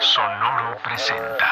[0.00, 1.46] Sonoro presenta.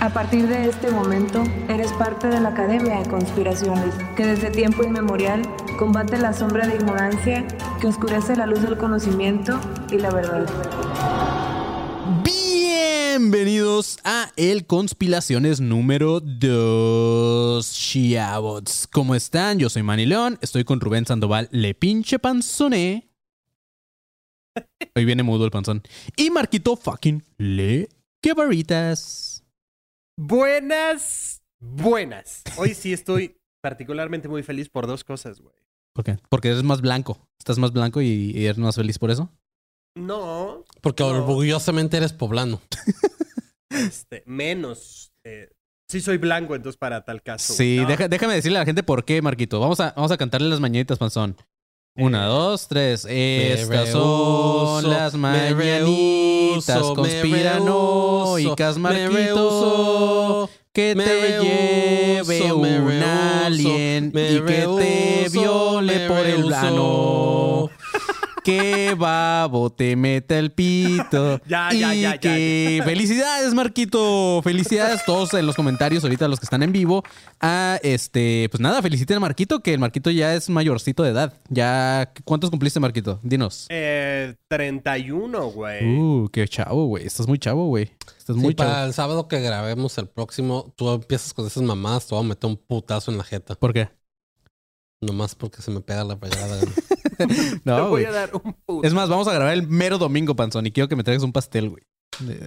[0.00, 4.84] A partir de este momento, eres parte de la Academia de Conspiraciones, que desde tiempo
[4.84, 5.42] inmemorial
[5.78, 7.46] combate la sombra de ignorancia
[7.80, 9.58] que oscurece la luz del conocimiento
[9.90, 10.46] y la verdad.
[12.22, 18.86] Bienvenidos a El Conspiraciones número 2, Chiabots.
[18.92, 19.58] ¿Cómo están?
[19.58, 23.07] Yo soy Manny León, estoy con Rubén Sandoval, le pinche panzoné.
[24.94, 25.82] Hoy viene mudo el panzón.
[26.16, 27.88] Y Marquito fucking le
[28.22, 29.44] que barritas.
[30.16, 32.42] Buenas, buenas.
[32.56, 35.54] Hoy sí estoy particularmente muy feliz por dos cosas, güey.
[35.94, 36.16] ¿Por qué?
[36.28, 37.18] Porque eres más blanco.
[37.38, 39.30] Estás más blanco y, y eres más feliz por eso.
[39.96, 41.08] No, Porque No.
[41.10, 42.60] orgullosamente eres poblano.
[43.70, 45.12] este, menos.
[45.24, 45.50] eh,
[45.88, 47.52] sí soy blanco, entonces para tal caso.
[47.52, 49.58] Sí, No, deja- déjame decirle a la gente por qué, Marquito.
[49.60, 51.36] Vamos a, vamos a cantarle las mañanitas, panzón.
[52.00, 53.04] Una, dos, tres.
[53.10, 60.48] Estas rehuso, son las mañanitas rehuso, me conspiranoicas, Marquito.
[60.72, 67.57] Que me te lleve un alien y que te viole por el rehuso.
[68.48, 71.38] Que babo te meta el pito.
[71.46, 74.40] Ya, y ya, ya, ya, que felicidades, Marquito.
[74.42, 77.02] Felicidades todos en los comentarios ahorita los que están en vivo.
[77.42, 81.34] Ah, este, pues nada, feliciten a Marquito, que el Marquito ya es mayorcito de edad.
[81.50, 83.20] Ya, ¿cuántos cumpliste, Marquito?
[83.22, 83.66] Dinos.
[83.68, 85.84] Eh, 31, güey.
[85.86, 87.04] Uh, qué chavo, güey.
[87.06, 87.90] Estás muy chavo, güey.
[88.16, 88.86] Estás Sí, muy para chavo.
[88.86, 92.48] el sábado que grabemos el próximo, tú empiezas con esas mamadas, te voy a meter
[92.48, 93.56] un putazo en la jeta.
[93.56, 93.90] ¿Por qué?
[95.02, 96.60] Nomás porque se me pega la pegada.
[97.26, 98.06] Te No, voy güey.
[98.06, 98.86] a dar un puto.
[98.86, 101.32] Es más, vamos a grabar el mero domingo, Panzón, y quiero que me traigas un
[101.32, 101.82] pastel, güey.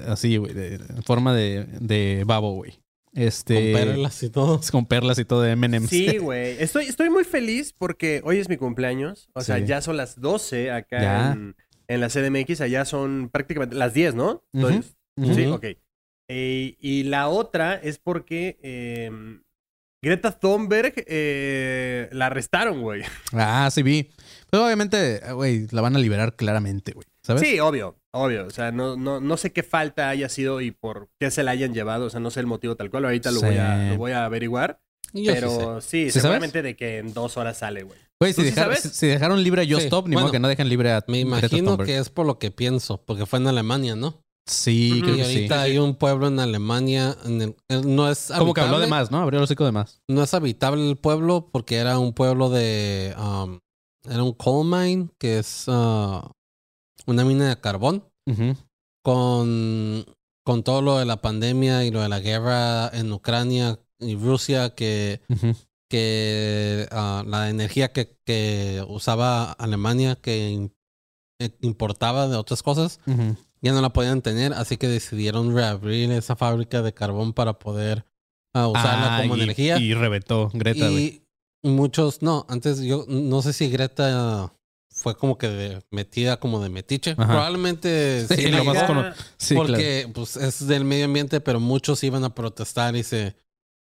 [0.08, 2.80] Así, güey, de, en forma de, de babo, güey.
[3.14, 3.74] Este.
[3.74, 4.62] Con perlas y todo.
[4.72, 5.90] Con perlas y todo de M&M's.
[5.90, 6.56] Sí, güey.
[6.62, 9.30] Estoy, estoy muy feliz porque hoy es mi cumpleaños.
[9.34, 9.66] O sea, Sí.
[9.66, 11.56] ya son las 12 acá en,
[11.88, 12.62] en la CDMX.
[12.62, 14.44] Allá son prácticamente las 10, ¿no?
[14.54, 15.66] Sí, ok.
[16.30, 19.12] Eh, y la otra es porque eh,
[20.02, 23.04] Greta Thunberg eh, la arrestaron, güey.
[23.34, 24.10] Ah, sí vi.
[24.52, 27.08] Pero obviamente, güey, la van a liberar claramente, güey.
[27.26, 27.42] ¿Sabes?
[27.42, 28.46] Sí, obvio, obvio.
[28.46, 31.52] O sea, no, no, no sé qué falta haya sido y por qué se la
[31.52, 32.06] hayan llevado.
[32.06, 33.06] O sea, no sé el motivo tal cual.
[33.06, 33.46] Ahorita lo, Sí.
[33.46, 34.82] voy, a, lo voy a averiguar.
[35.14, 36.22] Y yo sí pero sí, ¿Sí sabes?
[36.22, 37.98] seguramente de que en dos horas sale, güey.
[38.20, 38.94] Güey, si, ¿Tú sí dejaron- sabes?
[38.94, 41.04] si- si dejaron libre a Just Sí, Stop, ni modo que no dejen libre a
[41.08, 44.22] Me imagino que es por lo que pienso, porque fue en Alemania, ¿no?
[44.48, 45.36] Sí, creo Y que sí.
[45.36, 47.56] ahorita hay un pueblo en Alemania, en el-
[47.96, 49.20] no es Como que habló de habitable, más, ¿no?
[49.22, 50.02] Abrió el hocico de más.
[50.10, 53.16] No es habitable el pueblo porque era un pueblo de...
[53.18, 53.60] um,
[54.10, 56.22] era un coal mine, que es uh,
[57.06, 58.04] una mina de carbón.
[59.04, 60.06] Con,
[60.44, 64.76] con todo lo de la pandemia y lo de la guerra en Ucrania y Rusia,
[64.76, 65.56] que, Ujú.
[65.90, 70.70] que ah, la energía que, que usaba Alemania, que
[71.40, 73.00] eh, importaba de otras cosas,
[73.62, 78.06] ya no la podían tener, así que decidieron reabrir esa fábrica de carbón para poder
[78.54, 79.80] ah, usarla Ah, como y- energía.
[79.80, 81.21] Y reventó Greta, y
[81.64, 84.54] muchos, no, antes yo no sé si Greta
[84.90, 87.12] fue como que de- metida como de metiche.
[87.12, 87.26] Ajá.
[87.28, 89.14] Probablemente Sí, sí, lo la más claro.
[89.56, 93.36] porque pues es del medio ambiente, pero muchos iban a protestar y se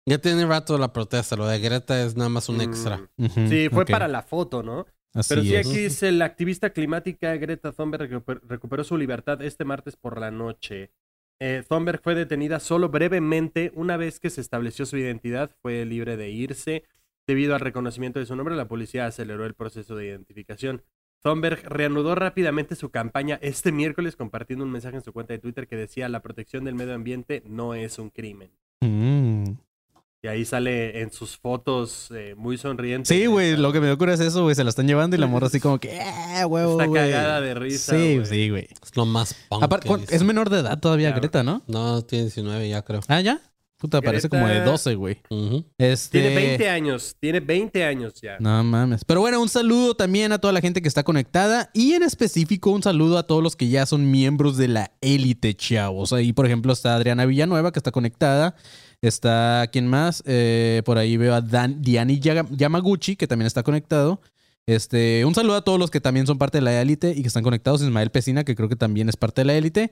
[0.06, 1.36] ya tiene rato la protesta.
[1.36, 3.10] Lo de Greta es nada más un Mm, extra.
[3.18, 4.86] Ujú, Sí, fue para la foto, ¿no?
[5.12, 5.66] Así Pero sí, es.
[5.66, 10.30] aquí dice la activista climática Greta Thunberg recuper- recuperó su libertad este martes por la
[10.30, 10.92] noche.
[11.40, 13.72] Eh, Thunberg fue detenida solo brevemente.
[13.74, 16.84] Una vez que se estableció su identidad, fue libre de irse.
[17.30, 20.82] Debido al reconocimiento de su nombre, la policía aceleró el proceso de identificación.
[21.22, 25.68] Thunberg reanudó rápidamente su campaña este miércoles compartiendo un mensaje en su cuenta de Twitter
[25.68, 28.50] que decía la protección del medio ambiente no es un crimen.
[28.80, 29.44] Mm.
[30.24, 33.06] Y ahí sale en sus fotos eh, muy sonriente.
[33.14, 34.56] Sí, güey, lo que me ocurre es eso, güey.
[34.56, 37.12] Se la están llevando y la morra así como que, ¡eh, huevo, Está güey!
[37.12, 38.26] cagada de risa, Sí, güey.
[38.26, 38.68] sí, güey.
[38.82, 39.62] Es lo más punk.
[39.62, 40.16] Aparte, que ¿cuán- dice.
[40.16, 41.62] es menor de edad todavía Greta, ¿no?
[41.68, 43.00] No, tiene 19 ya creo.
[43.06, 43.40] Ah, ¿ya?
[43.80, 45.18] Puta, parece como de Greta- 12, güey.
[45.78, 46.20] Este...
[46.20, 48.36] Tiene 20 años, tiene 20 años ya.
[48.38, 49.04] No mames.
[49.06, 52.70] Pero bueno, un saludo también a toda la gente que está conectada y en específico
[52.70, 56.12] un saludo a todos los que ya son miembros de la élite, chavos.
[56.12, 58.54] Ahí, por ejemplo, está Adriana Villanueva que está conectada.
[59.00, 60.22] Está, ¿quién más?
[60.26, 64.20] Eh, por ahí veo a Dan, Diani Yamaguchi que también está conectado.
[64.70, 67.26] Este, un saludo a todos los que también son parte de la élite y que
[67.26, 67.82] están conectados.
[67.82, 69.90] Ismael Pesina, que creo que también es parte de la élite.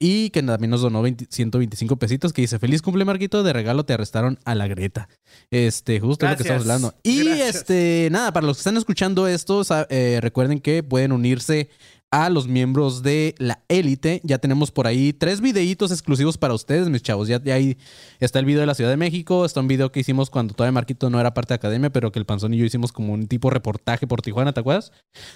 [0.00, 2.32] Y que también nos donó 20 125 pesitos.
[2.32, 3.44] Que dice: Feliz cumple, Marquito.
[3.44, 5.08] De regalo te arrestaron a la Greta.
[5.52, 6.62] Este, justo lo que Gracias.
[6.62, 6.94] estamos hablando.
[7.04, 7.56] Y Gracias.
[7.56, 11.70] este, nada, para los que están escuchando esto, eh, recuerden que pueden unirse
[12.16, 14.22] a los miembros de la élite.
[14.24, 17.28] Ya tenemos por ahí tres videitos exclusivos para ustedes, mis chavos.
[17.28, 17.76] Ya, ya ahí
[18.20, 20.72] está el video de la Ciudad de México, está un video que hicimos cuando todavía
[20.72, 23.28] Marquito no era parte de academia, pero que el Panzón y yo hicimos como un
[23.28, 24.92] tipo reportaje por Tijuana, ¿te acuerdas?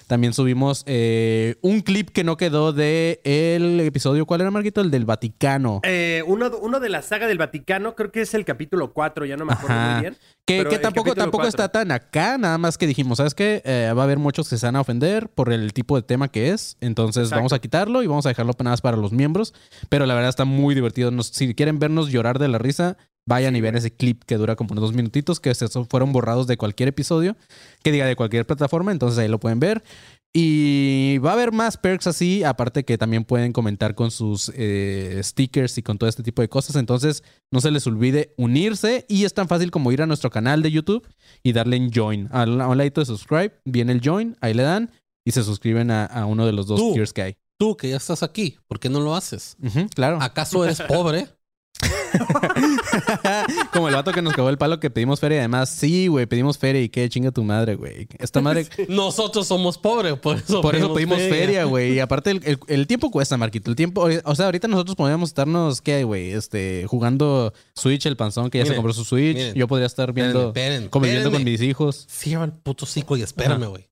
[0.07, 4.81] También subimos eh, un clip que no quedó de el episodio, ¿cuál era Marquito?
[4.81, 5.81] El del Vaticano.
[5.83, 9.37] Eh, uno, uno de la saga del Vaticano, creo que es el capítulo 4, ya
[9.37, 9.93] no me acuerdo Ajá.
[9.93, 10.17] muy bien.
[10.45, 13.61] Que, tampoco, tampoco está tan acá, nada más que dijimos, ¿sabes qué?
[13.63, 16.27] Eh, va a haber muchos que se van a ofender por el tipo de tema
[16.27, 17.35] que es, entonces Exacto.
[17.39, 19.53] vamos a quitarlo y vamos a dejarlo nada más para los miembros,
[19.89, 21.11] pero la verdad está muy divertido.
[21.11, 22.97] Nos- si quieren vernos llorar de la risa,
[23.27, 26.47] vayan y vean ese clip que dura como unos dos minutitos, que se- fueron borrados
[26.47, 27.35] de cualquier episodio,
[27.83, 29.83] que diga de cualquier plataforma, entonces ahí lo pueden ver.
[30.33, 35.19] Y va a haber más perks así, aparte que también pueden comentar con sus eh,
[35.23, 36.77] stickers y con todo este tipo de cosas.
[36.77, 37.21] Entonces,
[37.51, 40.71] no se les olvide unirse y es tan fácil como ir a nuestro canal de
[40.71, 41.05] YouTube
[41.43, 42.29] y darle en join.
[42.31, 44.89] Al, a un ladito de subscribe, viene el join, ahí le dan
[45.25, 46.93] y se suscriben a, a uno de los dos Tú.
[46.93, 47.35] tiers que hay.
[47.57, 49.55] Tú que ya estás aquí, ¿por qué no lo haces?
[49.93, 50.17] Claro.
[50.21, 51.27] ¿Acaso eres pobre?
[53.73, 55.39] como el vato que nos cagó el palo que pedimos feria.
[55.39, 58.07] Además, sí, güey, pedimos feria y qué chinga tu madre, güey.
[58.19, 58.67] Esta madre.
[58.89, 61.93] Nosotros somos pobres, por eso Por eso pedimos feria, güey.
[61.93, 63.69] Y aparte, el, el- el tiempo cuesta, Marquito.
[63.69, 66.31] El tiempo, o sea, ahorita nosotros podríamos estarnos, ¿qué, güey?
[66.31, 69.35] Este, jugando Switch, el panzón que ya se compró su Switch.
[69.37, 69.53] miren.
[69.55, 70.53] Yo podría estar viendo,
[70.89, 71.51] conviviendo con espérenme.
[71.51, 72.05] mis hijos.
[72.09, 73.87] Cierra el puto cico y espérame, güey.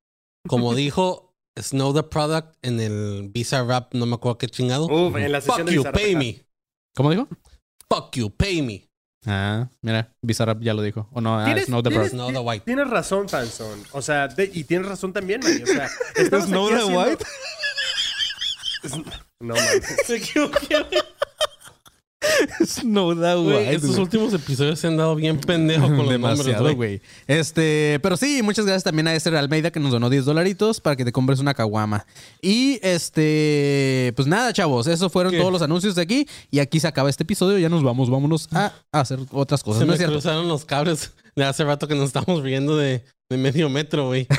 [0.48, 4.86] Como dijo Snow the Product en el Visa Rap, no me acuerdo qué chingado.
[4.86, 6.02] Uf, en la sesión Fuck de you, Bizarrap.
[6.02, 6.46] pay me.
[6.96, 7.28] ¿Cómo dijo?
[7.90, 8.86] Fuck you, pay me.
[9.26, 11.10] Ah, mira, Bizarrap ya lo dijo.
[11.12, 12.30] O no, ah, ¿Tienes- Snow the tienes- Bro.
[12.30, 12.66] Snow the White.
[12.66, 13.84] Tienes razón, Panzón.
[13.92, 15.62] O sea, de- y tienes razón también, Manny.
[15.64, 17.26] O sea, estamos Snow aquí the haciendo- White.
[19.42, 19.56] No.
[19.56, 20.86] Me equivoqué.
[22.66, 27.02] Snow the Güey, estos últimos episodios se han dado bien pendejos con los Demasiado, güey.
[27.28, 30.96] Este, pero sí, muchas gracias también a Esther Almeida que nos donó 10 dolaritos para
[30.96, 32.06] que te compres una caguama.
[32.42, 35.40] Y este, pues nada, chavos, esos fueron ¿Qué?
[35.40, 36.28] todos los anuncios de aquí.
[36.52, 37.58] Y aquí se acaba este episodio.
[37.58, 39.80] Ya nos vamos, vámonos a hacer otras cosas.
[39.80, 40.16] Se ¿No me es cierto?
[40.16, 44.28] cruzaron los cables de hace rato que nos estamos riendo de, de medio metro, güey.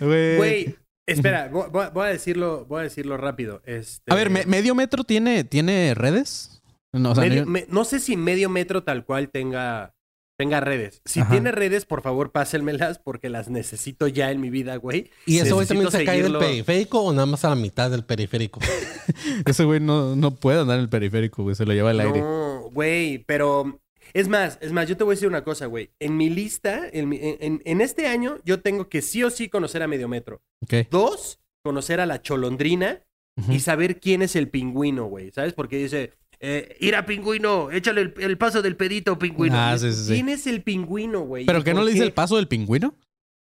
[0.00, 0.76] Güey,
[1.06, 3.62] espera, voy, voy- voy a decirlo, voy a decirlo rápido.
[3.64, 6.62] Este, A ver, ¿me- ¿medio metro tiene, tiene redes?
[6.92, 9.92] No, o sea, medio- no- me- no sé si medio metro tal cual tenga,
[10.38, 11.00] tenga redes.
[11.04, 11.30] Si Ajá.
[11.30, 15.10] tiene redes, por favor, pásenmelas porque las necesito ya en mi vida, güey.
[15.26, 17.90] ¿Y eso güey Necesito también se cae del periférico o nada más a la mitad
[17.90, 18.60] del periférico?
[19.46, 21.54] ese güey no, no puede andar en el periférico, güey.
[21.54, 22.20] Se lo lleva al aire.
[22.20, 23.80] No, güey, pero
[24.18, 25.90] es más, es más, yo te voy a decir una cosa, güey.
[26.00, 29.82] En mi lista, en, mi- en- este año, yo tengo que sí o sí conocer
[29.82, 30.40] a Medio Metro.
[30.62, 30.88] Ok.
[30.90, 33.02] Dos, conocer a la Cholondrina
[33.50, 35.30] y saber quién es el pingüino, güey.
[35.32, 35.52] ¿Sabes?
[35.52, 39.54] Porque dice, eh, ir a pingüino, échale el, el paso del pedito, pingüino.
[39.58, 40.12] Ah, sí, sí, sí.
[40.14, 41.44] ¿Quién es el pingüino, güey?
[41.44, 42.94] ¿Pero ¿Y qué no le dice el paso del pingüino?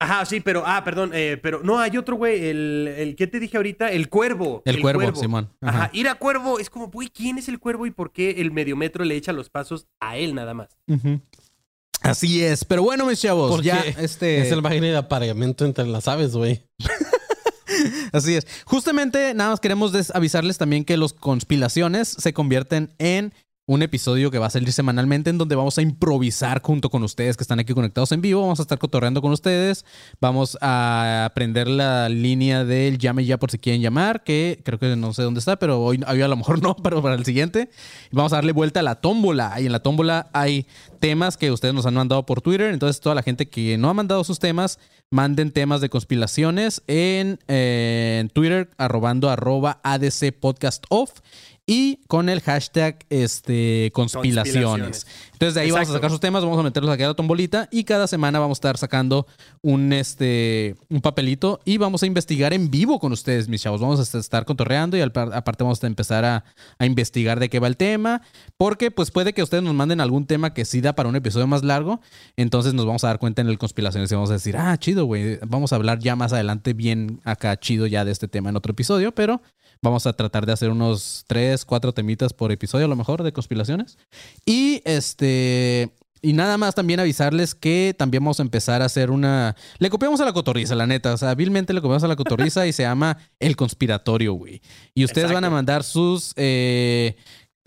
[0.03, 3.39] Ajá, sí, pero, ah, perdón, eh, pero no, hay otro, güey, el, el que te
[3.39, 4.63] dije ahorita, el cuervo.
[4.65, 5.51] El, cuervo, Simón.
[5.61, 5.79] Ajá.
[5.85, 5.91] Ajá.
[5.93, 9.05] ir a cuervo es como, güey, ¿quién es el cuervo y por qué el mediometro
[9.05, 10.69] le echa los pasos a él nada más?
[10.89, 11.21] Ujú.
[12.01, 12.65] Así es.
[12.65, 14.41] Pero bueno, mis chavos, Porque ya este.
[14.41, 16.63] Es el baile de apareamiento entre las aves, güey.
[18.13, 18.47] Así es.
[18.65, 23.35] Justamente, nada más queremos avisarles también que los conspiraciones se convierten en
[23.71, 27.37] un episodio que va a salir semanalmente en donde vamos a improvisar junto con ustedes
[27.37, 28.41] que están aquí conectados en vivo.
[28.41, 29.85] Vamos a estar cotorreando con ustedes.
[30.21, 34.97] Vamos a aprender la línea del llame ya por si quieren llamar, que creo que
[34.97, 37.71] no sé dónde está, pero hoy, a lo mejor no, pero para el siguiente.
[38.11, 39.61] Vamos a darle vuelta a la tómbola.
[39.61, 40.67] Y en la tómbola hay
[40.99, 42.73] temas que ustedes nos han mandado por Twitter.
[42.73, 44.81] Entonces, toda la gente que no ha mandado sus temas,
[45.11, 51.21] manden temas de conspiraciones en, eh, en Twitter, arrobando arroba ADC Podcast Off
[51.71, 55.07] y con el hashtag este, conspiraciones.
[55.35, 57.69] Entonces de ahí vamos a sacar sus temas, vamos a meterlos aquí a la tombolita
[57.71, 59.29] y cada semana vamos a estar sacando
[59.63, 63.81] un, este, un papelito y vamos a investigar en vivo con ustedes, mis chavos.
[63.81, 66.45] Vamos a estar cotorreando y al aparte vamos a empezar a,
[66.77, 68.21] a investigar de qué va el tema,
[68.57, 71.47] porque pues puede que ustedes nos manden algún tema que sí da para un episodio
[71.47, 72.01] más largo,
[72.37, 75.05] entonces nos vamos a dar cuenta en el conspiraciones y vamos a decir, ah, chido,
[75.05, 78.57] güey, vamos a hablar ya más adelante bien acá chido ya de este tema en
[78.57, 79.41] otro episodio, pero
[79.83, 83.33] vamos a tratar de hacer unos tres, cuatro temitas por episodio a lo mejor de
[83.33, 83.99] conspiraciones.
[84.45, 85.91] Y este.
[86.23, 89.57] Y nada más también avisarles que también vamos a empezar a hacer una.
[89.79, 91.15] Le copiamos a la cotorriza, la neta.
[91.15, 94.61] O sea, hábilmente le copiamos a la cotorriza y se llama El Conspiratorio, güey.
[94.95, 96.35] Y ustedes van a mandar sus.
[96.37, 97.17] eh,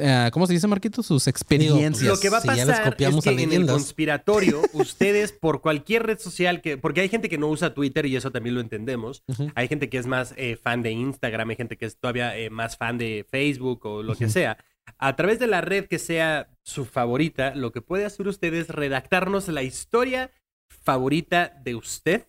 [0.05, 1.01] eh, ¿Cómo se dice, Marquito?
[1.01, 2.03] Sus experiencias.
[2.03, 6.19] Lo que va a Si pasar es que en el conspiratorio, ustedes por cualquier red
[6.19, 9.23] social que, porque hay gente que no usa Twitter y eso también lo entendemos.
[9.55, 12.49] Hay gente que es más eh, fan de Instagram, hay gente que es todavía eh,
[12.49, 14.57] más fan de Facebook o lo que sea.
[14.97, 18.67] A través de la red que sea su favorita, lo que puede hacer usted es
[18.67, 20.31] redactarnos la historia
[20.67, 22.27] favorita de usted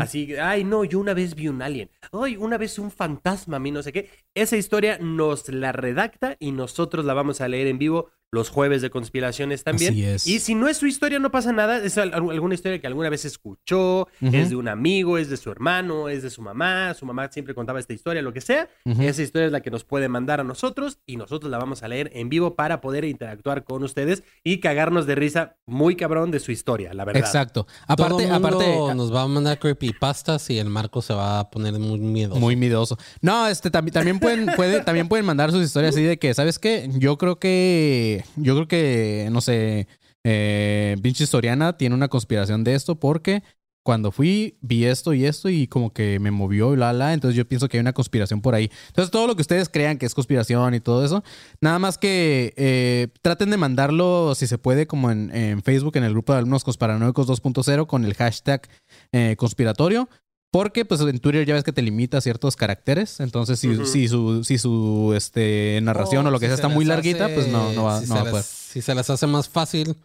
[0.00, 1.90] Así, ay, no, yo una vez vi un alien.
[2.12, 4.10] Ay, una vez un fantasma, a mí no sé qué.
[4.34, 8.80] Esa historia nos la redacta y nosotros la vamos a leer en vivo los jueves
[8.80, 9.92] de conspiraciones también.
[9.92, 10.26] Así es.
[10.26, 11.76] Y si no es su historia, no pasa nada.
[11.84, 15.50] Es al- alguna historia que alguna vez escuchó, es de un amigo, es de su
[15.50, 16.94] hermano, es de su mamá.
[16.94, 18.68] Su mamá siempre contaba esta historia, lo que sea.
[18.86, 21.88] Esa historia es la que nos puede mandar a nosotros y nosotros la vamos a
[21.88, 26.40] leer en vivo para poder interactuar con ustedes y cagarnos de risa muy cabrón de
[26.40, 27.20] su historia, la verdad.
[27.20, 27.64] Exacto.
[27.64, 27.74] Todo
[28.16, 31.74] Aparte, mundo aparte, nos va a mandar creepypastas y el Marco se va a poner
[31.78, 32.40] muy miedoso.
[32.40, 32.96] Muy miedoso.
[33.20, 36.58] No, este también, también pueden, puede, también pueden mandar sus historias así de que, ¿sabes
[36.58, 36.88] qué?
[36.94, 39.88] Yo creo que, yo creo que, no sé,
[40.24, 43.42] eh, Soriana tiene una conspiración de esto porque
[43.82, 47.36] cuando fui vi esto y esto y como que me movió y la la, entonces
[47.36, 48.70] yo pienso que hay una conspiración por ahí.
[48.88, 51.24] Entonces todo lo que ustedes crean que es conspiración y todo eso,
[51.60, 56.04] nada más que eh, traten de mandarlo si se puede como en, en Facebook en
[56.04, 58.68] el grupo de alumnos conspiranoicos 2.0 con el hashtag
[59.12, 60.08] eh, conspiratorio.
[60.52, 63.18] Porque pues en Twitter ya ves que te limita a ciertos caracteres.
[63.20, 63.86] Entonces, si, Ujú.
[63.86, 67.24] si su, si su este, narración o, lo que si sea se está muy larguita,
[67.24, 68.44] hace- pues no, no va, si no se va a poder.
[68.44, 69.96] Si se les hace más fácil,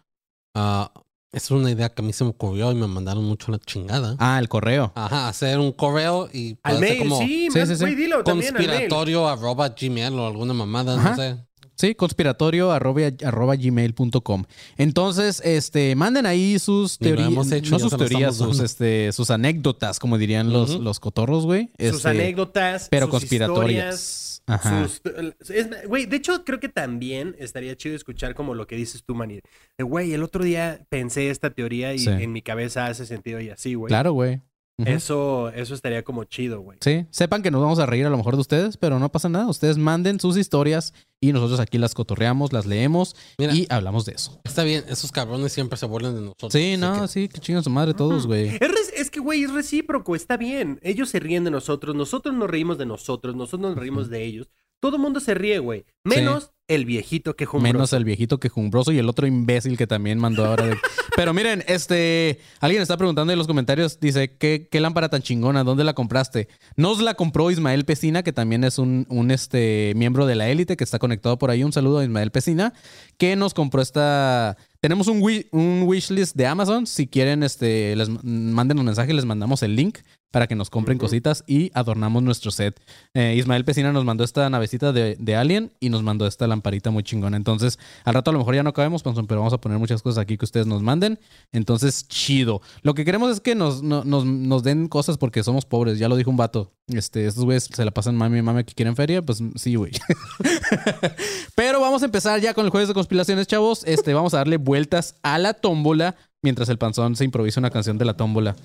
[0.55, 0.89] ah,
[1.33, 4.15] es una idea que a mí se me ocurrió y me mandaron mucho la chingada.
[4.19, 4.93] Ah, el correo.
[4.95, 7.81] Ajá, hacer un correo y Al mail, como sí, Sí, man, sí, sí.
[7.81, 8.69] güey, dilo también al mail.
[8.69, 11.09] conspiratorio arroba gmail o alguna mamada, Ajá.
[11.09, 11.46] no sé.
[11.77, 14.43] Sí, conspiratorio arroba, arroba gmail.com.
[14.77, 17.31] Entonces, este, manden ahí sus teorías,
[17.69, 21.69] no sus teorías, sus, este, sus anécdotas, como dirían los, los cotorros, güey.
[21.79, 24.41] Sus Este, anécdotas, Pero sus conspiratorias.
[24.49, 24.87] Ajá.
[24.87, 25.01] sus-
[25.49, 29.13] es- Güey, de hecho, creo que también estaría chido escuchar como lo que dices tú,
[29.13, 29.41] Manir.
[29.77, 32.09] De, Güey, el otro día pensé esta teoría y Sí.
[32.09, 33.89] en mi cabeza hace sentido y así, güey.
[33.89, 34.41] Claro, güey.
[34.85, 36.77] Eso, eso estaría como chido, güey.
[36.81, 39.27] Sí, sepan que nos vamos a reír a lo mejor de ustedes, pero no pasa
[39.27, 39.47] nada.
[39.49, 43.55] Ustedes manden sus historias y nosotros aquí las cotorreamos, las leemos Mira.
[43.55, 44.39] y hablamos de eso.
[44.43, 46.53] Está bien, esos cabrones siempre se burlan de nosotros.
[46.53, 48.49] Sí, no, que- sí, que chingan su madre todos, güey.
[48.61, 50.79] Es, es que, güey, es recíproco, está bien.
[50.83, 54.47] Ellos se ríen de nosotros, nosotros nos reímos de nosotros, nosotros nos reímos de ellos.
[54.79, 55.85] Todo el mundo se ríe, güey.
[56.03, 60.45] Menos el viejito que Menos el viejito quejumbroso y el otro imbécil que también mandó
[60.45, 60.65] ahora.
[60.67, 60.77] de-
[61.15, 65.63] Pero miren, este, alguien está preguntando en los comentarios, dice, ¿qué, qué lámpara tan chingona?
[65.63, 66.47] ¿Dónde la compraste?
[66.75, 70.77] Nos la compró Ismael Pesina, que también es un, un este, miembro de la élite
[70.77, 71.63] que está conectado por ahí.
[71.63, 72.73] Un saludo a Ismael Pesina,
[73.17, 74.57] que nos compró esta...
[74.79, 76.85] Tenemos un, wi- un wishlist de Amazon.
[76.85, 79.99] Si quieren, este, les manden un mensaje, les mandamos el link
[80.31, 82.79] para que nos compren cositas y adornamos nuestro set.
[83.13, 86.91] Eh, Ismael Pesina nos mandó esta navecita de, de Alien y nos mandó esta lamparita
[86.91, 87.37] muy chingona.
[87.37, 90.01] Entonces, al rato a lo mejor ya no cabemos, Panzón, pero vamos a poner muchas
[90.01, 91.17] cosas aquí que ustedes nos manden.
[91.51, 92.61] Entonces, chido.
[92.81, 95.97] Lo que queremos es que nos, no- nos, nos den cosas porque somos pobres.
[95.97, 96.73] Ya lo dijo un vato.
[96.87, 99.21] Este, estos güeyes se la pasan mami y mami que quieren feria.
[99.21, 99.91] Pues sí, güey.
[101.55, 103.83] pero vamos a empezar ya con el jueves de conspiraciones, chavos.
[103.85, 107.97] Este, vamos a darle vueltas a la tómbola mientras el panzón se improvisa una canción
[107.97, 108.55] de la tómbola.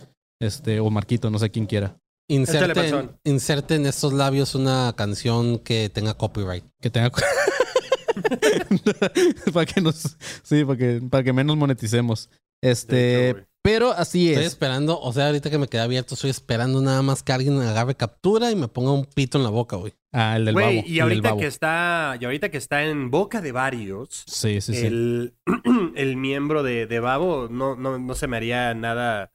[0.42, 1.96] Este, o Marquito, no sé quién quiera.
[2.28, 6.64] Inserten, inserten en estos labios una canción que tenga copyright.
[6.80, 7.10] Que tenga.
[9.52, 10.16] para que nos.
[10.42, 12.30] Sí, para que, para que menos moneticemos.
[12.62, 13.46] Este.
[13.64, 14.52] Pero así Estoy es.
[14.54, 17.94] esperando, o sea, ahorita que me quedé abierto, estoy esperando nada más que alguien agarre
[17.94, 19.92] captura y me ponga un pito en la boca, güey.
[20.12, 20.88] Ah, el del Güey, babo.
[20.88, 21.40] y el ahorita babo.
[21.40, 24.84] que está, y ahorita que está en boca de varios, Sí, sí, sí.
[24.86, 25.34] el,
[25.94, 29.30] el miembro de, de Babo no, no, no se me haría nada,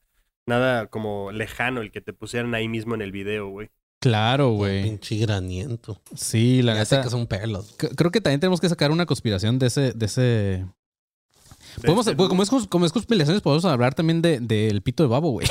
[0.47, 3.69] nada como lejano el que te pusieran ahí mismo en el video, güey.
[3.99, 4.83] Claro, güey.
[4.83, 6.01] Pinche graniento.
[6.15, 7.05] Sí, la ya sé neta.
[7.05, 7.75] que son perlos.
[7.77, 9.91] Creo que también tenemos que sacar una conspiración de ese.
[9.93, 10.21] De ese...
[10.21, 15.03] De Podemos, este pues, como, es, como es conspiraciones, podemos hablar también de- del pito
[15.03, 15.47] de babo, güey.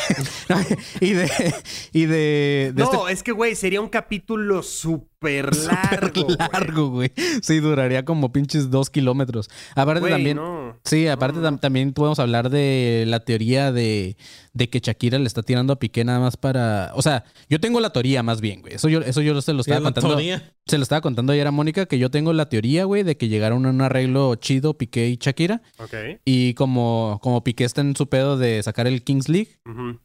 [1.00, 1.31] y de.
[1.93, 2.73] Y de.
[2.75, 6.25] de No, es que, güey, sería un capítulo súper este largo.
[6.25, 6.37] güey.
[6.53, 7.12] largo, güey.
[7.43, 9.49] Sí, duraría como pinches dos kilómetros.
[9.76, 10.38] Aparte también.
[10.38, 10.56] no.
[10.87, 14.16] Sí, aparte tam- también podemos hablar de la teoría de,
[14.55, 16.93] de que Shakira le está tirando a Piqué nada más para...
[16.95, 18.75] O sea, yo tengo la teoría más bien, güey.
[18.75, 20.11] Eso yo, eso yo se lo estaba contando.
[20.11, 20.52] teoría.
[20.66, 23.28] Se lo estaba contando ayer a Mónica que yo tengo la teoría, güey, de que
[23.28, 25.61] llegaron a un arreglo chido Piqué y Shakira.
[25.78, 25.95] Ok.
[26.25, 29.59] Y como, como Piqué está en su pedo de sacar el Kings League.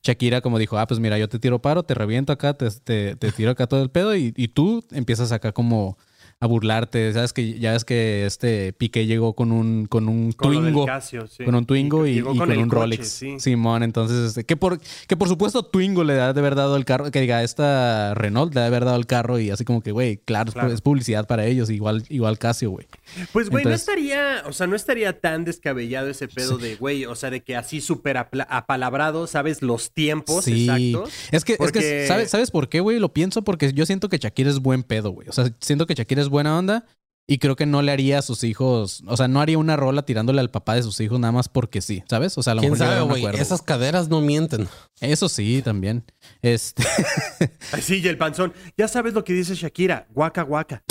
[0.04, 3.16] Shakira como dijo, ah, pues mira, yo te tiro paro, te reviento acá, te, te,
[3.16, 5.98] te tiro acá todo el pedo y, y tú empiezas acá como
[6.42, 7.14] a burlarte.
[7.14, 10.86] Sabes que ya ves que este Piqué llegó con un, con un Con Twingo.
[10.86, 11.46] Casio, sí.
[11.46, 13.08] Con un Twingo y, con, un coche, Rolex.
[13.08, 13.40] sí.
[13.40, 16.84] Simón, entonces, este, que por, que por supuesto Twingo le da de haber dado el
[16.86, 19.82] carro, que diga, esta Renault le da de haber dado el carro y así como
[19.82, 20.74] que, güey, claro, es pu- Claro.
[20.74, 22.88] es publicidad para ellos, igual, igual Casio, güey.
[23.32, 27.16] Pues, güey, no estaría, o sea, no estaría tan descabellado ese pedo de, güey, o
[27.16, 29.62] sea, de que así súper apalabrado, ¿sabes?
[29.62, 30.64] Los tiempos Sí.
[30.70, 31.14] exactos.
[31.32, 33.00] Es que, es que Porque- ¿sabes, ¿sabes por qué, güey?
[33.00, 35.28] Lo pienso porque yo siento que Shakira es buen pedo, güey.
[35.30, 36.86] O sea, siento que Shakira es buena onda
[37.28, 40.04] Y creo que no le haría a sus hijos, o sea, no haría una rola
[40.04, 42.38] tirándole al papá de sus hijos nada más porque sí, ¿sabes?
[42.38, 43.26] O sea, a lo ¿Quién mejor sabe, güey?
[43.40, 44.68] Esas caderas no mienten.
[45.00, 46.04] Eso sí, también.
[46.42, 46.84] Este,
[47.72, 48.54] Ay, sí, y el panzón.
[48.76, 50.08] Ya sabes lo que dice Shakira.
[50.10, 50.84] Guaca, guaca.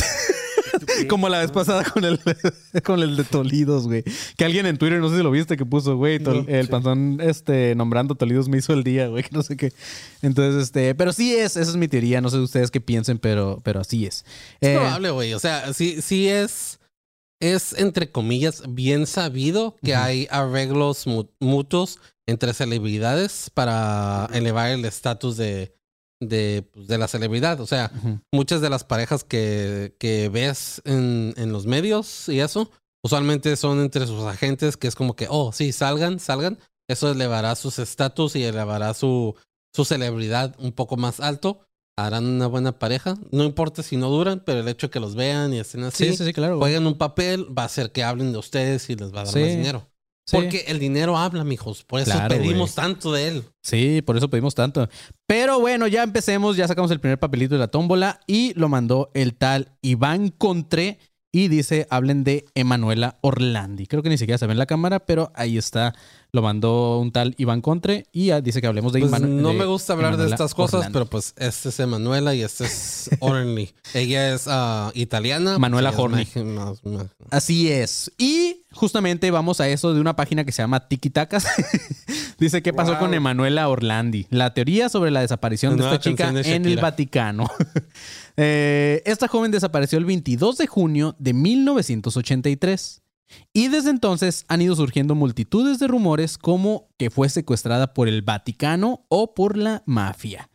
[1.08, 2.18] Como la vez pasada con el,
[2.84, 4.04] con el de Tolidos, güey.
[4.36, 6.70] Que alguien en Twitter, no sé si lo viste, que puso, güey, No, el sí.
[6.70, 9.72] panzón este, nombrando Tolidos me hizo el día, güey, que no sé qué.
[10.22, 13.60] Entonces, este, pero sí es, esa es mi teoría, no sé ustedes qué piensen, pero,
[13.64, 14.24] pero así es.
[14.60, 15.34] Es Eh, probable, güey.
[15.34, 16.78] O sea, sí, sí es,
[17.40, 24.84] es entre comillas bien sabido que hay arreglos mu- mutuos entre celebridades para elevar el
[24.84, 25.74] estatus de,
[26.20, 27.60] de, pues, de la celebridad.
[27.60, 27.90] O sea,
[28.32, 32.70] muchas de las parejas que, que ves en, en los medios y eso,
[33.02, 36.58] usualmente son entre sus agentes, que es como que, oh, sí, salgan, salgan.
[36.88, 39.34] Eso elevará sus estatus y elevará su,
[39.74, 41.60] su celebridad un poco más alto.
[41.96, 43.16] Harán una buena pareja.
[43.30, 46.06] No importa si no duran, pero el hecho de que los vean y estén así,
[46.06, 46.58] Sí, sí, sí, claro.
[46.58, 46.76] güey.
[46.76, 49.48] un papel, va a hacer que hablen de ustedes y les va a dar más
[49.50, 49.89] dinero.
[50.30, 50.36] Sí.
[50.36, 51.82] Porque el dinero habla, mijos.
[51.82, 53.44] Por eso Claro, pedimos tanto de él.
[53.62, 54.88] Sí, por eso pedimos tanto.
[55.26, 59.10] Pero bueno, ya empecemos, ya sacamos el primer papelito de la tómbola y lo mandó
[59.14, 61.00] el tal Iván Contre
[61.32, 63.88] y dice, hablen de Emanuela Orlandi.
[63.88, 65.94] Creo que ni siquiera se ve en la cámara, pero ahí está,
[66.32, 69.48] lo mandó un tal Iván Contre y ah, dice que hablemos de Pues Imanu- no
[69.50, 73.10] de me gusta hablar de estas cosas, pero pues este es Emanuela y este es
[73.20, 73.72] Orly.
[73.94, 75.58] Ella es ah, italiana.
[75.58, 77.08] Manuela pues, ella Horny.
[77.30, 78.12] Así es.
[78.18, 81.46] Y justamente vamos a eso de una página que se llama Tiki Tacas.
[82.38, 83.00] Dice qué pasó Wow.
[83.00, 84.26] con Emanuela Orlandi.
[84.30, 86.76] La teoría sobre la desaparición de esta chica de en el.
[86.80, 87.46] Vaticano.
[88.42, 93.02] Eh, esta joven desapareció el 22 de junio de 1983.
[93.52, 98.22] Y desde entonces han ido surgiendo multitudes de rumores como que fue secuestrada por el
[98.22, 100.50] Vaticano o por la mafia.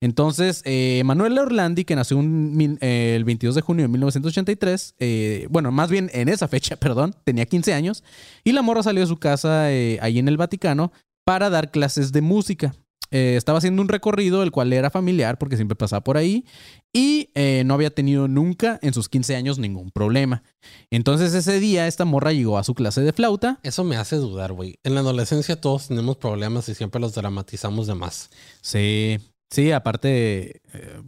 [0.00, 5.70] Entonces, eh, Manuela Orlandi, que nació eh, el 22 de junio de 1983, eh, bueno,
[5.72, 8.02] más bien en esa fecha, perdón, tenía 15 años,
[8.42, 10.92] y la morra salió de su casa ahí en el Vaticano
[11.24, 12.74] para dar clases de música.
[13.10, 16.44] Eh, estaba haciendo un recorrido, el cual era familiar porque siempre pasaba por ahí,
[16.92, 20.42] y eh, no había tenido nunca en sus 15 años ningún problema.
[20.90, 23.60] Entonces ese día esta morra llegó a su clase de flauta.
[23.62, 24.78] Eso me hace dudar, güey.
[24.84, 28.30] En la adolescencia todos tenemos problemas y siempre los dramatizamos de más.
[28.60, 29.18] Sí,
[29.50, 30.62] sí, aparte...
[30.72, 31.02] eh,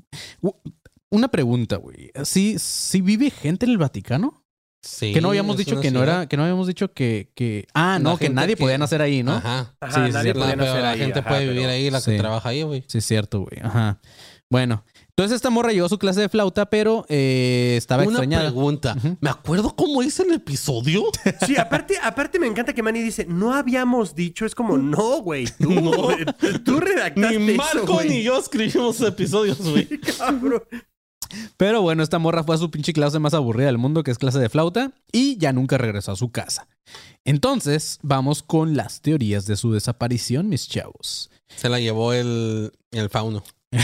[1.11, 2.11] una pregunta, güey.
[2.25, 4.42] ¿Sí, ¿Sí vive gente en el Vaticano?
[4.83, 5.13] Sí.
[5.13, 7.99] que no habíamos dicho que no era, que no habíamos dicho que, que ah, La
[8.01, 9.35] no, que gente nadie que- podía nacer ahí, ¿no?
[9.35, 9.75] Ajá.
[9.81, 11.69] Ajá, Sí, nadie sí, La, podía pero nacer la ahí, gente ajá, puede pero- vivir
[11.69, 12.19] ahí, la que Sí.
[12.19, 12.85] trabaja ahí, güey.
[12.89, 13.61] Sí, es cierto, güey.
[13.63, 14.01] Ajá.
[14.51, 18.45] Bueno, entonces esta morra llegó a su clase de flauta, pero eh, estaba Una extrañada.
[18.45, 18.97] pregunta.
[19.21, 21.05] ¿Me acuerdo cómo hice el episodio?
[21.47, 25.47] Sí, aparte, aparte me encanta que Manny dice, no habíamos dicho, es como, no, güey,
[25.59, 26.25] tú, güey,
[26.65, 29.89] tú redactaste ni Marco ni yo escribimos episodios, güey.
[30.19, 30.63] Cabrón.
[31.57, 34.19] Pero bueno, esta morra fue a su pinche clase más aburrida del mundo, que es
[34.19, 36.69] clase de flauta, y ya nunca regresó a su casa.
[37.25, 41.31] Entonces, vamos con las teorías de su desaparición, mis chavos.
[41.57, 43.43] Se la llevó el, el fauno.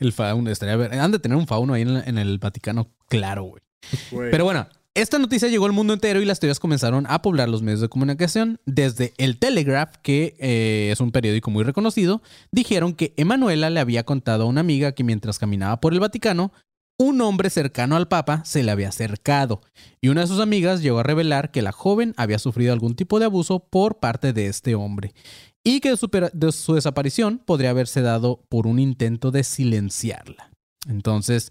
[0.00, 0.92] El fauno, estaría ver.
[0.94, 3.62] Han de tener un fauno ahí en, en el Vaticano, claro, güey.
[4.10, 4.30] Güey.
[4.30, 7.62] Pero bueno, esta noticia llegó al mundo entero y las teorías comenzaron a poblar los
[7.62, 8.60] medios de comunicación.
[8.64, 14.04] Desde el Telegraph, que eh, es un periódico muy reconocido, dijeron que Emanuela le había
[14.04, 16.52] contado a una amiga que mientras caminaba por el Vaticano,
[16.96, 19.62] un hombre cercano al Papa se le había acercado
[20.00, 23.18] y una de sus amigas llegó a revelar que la joven había sufrido algún tipo
[23.18, 25.12] de abuso por parte de este hombre
[25.64, 25.90] y que
[26.32, 30.50] de su desaparición podría haberse dado por un intento de silenciarla.
[30.86, 31.50] Entonces,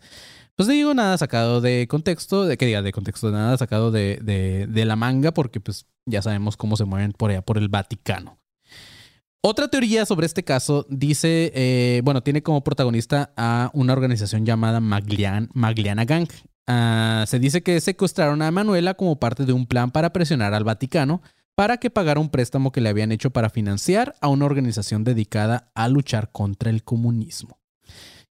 [0.56, 4.68] pues digo, nada sacado de contexto, de que diga de contexto, nada sacado de, de-
[4.68, 8.40] de la manga, porque pues ya sabemos cómo se mueven por allá, por el Vaticano.
[9.46, 14.80] Otra teoría sobre este caso dice, eh, bueno, tiene como protagonista a una organización llamada
[14.80, 16.28] Maglian- Magliana Gang.
[16.66, 20.64] Ah, se dice que secuestraron a Manuela como parte de un plan para presionar al
[20.64, 21.22] Vaticano
[21.56, 25.70] para que pagara un préstamo que le habían hecho para financiar a una organización dedicada
[25.76, 27.60] a luchar contra el comunismo.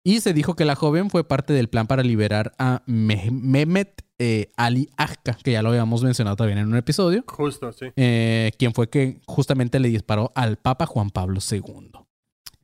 [0.03, 4.03] Y se dijo que la joven fue parte del plan para liberar a Me- Mehmet
[4.19, 7.85] eh, Ali Agca, que ya lo habíamos mencionado también en un episodio, Justo, sí.
[7.95, 11.91] eh, quien fue que justamente le disparó al Papa Juan Pablo II.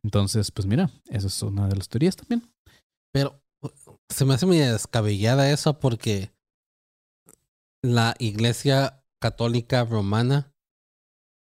[0.04, 2.50] Entonces, pues mira, esa es una de las teorías también.
[3.12, 3.40] Pero
[4.10, 6.32] se me hace muy descabellada eso porque
[7.84, 10.52] la iglesia católica romana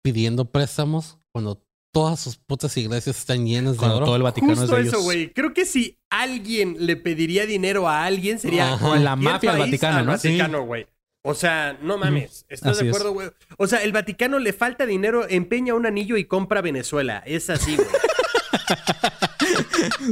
[0.03, 4.05] pidiendo préstamos cuando todas sus putas iglesias están llenas de Cuando oro.
[4.05, 5.33] todo el Vaticano Justo es de eso, güey.
[5.33, 8.97] Creo que si alguien le pediría dinero a alguien, sería Ajá.
[8.97, 10.11] La mafia país Vaticano, ¿no?
[10.11, 10.87] Vaticano, güey.
[11.23, 12.45] O sea, no mames.
[12.47, 13.29] ¿Estás Así de acuerdo, güey?
[13.57, 17.21] O sea, el Vaticano le falta dinero, empeña un anillo y compra Venezuela.
[17.25, 17.87] Es así, güey.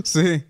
[0.04, 0.44] Sí.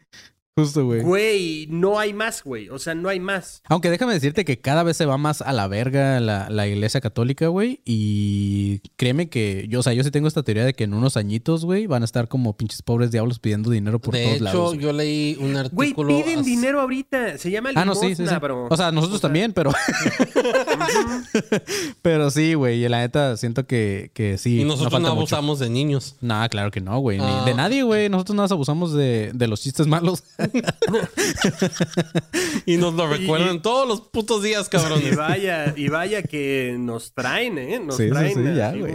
[0.57, 1.01] Justo, güey.
[1.01, 2.69] Güey, no hay más, güey.
[2.69, 3.61] O sea, no hay más.
[3.67, 7.01] Aunque déjame decirte que cada vez se va más a la verga la, la iglesia
[7.01, 7.81] católica, güey.
[7.83, 11.17] Y créeme que yo, o sea, yo sí tengo esta teoría de que en unos
[11.17, 14.43] añitos, güey, van a estar como pinches pobres diablos pidiendo dinero por de todos hecho,
[14.45, 14.67] lados.
[14.75, 14.79] güey.
[14.79, 16.07] yo leí un Güey, artículo.
[16.07, 17.37] piden hace- dinero ahorita.
[17.37, 18.35] Se llama Ah, limosna, no, sí, sí, sí.
[18.39, 18.67] bro.
[18.69, 19.73] O sea, nosotros O sea, también, pero.
[22.01, 22.85] pero sí, güey.
[22.85, 24.61] Y la neta, siento que, que sí.
[24.61, 25.17] Y nosotros no mucho.
[25.17, 26.15] abusamos de niños.
[26.21, 27.19] Nah, claro que no, güey.
[27.21, 27.43] Ah.
[27.45, 28.07] De nadie, güey.
[28.07, 30.23] Nosotros nada más abusamos de, de los chistes malos.
[32.65, 35.15] Y nos lo recuerdan todos los putos días, Y cabrones.
[35.15, 37.79] vaya, y vaya que nos traen, ¿eh?
[37.79, 38.33] Nos Sí, traen.
[38.33, 38.93] sí, ya, güey.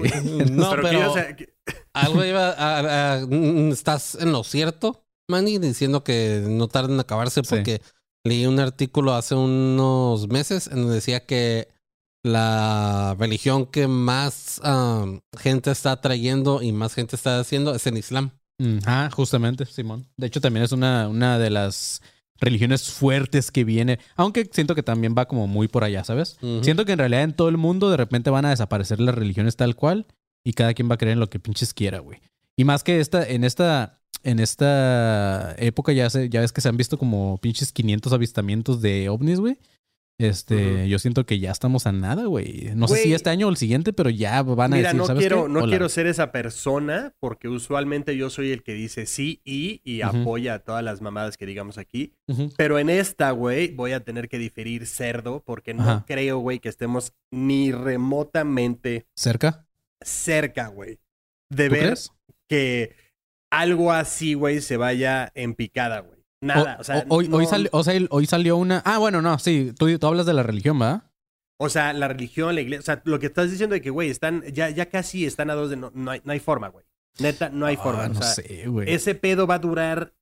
[0.50, 1.54] No, pero, pero que, o sea, que-
[1.92, 7.00] algo iba a, a- mm, Estás en lo cierto, Manny, diciendo que no tarda en
[7.00, 7.46] acabarse Sí.
[7.48, 7.80] porque
[8.24, 11.68] leí un artículo hace unos meses en donde decía que
[12.22, 17.96] la religión que más um, gente está atrayendo y más gente está haciendo es el
[17.96, 18.32] Islam.
[18.84, 20.06] Ah, justamente, Simón.
[20.16, 22.02] De hecho, también es una, una de las
[22.40, 23.98] religiones fuertes que viene.
[24.16, 26.38] Aunque siento que también va como muy por allá, ¿sabes?
[26.62, 29.56] Siento que en realidad en todo el mundo de repente van a desaparecer las religiones
[29.56, 30.06] tal cual
[30.44, 32.20] y cada quien va a creer en lo que pinches quiera, güey.
[32.56, 36.68] Y más que esta, en esta, en esta época ya, se, ya ves que se
[36.68, 39.58] han visto como pinches 500 avistamientos de ovnis, güey.
[40.20, 42.70] Este, yo siento que ya estamos a nada, güey.
[42.74, 45.06] No sé si este año o el siguiente, pero ya van a Mira, decir, no
[45.06, 45.52] ¿sabes quiero, qué?
[45.52, 45.68] no Hola.
[45.68, 50.54] quiero ser esa persona porque usualmente yo soy el que dice sí y, y apoya
[50.54, 52.14] a todas las mamadas que digamos aquí.
[52.56, 56.04] Pero en esta, güey, voy a tener que diferir cerdo porque no Ajá.
[56.06, 59.66] creo, güey, que estemos ni remotamente ¿Cerca?
[60.02, 60.98] cerca, güey,
[61.50, 62.10] de ¿Tú ver crees?
[62.48, 62.94] que
[63.50, 66.19] algo así, güey, se vaya en picada, güey.
[66.42, 68.82] Nada, o, sea, hoy, no- hoy, sali- o sea, el- hoy salió una.
[68.86, 69.72] Ah, bueno, no, sí.
[69.78, 71.02] Tú, tú hablas de la religión, ¿verdad?
[71.62, 74.08] o sea, la religión, la iglesia, o sea, lo que estás diciendo de que, güey,
[74.08, 76.86] están, ya, ya casi están a dos de, no, no hay, no hay forma, güey.
[77.18, 78.04] Neta, no hay Ah, forma.
[78.04, 78.90] o no sea, sé, güey.
[78.90, 80.14] ese pedo va a durar.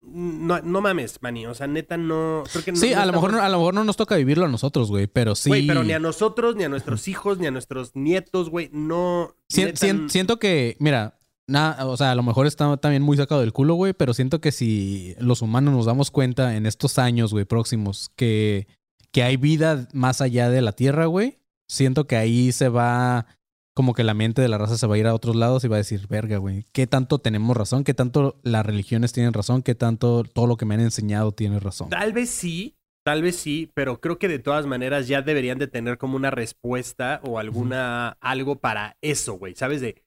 [0.00, 1.44] No, no mames, Manny.
[1.44, 2.44] O sea, neta, no.
[2.50, 4.46] Creo que no- Sí, no a lo, mejor, a lo mejor no nos toca vivirlo
[4.46, 5.50] a nosotros, güey, pero sí.
[5.50, 8.70] Güey, pero ni a nosotros, ni a nuestros hijos, ni a nuestros nietos, güey.
[8.72, 9.34] No.
[9.54, 11.17] Neta, siento que, mira,
[11.48, 14.40] na- o sea, a lo mejor está también muy sacado del culo, güey, pero siento
[14.40, 18.68] que si los humanos nos damos cuenta en estos años, güey, próximos, que,
[19.10, 23.26] que hay vida más allá de la Tierra, güey, siento que ahí se va,
[23.74, 25.68] como que la mente de la raza se va a ir a otros lados y
[25.68, 27.84] va a decir, verga, güey, ¿qué tanto tenemos razón?
[27.84, 29.62] ¿Qué tanto las religiones tienen razón?
[29.62, 31.88] ¿Qué tanto todo lo que me han enseñado tiene razón?
[31.90, 35.68] Tal vez sí, tal vez sí, pero creo que de todas maneras ya deberían de
[35.68, 39.54] tener como una respuesta o alguna algo para eso, güey.
[39.54, 39.80] ¿Sabes?
[39.80, 40.02] De.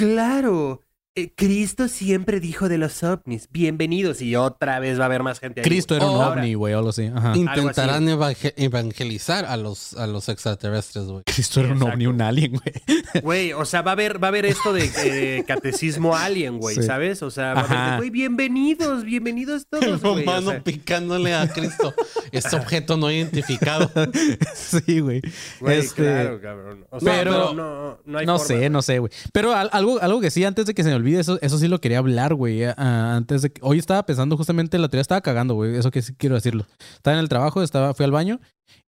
[0.00, 0.80] Claro.
[1.14, 4.22] eh, Cristo siempre dijo de los ovnis, bienvenidos.
[4.22, 5.64] Y otra vez va a haber más gente ahí.
[5.64, 7.10] Cristo era un Ahora, ovni, güey, o algo así.
[7.14, 7.36] Ajá.
[7.36, 11.24] Intentarán evangel- evangelizar a los, a los extraterrestres, güey.
[11.24, 12.72] Cristo era un ovni, un alien, güey.
[13.22, 16.76] Güey, o sea, va a haber, va a haber esto de eh, catecismo alien, güey,
[16.76, 16.84] Sí.
[16.84, 17.22] ¿sabes?
[17.22, 21.48] O sea, va a haber güey, bienvenidos, bienvenidos El todos, o romano sea, picándole a
[21.48, 21.92] Cristo.
[22.32, 23.90] Este objeto no identificado.
[24.54, 25.20] sí, güey.
[25.66, 26.86] Este, claro, cabrón.
[26.90, 28.70] O sea, pero- pero no, no hay no forma, sé, güey.
[28.70, 29.12] no sé, güey.
[29.32, 31.68] Pero al- algo, algo que sí, antes de que se me olvide, eso, eso sí
[31.68, 32.64] lo quería hablar, güey.
[32.64, 33.60] ah, antes de que.
[33.64, 35.76] Hoy estaba pensando justamente la teoría, estaba cagando, güey.
[35.76, 36.66] Eso que sí quiero decirlo.
[36.94, 38.40] Estaba en el trabajo, estaba, fui al baño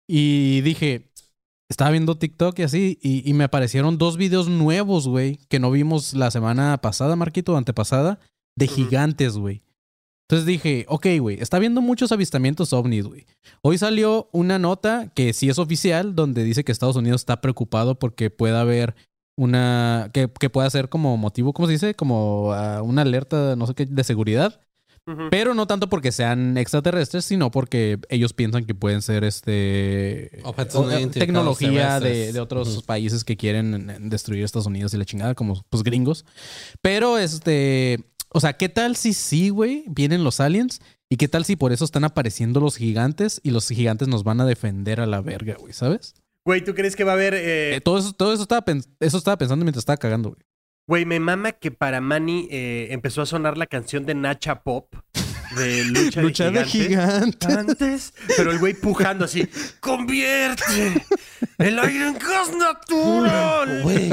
[0.09, 1.09] y dije.
[1.69, 5.71] Estaba viendo TikTok y así, y, y me aparecieron dos videos nuevos, güey, que no
[5.71, 8.19] vimos la semana pasada, Marquito, o antepasada,
[8.59, 9.63] de gigantes, güey.
[10.33, 13.27] Entonces dije, ok, güey, está viendo muchos avistamientos ovnis, güey.
[13.61, 17.99] Hoy salió una nota que sí es oficial, donde dice que Estados Unidos está preocupado
[17.99, 18.95] porque pueda haber
[19.37, 20.09] una.
[20.15, 21.95] que, que pueda ser como motivo, ¿cómo se dice?
[21.95, 24.59] Como ah, una alerta, no sé qué, de seguridad.
[25.31, 30.41] Pero no tanto porque sean extraterrestres, sino porque ellos piensan que pueden ser este.
[30.45, 35.35] Objetos eh, tecnología de, otros países que quieren eh, destruir Estados Unidos y la chingada,
[35.35, 36.25] como pues gringos.
[36.83, 37.99] Pero este.
[38.35, 39.85] O sea, ¿qué tal si sí, güey?
[39.89, 40.81] Vienen los aliens.
[41.11, 44.41] ¿Y qué tal si por eso están apareciendo los gigantes y los gigantes nos van
[44.41, 45.73] a defender a la verga, güey?
[45.75, 46.15] ¿Sabes?
[46.47, 47.35] Güey, ¿tú crees que va a haber...
[47.35, 48.65] eh, Eh, todo eso, todo eso estaba,
[49.01, 50.41] eso estaba pensando mientras estaba cagando, güey.
[50.89, 54.93] Güey, me mama que para Manny eh, empezó a sonar la canción de Nacha Pop
[55.57, 57.49] de Lucha, Lucha de de Gigantes.
[57.49, 57.57] gigantes.
[57.57, 59.49] Antes, pero el güey pujando así,
[59.81, 61.05] convierte
[61.59, 63.83] el aire en gas natural.
[63.83, 64.11] Güey,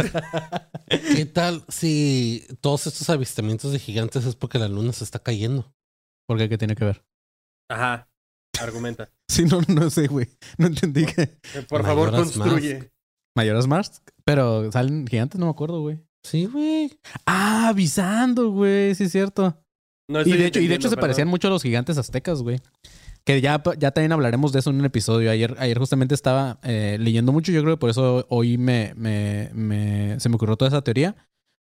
[1.16, 5.74] ¿qué tal si todos estos avistamientos de gigantes es porque la luna se está cayendo?
[6.28, 6.50] ¿Por qué?
[6.50, 7.04] ¿Qué tiene que ver?
[7.70, 8.10] Ajá,
[8.60, 9.10] argumenta.
[9.30, 10.28] Sí, no, no sé, güey.
[10.58, 11.38] No entendí que.
[11.70, 12.92] Por favor, construye.
[13.38, 14.02] Mayoras Mars.
[14.26, 16.00] Pero salen gigantes, no me acuerdo, güey.
[16.24, 17.00] Sí, güey.
[17.28, 18.96] Ah, avisando, güey.
[18.96, 19.56] Sí, es cierto.
[20.10, 22.60] No Y de hecho, y de hecho se parecían mucho a los gigantes aztecas, güey.
[23.24, 25.30] Que ya, ya también hablaremos de eso en un episodio.
[25.30, 27.52] Ayer, ayer justamente estaba eh, leyendo mucho.
[27.52, 31.16] Yo creo que por eso hoy me, me, me- se me ocurrió toda esa teoría.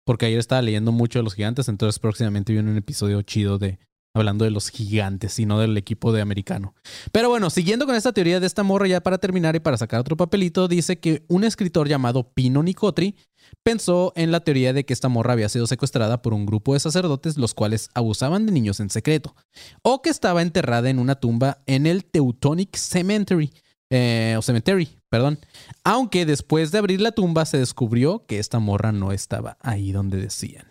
[0.05, 1.69] Porque ayer estaba leyendo mucho de los gigantes.
[1.69, 3.79] Entonces próximamente viene un episodio chido de,
[4.15, 6.75] Hablando de los gigantes y no del equipo de americano.
[7.13, 10.01] Pero bueno, siguiendo con esta teoría de esta morra, ya para terminar y para sacar
[10.01, 13.15] otro papelito, dice que un escritor llamado Pino Nicotri
[13.63, 16.81] pensó en la teoría de que esta morra había sido secuestrada por un grupo de
[16.81, 19.35] sacerdotes los cuales abusaban de niños en secreto,
[19.83, 23.53] o que estaba enterrada en una tumba en el Teutonic Cemetery,
[23.91, 25.39] eh, o Cemetery, perdón.
[25.85, 30.19] Aunque después de abrir la tumba se descubrió que esta morra no estaba ahí donde
[30.19, 30.67] decían.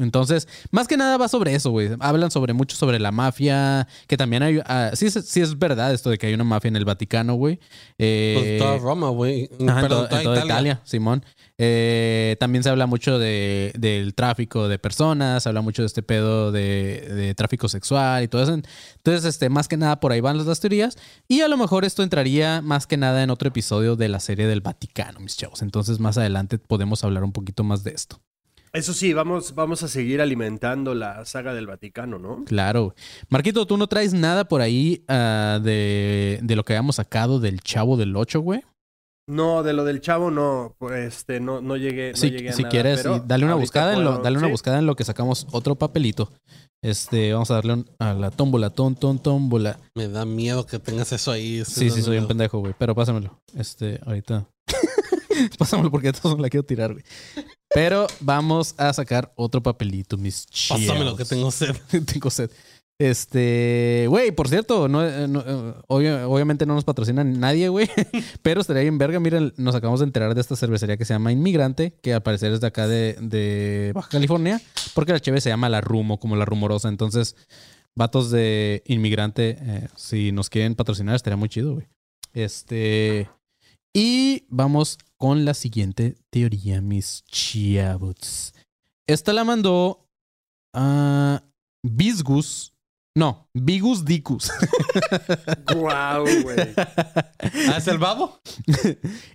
[0.00, 1.90] Entonces, más que nada va sobre eso, güey.
[2.00, 4.58] Hablan sobre mucho sobre la mafia, que también hay...
[4.66, 7.34] ah, sí, es- sí es verdad esto de que hay una mafia en el Vaticano,
[7.34, 7.60] güey.
[7.98, 9.48] Eh, Pues toda Roma, güey.
[9.56, 10.44] En, Perdón, toda en toda Italia.
[10.44, 11.24] Italia, Simón.
[11.56, 16.02] Eh, también se habla mucho de, del tráfico de personas, se habla mucho de este
[16.02, 18.54] pedo de, de tráfico sexual y todo eso.
[18.54, 20.96] Entonces, este, más que nada por ahí van las, las teorías.
[21.28, 24.46] Y a lo mejor esto entraría más que nada en otro episodio de la serie
[24.46, 25.62] del Vaticano, mis chavos.
[25.62, 28.20] Entonces, más adelante podemos hablar un poquito más de esto.
[28.72, 32.44] Eso sí, vamos, vamos a seguir alimentando la saga del Vaticano, ¿no?
[32.44, 32.96] Claro.
[33.28, 37.60] Marquito, ¿tú no traes nada por ahí ah, de, de lo que habíamos sacado del
[37.60, 38.62] Chavo del 8, güey?
[39.26, 42.52] No, de lo del chavo no, pues este, no, no llegué, no si, llegué a
[42.52, 44.52] si nada, quieres, pero dale una buscada en lo, dale una ¿sí?
[44.52, 46.30] buscada en lo que sacamos otro papelito.
[46.82, 49.78] Este, vamos a darle un- a la tómbola, ton, ton, tómbola.
[49.94, 51.64] Me da miedo que tengas eso ahí.
[51.64, 52.74] Sí, sí, soy un pendejo, güey.
[52.78, 53.40] Pero pásamelo.
[53.56, 54.46] Este, ahorita.
[55.58, 57.04] pásamelo porque todos la quiero tirar, güey.
[57.70, 60.84] Pero vamos a sacar otro papelito, mis chavos.
[60.84, 61.74] Pásamelo que tengo sed.
[62.12, 62.50] tengo sed.
[63.00, 67.88] Este, güey, por cierto, no, eh, no, eh, obvio- obviamente no nos patrocina nadie, güey,
[68.42, 69.18] pero estaría bien verga.
[69.18, 72.52] Miren, nos acabamos de enterar de esta cervecería que se llama Inmigrante, que al parecer
[72.52, 74.60] es de acá de, de Baja California,
[74.94, 76.88] porque la cheve se llama La Rumo, como La Rumorosa.
[76.88, 77.34] Entonces,
[77.96, 81.88] vatos de Inmigrante, eh, si nos quieren patrocinar, estaría muy chido, güey.
[82.32, 83.28] Este,
[83.92, 88.54] y vamos con la siguiente teoría, mis chavos.
[89.08, 90.06] Esta la mandó
[90.72, 91.42] a
[91.82, 92.70] Visgus.
[93.16, 94.50] No, Vigus Dicus.
[95.72, 96.74] Guau, güey.
[96.76, 98.40] ¿Ah, es el babo?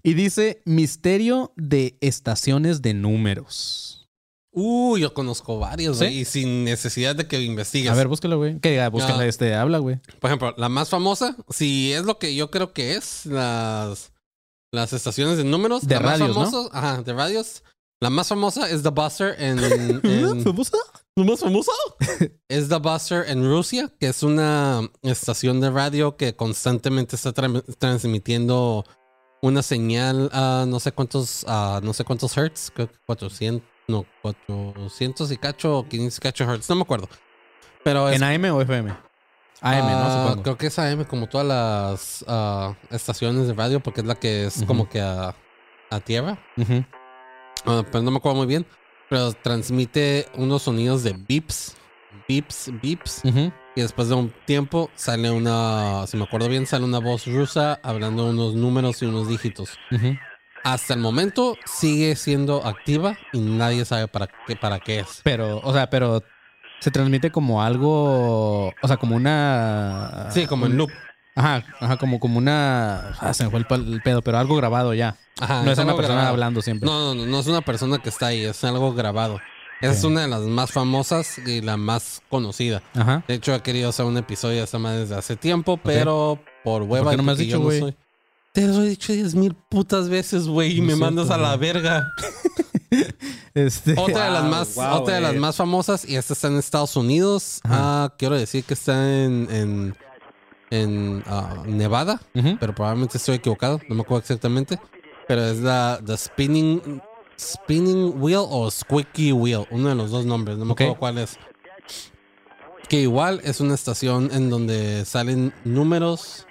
[0.03, 4.09] y dice misterio de estaciones de números.
[4.51, 6.05] Uh, yo conozco varios, ¿Sí?
[6.05, 6.17] güey.
[6.19, 7.89] Y sin necesidad de que investigues.
[7.91, 8.59] A ver, búscalo, güey.
[8.59, 9.27] Que diga, búscala, Ah.
[9.27, 9.99] este, habla, güey.
[10.19, 14.11] Por ejemplo, la más famosa, si es lo que yo creo que es, las,
[14.73, 15.87] las estaciones de números.
[15.87, 16.69] De la más radios, ¿no?
[16.73, 17.63] Ajá, de radios.
[18.01, 19.59] La más famosa es The Buster en...
[20.03, 20.77] en ¿Famosa?
[21.19, 21.71] ¿La más famosa?
[22.47, 27.63] es The Buster en Rusia, que es una estación de radio que constantemente está tra-
[27.77, 28.85] transmitiendo
[29.41, 34.05] una señal a no sé cuántos, a no sé cuántos hertz, creo que 400, no,
[34.21, 37.07] 400 y cacho o 500 y cacho hertz, no me acuerdo.
[37.83, 38.89] Pero es ¿En AM o FM?
[38.91, 38.97] AM,
[39.61, 40.23] Ah, ¿no?
[40.27, 40.43] Supongo.
[40.43, 44.45] Creo que es AM como todas las ah, estaciones de radio, porque es la que
[44.45, 45.35] es como que a,
[45.89, 46.37] a tierra.
[47.65, 48.65] Ah, pero no me acuerdo muy bien.
[49.09, 51.75] Pero transmite unos sonidos de beeps.
[52.27, 53.21] Beeps, beeps.
[53.75, 57.79] Y después de un tiempo sale una, si me acuerdo bien, sale una voz rusa
[57.81, 59.77] hablando unos números y unos dígitos.
[60.63, 65.21] Hasta el momento sigue siendo activa y nadie sabe para qué, para qué es.
[65.23, 66.21] Pero, o sea, pero
[66.79, 70.27] se transmite como algo, o sea, como una...
[70.31, 70.91] Sí, como en loop.
[71.39, 73.11] Ajá, ajá, como, como una...
[73.19, 75.15] Ah, se me fue el, pedo, pero algo grabado ya.
[75.39, 76.29] Ajá, no es, una persona grabado.
[76.33, 76.85] hablando siempre.
[76.85, 79.39] No, no, no, no es una persona que está ahí, es algo grabado.
[79.81, 82.83] Esa es una de las más famosas y la más conocida.
[82.93, 83.23] Ajá.
[83.27, 86.83] De hecho, he querido hacer un episodio de esa madre desde hace tiempo, pero por
[86.83, 87.11] hueva.
[87.11, 87.79] qué no me has dicho, yo no güey?
[87.79, 87.95] soy-
[88.51, 91.55] Te lo he dicho diez mil putas veces, güey, y No me mandas a la
[91.55, 92.05] verga.
[93.53, 93.93] Este...
[93.97, 95.39] Otra de las Wow, más, wow, otra de las eh.
[95.39, 97.59] más famosas, y esta está en Estados Unidos.
[97.63, 97.75] Ajá.
[98.05, 99.95] Ah, quiero decir que está en, en,
[100.71, 102.21] en ah, Nevada,
[102.59, 104.79] pero probablemente estoy equivocado, no me acuerdo exactamente.
[105.27, 107.01] Pero es la the spinning
[107.39, 111.37] spinning wheel o squeaky wheel, uno de los dos nombres, no me acuerdo cuál es.
[112.87, 116.47] Que igual es una estación en donde salen números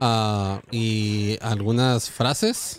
[0.00, 2.78] ah, y algunas frases.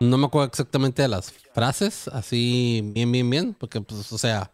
[0.00, 4.52] No me acuerdo exactamente de las frases, así bien, bien, bien, porque pues, o sea,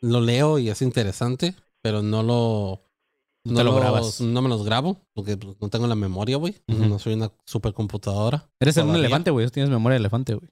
[0.00, 2.82] lo leo y es interesante, pero no lo...
[3.44, 4.20] No te lo los- grabas.
[4.20, 6.56] No me los grabo, porque pues, no tengo la memoria, güey.
[6.66, 8.48] No soy una supercomputadora.
[8.60, 9.00] Eres un Todavía.
[9.00, 9.48] elefante, güey.
[9.48, 10.48] Tienes memoria de elefante, güey.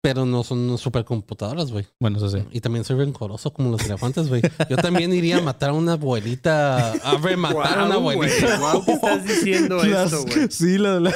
[0.00, 1.86] Pero no son supercomputadoras, güey.
[2.00, 2.38] Bueno, eso sí.
[2.52, 4.42] Y también soy rencoroso como los elefantes, güey.
[4.70, 6.92] Yo también iría a matar a una abuelita.
[6.92, 8.60] A rematar a una abuelita.
[8.86, 10.48] ¿qué estás diciendo esto, güey?
[10.50, 11.14] Sí, la, la-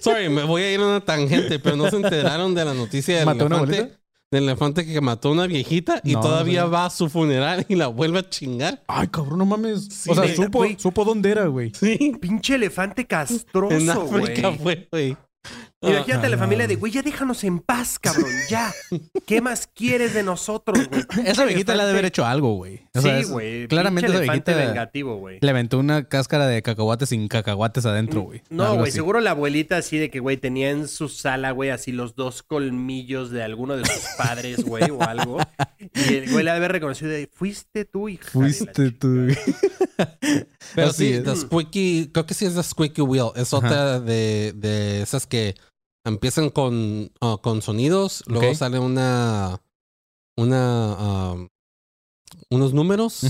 [0.00, 3.16] Sorry, me voy a ir a una tangente, pero no se enteraron de la noticia
[3.16, 3.78] del ¿Mató una elefante.
[3.80, 4.00] abuelita?
[4.36, 7.74] Del elefante que mató a una viejita y No, todavía va a su funeral y
[7.74, 8.82] la vuelve a chingar.
[8.86, 9.88] Ay, cabrón, no mames.
[9.90, 10.76] Sí, o sea, neta, supo, güey.
[10.78, 11.72] supo dónde era, güey.
[11.74, 12.12] Sí.
[12.20, 14.58] Pinche elefante En castroso, África güey.
[14.58, 15.16] fue, güey.
[15.82, 18.72] Imagínate a la familia de, güey, ya déjanos en paz, cabrón, ya.
[19.26, 21.04] ¿Qué más quieres de nosotros, güey?
[21.26, 22.80] Esa viejita le ha de haber hecho algo, güey.
[22.94, 23.68] O sea, Sí, güey.
[23.68, 25.38] Claramente esa viejita vengativo, güey.
[25.42, 28.42] le aventó una cáscara de cacahuates sin cacahuates adentro, güey.
[28.48, 28.92] No, güey, así.
[28.92, 32.42] seguro la abuelita así de que, güey, tenía en su sala, güey, así los dos
[32.42, 35.38] colmillos de alguno de sus padres, güey, o algo.
[35.94, 38.24] Y el güey le ha de haber reconocido de, fuiste tú, hija.
[38.24, 39.28] de la Fuiste tú.
[39.28, 40.18] chingada".
[40.74, 41.24] Pero sí, es.
[41.24, 43.28] the squeaky, creo que sí es the squeaky wheel.
[43.36, 45.54] Es otra de, de esas que
[46.06, 49.60] empiezan con, ah, con sonidos, luego sale una,
[50.38, 51.48] una, um,
[52.50, 53.22] unos números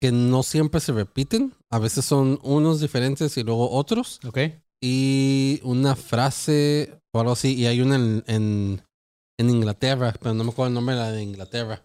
[0.00, 1.54] que no siempre se repiten.
[1.70, 4.18] A veces son unos diferentes y luego otros.
[4.26, 4.38] Ok.
[4.82, 7.54] Y una frase o algo así.
[7.54, 8.82] Y hay una en, en,
[9.38, 11.84] en Inglaterra, pero no me acuerdo el nombre de la de Inglaterra.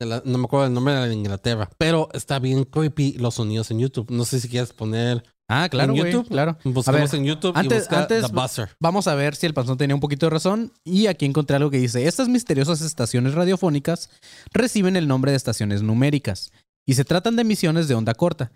[0.00, 1.68] De la- no me acuerdo el nombre de la de Inglaterra.
[1.78, 4.10] Pero está bien creepy los sonidos en YouTube.
[4.10, 5.24] No sé si quieres poner.
[5.52, 5.98] Ah, claro, ¿En.
[6.04, 6.28] YouTube?
[6.28, 6.56] Claro.
[6.64, 8.68] Buscamos ver, en YouTube antes- y busca antes- The Buzzer.
[8.78, 10.72] Vamos a ver si el panzón tenía un poquito de razón.
[10.84, 14.10] Y aquí encontré algo que dice: Estas misteriosas estaciones radiofónicas
[14.52, 16.52] reciben el nombre de estaciones numéricas
[16.86, 18.52] y se tratan de emisiones de onda corta.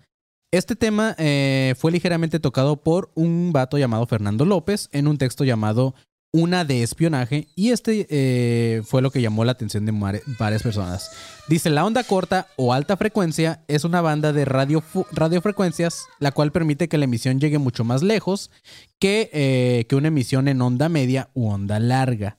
[0.53, 5.43] Este tema eh, fue ligeramente tocado por un vato llamado Fernando López en un texto
[5.43, 5.95] llamado
[6.37, 9.93] Una de espionaje y este eh, fue lo que llamó la atención de
[10.37, 11.09] varias personas.
[11.47, 16.51] Dice, la onda corta o alta frecuencia es una banda de radio radiofrecuencias la cual
[16.51, 18.51] permite que la emisión llegue mucho más lejos
[18.99, 22.37] que, eh, que una emisión en onda media u onda larga.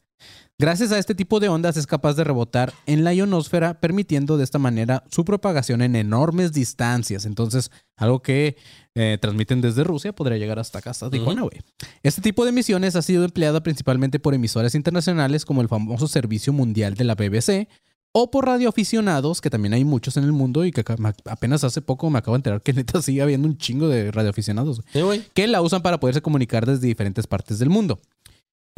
[0.58, 4.44] Gracias a este tipo de ondas es capaz de rebotar en la ionosfera, permitiendo de
[4.44, 7.26] esta manera su propagación en enormes distancias.
[7.26, 8.56] Entonces, algo que
[8.94, 11.60] eh, transmiten desde Rusia podría llegar hasta acá, hasta Tijuana, güey.
[12.02, 16.54] Este tipo de emisiones ha sido empleada principalmente por emisoras internacionales como el famoso Servicio
[16.54, 17.68] Mundial de la BBC
[18.12, 20.82] o por radioaficionados, que también hay muchos en el mundo y que
[21.26, 24.80] apenas hace poco me acabo de enterar que neta sigue habiendo un chingo de radioaficionados.
[24.90, 25.00] Sí,
[25.34, 28.00] que la usan para poderse comunicar desde diferentes partes del mundo.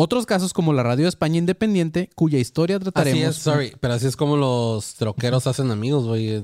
[0.00, 3.37] Otros casos como la Radio España Independiente, cuya historia Así trataremos.
[3.37, 3.72] es, sorry.
[3.80, 6.40] Pero así es como los troqueros hacen amigos, güey.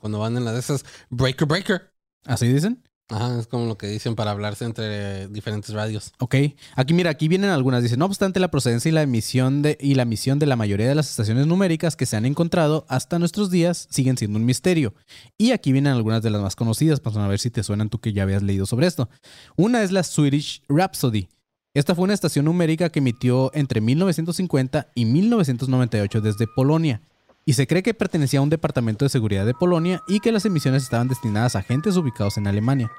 [0.00, 0.84] cuando van en las de esas.
[1.10, 1.90] Breaker, breaker.
[2.24, 2.84] ¿Así dicen?
[3.08, 6.12] Ajá, es como lo que dicen para hablarse entre diferentes radios.
[6.20, 6.36] Ok.
[6.76, 7.82] Aquí mira, aquí vienen algunas.
[7.82, 10.88] Dice, no obstante la procedencia y la emisión de y la misión de la mayoría
[10.88, 14.94] de las estaciones numéricas que se han encontrado hasta nuestros días siguen siendo un misterio.
[15.36, 18.00] Y aquí vienen algunas de las más conocidas, para a ver si te suenan tú
[18.00, 19.10] que ya habías leído sobre esto.
[19.56, 21.28] Una es la Swedish Rhapsody.
[21.74, 27.00] Esta fue una estación numérica que emitió entre 1950 y 1998 desde Polonia.
[27.44, 30.44] Y se cree que pertenecía a un departamento de seguridad de Polonia y que las
[30.46, 32.90] emisiones estaban destinadas a agentes ubicados en Alemania.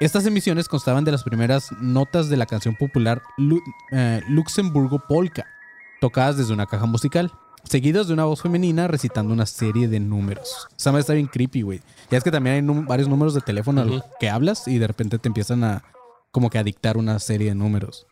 [0.00, 5.44] Estas emisiones constaban de las primeras notas de la canción popular Lu- eh, Luxemburgo Polka,
[6.00, 7.30] tocadas desde una caja musical,
[7.62, 10.66] seguidos de una voz femenina recitando una serie de números.
[10.76, 11.80] Esa madre está bien creepy, güey.
[12.10, 14.02] Ya es que también hay num- varios números de teléfono al Ujú.
[14.18, 15.84] que hablas y de repente te empiezan a
[16.32, 18.06] como que a dictar una serie de números.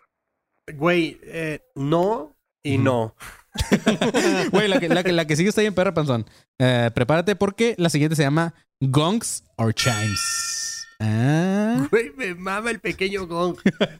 [0.70, 3.14] Güey, eh, no y no.
[4.52, 6.26] Güey, la que, la, que, la que sigue está bien perra, panzón.
[6.58, 10.86] Eh, prepárate porque la siguiente se llama Gongs or Chimes.
[11.00, 11.88] Ah.
[11.90, 13.56] Güey, me mama el pequeño gong.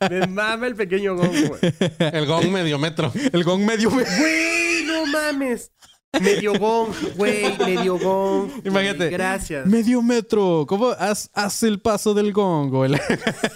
[0.08, 1.60] Me mama el pequeño gong, güey.
[1.98, 3.12] El gong medio metro.
[3.32, 3.90] El gong medio...
[3.90, 5.72] Güey, no mames.
[6.20, 8.50] Medio gong, güey, medio gong.
[8.64, 9.10] Imagínate.
[9.10, 9.66] Gracias.
[9.66, 10.64] Medio metro.
[10.68, 10.90] ¿Cómo?
[10.90, 12.92] Haz, haz el paso del gong, güey.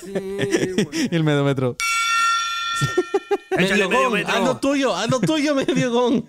[0.04, 1.08] Sí, güey.
[1.12, 1.76] el medio metro.
[3.58, 4.60] Échale Medio gong.
[4.60, 6.24] tuyo, haz lo tuyo, medio gong.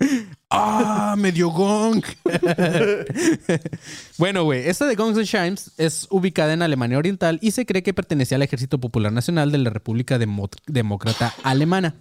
[0.49, 1.15] ¡Ah!
[1.17, 2.01] ¡Medio gong!
[4.17, 7.83] bueno, güey, esta de Gongs and Chimes es ubicada en Alemania Oriental y se cree
[7.83, 11.95] que pertenecía al Ejército Popular Nacional de la República Demo- Demócrata Alemana.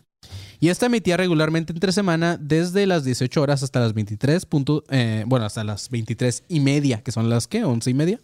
[0.59, 4.46] Y esta emitía regularmente entre semana desde las 18 horas hasta las 23.
[4.46, 7.64] punto- eh, bueno, hasta las 23 y media, que son las, ¿qué?
[7.64, 8.20] 11 y media.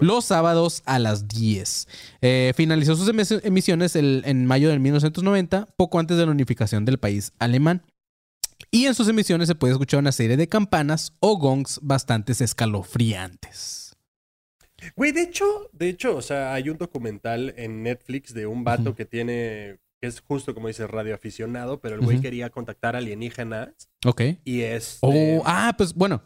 [0.00, 1.88] Los sábados a las 10.
[2.22, 6.84] Eh, finalizó sus emis- emisiones el- en mayo de 1990, poco antes de la unificación
[6.84, 7.82] del país alemán.
[8.70, 13.96] Y en sus emisiones se puede escuchar una serie de campanas o gongs bastante escalofriantes.
[14.96, 18.94] Güey, de hecho, de hecho, o sea, hay un documental en Netflix de un vato
[18.94, 23.70] que tiene, que es justo como dice, radioaficionado, pero el güey quería contactar alienígenas
[24.04, 24.22] Ok.
[24.44, 24.98] y es...
[25.00, 26.22] Oh, ah, pues bueno.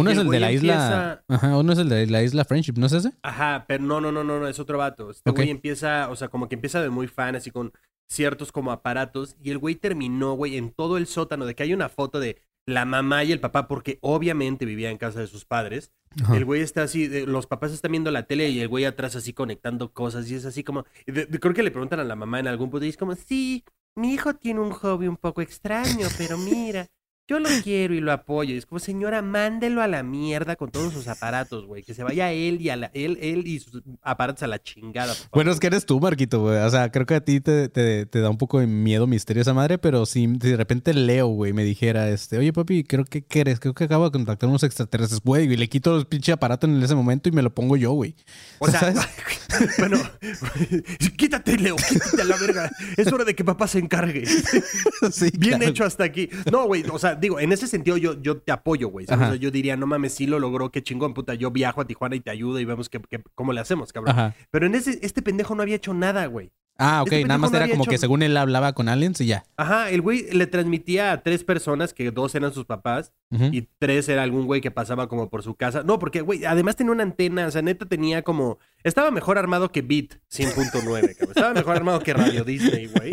[0.00, 1.24] Uno es el de la isla.
[1.28, 3.12] Ajá, uno es el de la isla Friendship, ¿no es ese?
[3.22, 5.10] Ajá, pero no, no, no, no, no, es otro vato.
[5.10, 7.72] Este güey empieza, o sea, como que empieza de muy fan, así con
[8.10, 11.74] ciertos como aparatos, y el güey terminó, güey, en todo el sótano, de que hay
[11.74, 15.44] una foto de la mamá y el papá, porque obviamente vivía en casa de sus
[15.44, 15.90] padres.
[16.22, 16.36] Ajá.
[16.36, 19.14] El güey está así, de- los papás están viendo la tele y el güey atrás
[19.16, 22.40] así conectando cosas, y es así como, de- creo que le preguntan a la mamá
[22.40, 23.64] en algún punto, y es como, sí,
[23.96, 26.86] mi hijo tiene un hobby un poco extraño, pero mira.
[27.28, 28.54] Yo lo quiero y lo apoyo.
[28.54, 31.82] Y es como, señora, mándelo a la mierda con todos sus aparatos, güey.
[31.82, 35.08] Que se vaya él y a la, él, él y sus aparatos a la chingada.
[35.08, 35.30] por favor.
[35.32, 36.56] Bueno, es que eres tú, Marquito, güey.
[36.56, 39.42] O sea, creo que a ti te, te- te da un poco de miedo, misterio
[39.42, 43.22] esa madre, pero si de repente Leo, güey, me dijera, este, oye, papi, creo que
[43.22, 46.70] quieres, creo que acabo de contactar unos extraterrestres, güey, y le quito los pinche aparatos
[46.70, 48.14] en ese momento y me lo pongo yo, güey.
[48.58, 48.98] O sea, ¿Sabes?
[49.78, 49.98] bueno,
[51.16, 52.70] quítate, Leo, quítate a la verga.
[52.96, 54.24] Es hora de que papá se encargue.
[55.10, 55.70] sí, Bien claro.
[55.70, 56.28] hecho hasta aquí.
[56.50, 59.06] No, güey, o sea, digo, en ese sentido yo, yo te apoyo, güey.
[59.36, 61.34] yo diría, no mames, sí lo logró, qué chingón, puta.
[61.34, 64.12] Yo viajo a Tijuana y te ayudo y vemos que, que- cómo le hacemos, cabrón.
[64.12, 64.34] Ajá.
[64.50, 66.50] Pero en ese, este pendejo no había hecho nada, güey.
[66.80, 69.26] Ah, ok, Este nada más no era como que según él hablaba con aliens y
[69.26, 69.44] ya.
[69.56, 74.08] Ajá, el güey le transmitía a tres personas, que dos eran sus papás, y tres
[74.08, 75.82] era algún güey que pasaba como por su casa.
[75.82, 78.58] No, porque, güey, además tenía una antena, o sea, neta tenía como...
[78.84, 80.82] Estaba mejor armado que Beat 100.9,
[81.16, 81.16] cabrón.
[81.20, 83.10] Estaba mejor armado que Radio Disney, güey.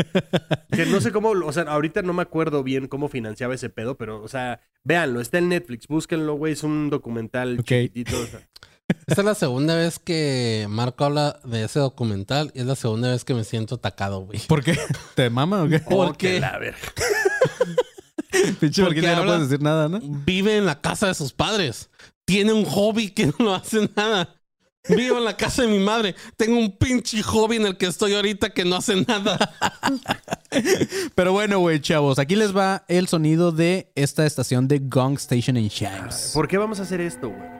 [0.72, 3.98] Que no sé cómo, o sea, ahorita no me acuerdo bien cómo financiaba ese pedo,
[3.98, 7.66] pero, o sea, véanlo, está en Netflix, búsquenlo, güey, es un documental Ok.
[7.66, 8.20] chiquitito.
[8.20, 8.42] o sea.
[9.08, 13.10] Esta es la segunda vez que Marco habla de ese documental y es la segunda
[13.10, 14.40] vez que me siento atacado, güey.
[14.48, 14.78] ¿Por qué?
[15.16, 15.82] ¿Te mama o qué?
[15.86, 16.34] Oh, ¿Por qué?
[16.34, 16.78] que la verga.
[18.60, 20.00] Pinche Porque no habla- puedes decir nada, ¿no?
[20.02, 21.90] Vive en la casa de sus padres.
[22.26, 24.36] Tiene un hobby que no hace nada.
[24.88, 26.14] Vivo en la casa de mi madre.
[26.38, 29.38] Tengo un pinche hobby en el que estoy ahorita que no hace nada.
[31.16, 35.58] Pero bueno, güey, chavos, aquí les va el sonido de esta estación de Gong Station
[35.58, 36.32] en Chimes.
[36.36, 37.55] ¿Por qué vamos a hacer esto, güey?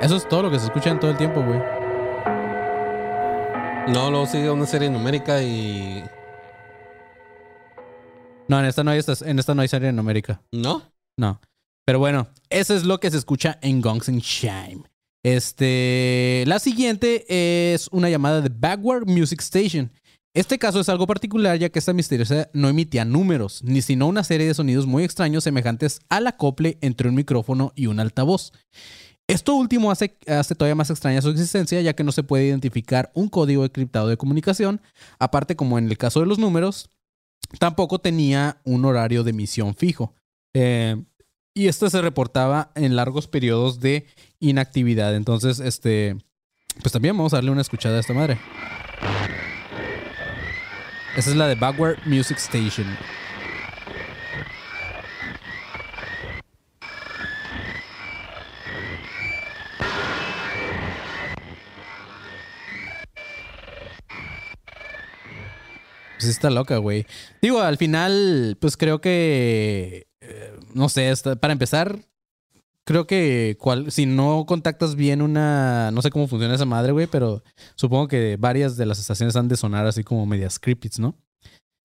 [0.00, 1.58] Eso es todo lo que se escucha en todo el tiempo, güey.
[3.88, 6.04] No, luego sigue una serie numérica y.
[8.48, 10.42] No, en esta no hay, en esta no hay serie en América.
[10.52, 10.82] ¿No?
[11.18, 11.40] No.
[11.86, 14.82] Pero bueno, eso es lo que se escucha en Gongs and Chime.
[15.24, 17.24] Este, la siguiente
[17.74, 19.90] es una llamada de Backward Music Station.
[20.34, 24.22] Este caso es algo particular ya que esta misteriosa no emitía números, ni sino una
[24.22, 28.52] serie de sonidos muy extraños semejantes al acople entre un micrófono y un altavoz.
[29.28, 33.10] Esto último hace, hace todavía más extraña su existencia ya que no se puede identificar
[33.14, 34.80] un código encriptado de comunicación,
[35.18, 36.90] aparte como en el caso de los números,
[37.58, 40.14] tampoco tenía un horario de emisión fijo.
[40.54, 41.02] Eh,
[41.54, 44.06] y esto se reportaba en largos periodos de
[44.40, 45.16] inactividad.
[45.16, 46.16] Entonces, este,
[46.82, 48.38] pues también vamos a darle una escuchada a esta madre.
[51.16, 52.86] Esa es la de Backward Music Station.
[66.18, 67.06] Pues está loca, güey.
[67.42, 70.06] Digo, al final, pues creo que.
[70.20, 71.98] eh, no sé, para empezar,
[72.84, 75.90] creo que cual- si no contactas bien una.
[75.90, 77.42] No sé cómo funciona esa madre, güey, pero
[77.74, 81.14] supongo que varias de las estaciones han de sonar así como medias creepy, ¿no?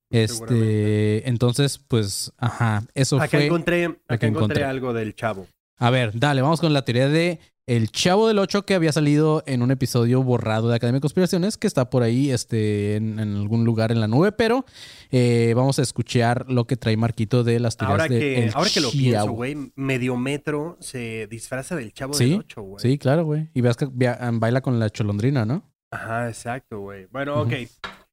[0.09, 1.27] Este.
[1.27, 2.83] Entonces, pues, ajá.
[2.93, 3.45] Eso Acá fue.
[3.45, 4.63] encontré, acá encontré.
[4.63, 5.47] algo del chavo.
[5.77, 9.43] A ver, dale, vamos con la teoría de El Chavo del 8 que había salido
[9.45, 13.35] en un episodio borrado de Academia de Conspiraciones que está por ahí este, en, en
[13.35, 14.65] algún lugar en la nube, pero
[15.11, 18.51] eh, vamos a escuchar lo que trae Marquito de las teorías Ahora de que, El
[18.55, 22.81] ahora que lo pienso, güey, Mediometro se disfraza del chavo Sí, del 8, güey.
[22.81, 23.49] Sí, claro, güey.
[23.53, 25.71] Y veas que baila con la cholondrina, ¿no?
[25.91, 27.05] Ajá, exacto, güey.
[27.11, 27.53] Bueno, ok.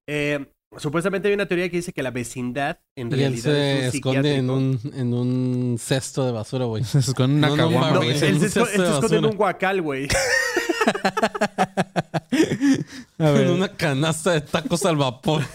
[0.07, 0.47] Eh,
[0.77, 3.85] supuestamente hay una teoría que dice que la vecindad en Y él realidad se es
[3.85, 4.53] un esconde en psiquiátrico.
[4.53, 6.83] un, en un cesto de basura, güey.
[6.83, 8.19] Es con una No, no caguama, No, él en
[8.51, 10.09] se, él se esconde en un guacal, güey.
[13.19, 13.47] A ver.
[13.47, 15.43] En una canasta de tacos al vapor.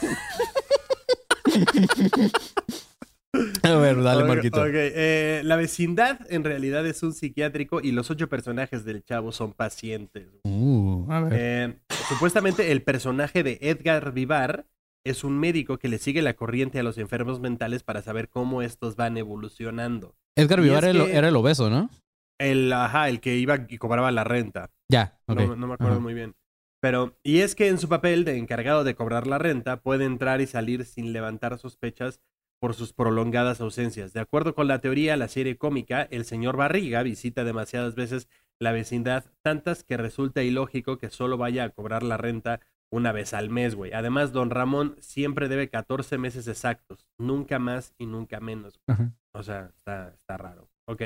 [3.64, 4.64] A ver, dale, Marquito.
[4.68, 9.54] eh, la vecindad en realidad es un psiquiátrico y los ocho personajes del chavo son
[9.54, 10.28] pacientes.
[10.44, 11.34] Uh, a ver.
[11.36, 14.68] Eh, supuestamente el personaje de Edgar Vivar
[15.06, 18.62] es un médico que le sigue la corriente a los enfermos mentales para saber cómo
[18.62, 20.16] estos van evolucionando.
[20.38, 21.90] Edgar Vivar es era el- que- era el obeso, ¿no?
[22.40, 24.72] El, ajá, el que iba y cobraba la renta.
[24.90, 25.20] Ya.
[25.28, 26.02] No, no me acuerdo Ajá.
[26.02, 26.36] muy bien.
[26.82, 30.42] Pero, y es que en su papel de encargado de cobrar la renta, puede entrar
[30.42, 32.20] y salir sin levantar sospechas
[32.60, 34.12] por sus prolongadas ausencias.
[34.14, 38.28] De acuerdo con la teoría, la serie cómica, el señor Barriga visita demasiadas veces
[38.60, 42.60] la vecindad, tantas que resulta ilógico que solo vaya a cobrar la renta
[42.92, 43.94] una vez al mes, güey.
[43.94, 48.80] Además, don Ramón siempre debe 14 meses exactos, nunca más y nunca menos.
[48.88, 49.14] Ajá.
[49.34, 50.70] O sea, está, está raro.
[50.86, 51.02] Ok.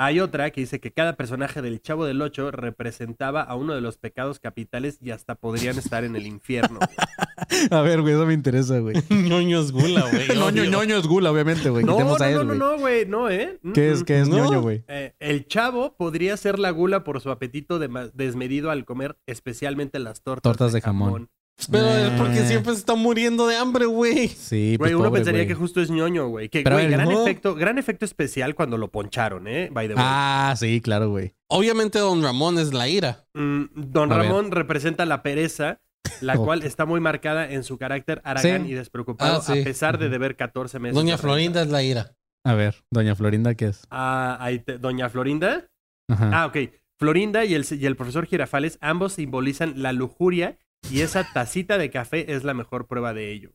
[0.00, 3.80] Hay otra que dice que cada personaje del Chavo del Ocho representaba a uno de
[3.80, 6.78] los pecados capitales y hasta podrían estar en el infierno.
[7.72, 8.94] A ver, güey, eso me interesa, güey.
[9.10, 10.28] ñoños gula, güey.
[10.38, 11.84] Ñoño, ñoño es gula, obviamente, güey.
[11.84, 12.58] no, no, Quitemos a él, no, no, güey.
[12.58, 13.58] no, güey, no, ¿eh?
[13.62, 14.04] Mm, ¿Qué es, mm.
[14.04, 14.36] qué es No.
[14.36, 14.84] ñoño, güey?
[14.86, 20.22] Eh, el chavo podría ser la gula por su apetito desmedido al comer especialmente las
[20.22, 21.28] tortas, Tortas de jamón.
[21.70, 24.28] Pero es porque siempre se está muriendo de hambre, güey.
[24.28, 25.48] Sí, pues Güey, uno pobre, pensaría güey.
[25.48, 26.48] que justo es ñoño, güey.
[26.48, 27.22] Que, Pero güey, gran no.
[27.22, 29.68] efecto, gran efecto especial cuando lo poncharon, ¿eh?
[29.72, 30.04] By the way.
[30.06, 31.34] Ah, sí, claro, güey.
[31.48, 33.24] Obviamente Don Ramón es la ira.
[33.34, 34.26] Mm, Don A ver.
[34.26, 35.80] Ramón representa la pereza,
[36.20, 36.44] la Oh.
[36.44, 38.70] cual está muy marcada en su carácter aragán Sí.
[38.72, 39.60] y despreocupado, Ah, sí.
[39.60, 40.12] a pesar de Ujú.
[40.12, 40.94] deber 14 meses.
[40.94, 42.12] Doña de Florinda es la ira.
[42.44, 43.82] A ver, doña Florinda, ¿qué es?
[43.90, 45.66] Ah, ahí te- Doña Florinda.
[46.08, 46.30] Ajá.
[46.32, 46.56] Ah, ok.
[47.00, 50.56] Florinda y el, y el profesor Girafales ambos simbolizan la lujuria
[50.90, 53.52] y esa tacita de café es la mejor prueba de ello.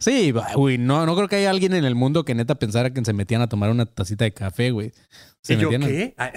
[0.00, 3.02] Sí, güey, no, no creo que haya alguien en el mundo que neta pensara que
[3.02, 4.92] se metían a tomar una tacita de café, güey.
[5.42, 6.14] Se ¿Y yo metían, qué?
[6.18, 6.32] Ah.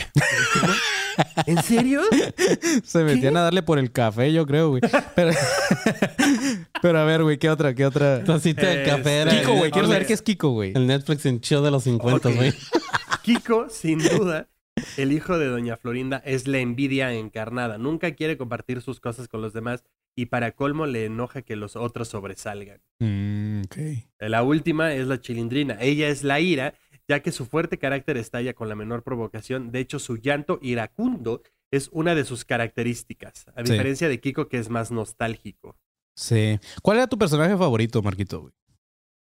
[1.45, 2.01] ¿En serio?
[2.86, 4.82] se metían a darle por el café, yo creo, güey.
[5.15, 5.32] Pero,
[6.82, 7.73] pero a ver, güey, ¿qué otra?
[7.73, 8.23] ¿Qué otra?
[8.23, 10.71] Tacita de Es- café era Kiko, güey, quiero saber qué es Kiko, güey.
[10.75, 12.36] El Netflix en chido de los 50, Ok.
[12.36, 12.53] güey.
[13.23, 14.47] Kiko, sin duda,
[14.95, 17.78] el hijo de Doña Florinda, es la envidia encarnada.
[17.78, 19.84] Nunca quiere compartir sus cosas con los demás
[20.18, 22.82] y para colmo le enoja que los otros sobresalgan.
[22.99, 23.61] Mm.
[24.20, 25.78] La última es la chilindrina.
[25.80, 26.74] Ella es la ira,
[27.07, 29.72] ya que su fuerte carácter estalla con la menor provocación.
[29.72, 33.72] De hecho, su llanto iracundo es una de sus características, a Sí.
[33.72, 35.78] diferencia de Kiko, que es más nostálgico.
[36.15, 36.59] Sí.
[36.82, 38.53] ¿Cuál era tu personaje favorito, Marquito, güey?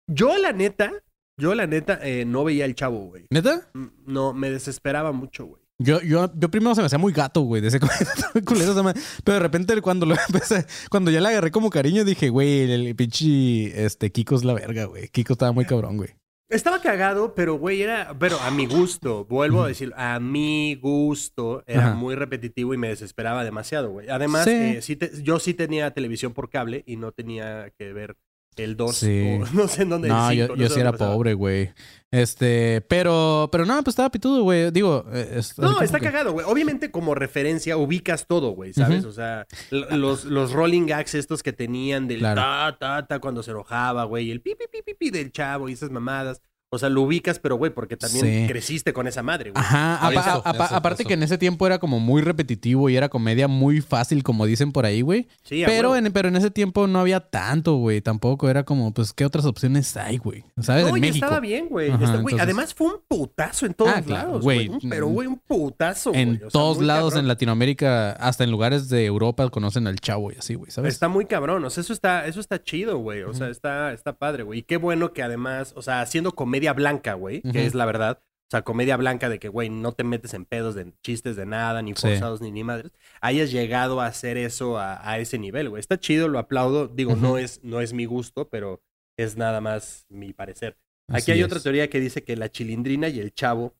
[0.08, 0.92] Yo, la neta,
[1.38, 3.28] yo, la neta, eh, no veía el chavo, güey.
[3.30, 3.70] ¿Neta?
[3.74, 5.61] Mm, No, me desesperaba mucho, güey.
[5.84, 7.80] Yo, yo, yo primero se me hacía muy gato, güey, de ese
[8.46, 8.84] culero.
[9.24, 12.88] Pero de repente cuando lo empecé, cuando ya le agarré como cariño, dije, güey, el,
[12.88, 15.08] el pinche este Kiko es la verga, güey.
[15.10, 16.10] Kiko estaba muy cabrón, güey.
[16.50, 21.64] Estaba cagado, pero güey, era, pero a mi gusto, vuelvo a decir, a mi gusto,
[21.66, 21.96] era Ajá.
[21.96, 24.10] muy repetitivo y me desesperaba demasiado, güey.
[24.10, 24.52] Además, Sí.
[24.52, 28.18] eh, sí te- yo sí tenía televisión por cable y no tenía que ver
[28.58, 29.40] el 2 Sí.
[29.42, 30.08] o no sé en dónde.
[30.10, 31.14] No, el yo, cinco, yo sí era pasaba.
[31.14, 31.72] pobre, güey.
[32.12, 34.70] Este, pero, pero no, pues estaba pitudo, güey.
[34.72, 36.46] Digo, eh, es- No, está que- cagado, güey.
[36.48, 39.06] Obviamente, como referencia, ubicas todo, güey, ¿sabes?
[39.06, 42.42] O sea, los, los rolling gags estos que tenían del Claro.
[42.42, 45.70] ta, ta, ta cuando se enojaba, güey, el pi, pi, pi, pi, pi del chavo
[45.70, 46.42] y esas mamadas.
[46.74, 48.48] O sea, lo ubicas, pero, güey, porque también Sí.
[48.48, 49.62] creciste con esa madre, güey.
[49.62, 51.08] Ajá, apa- Eso, apa- eso, aparte eso.
[51.10, 54.72] que en ese tiempo era como muy repetitivo y era comedia muy fácil, como dicen
[54.72, 55.28] por ahí, güey.
[55.44, 58.00] Sí, a Pero en, pero en ese tiempo no había tanto, güey.
[58.00, 60.46] Tampoco era como, pues, ¿qué otras opciones hay, güey?
[60.62, 60.84] ¿Sabes?
[60.86, 61.26] No, en y México.
[61.26, 61.92] estaba bien, güey.
[61.92, 64.72] Ajá, entonces- Además fue un putazo en todos Ah, claro, lados, güey.
[64.90, 66.38] Pero, güey, un putazo, En güey.
[66.38, 67.26] O sea, todos lados cabrón.
[67.26, 70.94] en Latinoamérica, hasta en lugares de Europa, conocen al chavo y así, güey, ¿sabes?
[70.94, 73.24] Está muy cabrón, o sea, eso está, eso está chido, güey.
[73.24, 74.60] O sea, está, está padre, güey.
[74.60, 78.22] Y qué bueno que además, o sea, haciendo comedia blanca, güey, que es la verdad.
[78.24, 81.46] O sea, comedia blanca de que, güey, no te metes en pedos de chistes de
[81.46, 82.02] nada, ni Sí.
[82.02, 82.92] forzados, ni ni madres.
[83.22, 85.80] Hayas llegado a hacer eso a, a ese nivel, güey.
[85.80, 86.88] Está chido, lo aplaudo.
[86.90, 88.82] Digo, no, es, no es mi gusto, pero
[89.18, 90.78] es nada más mi parecer.
[91.10, 91.46] Aquí hay es.
[91.46, 93.76] otra teoría que dice que la chilindrina y el chavo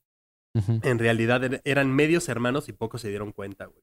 [0.82, 3.82] en realidad er- eran medios hermanos y pocos se dieron cuenta, güey.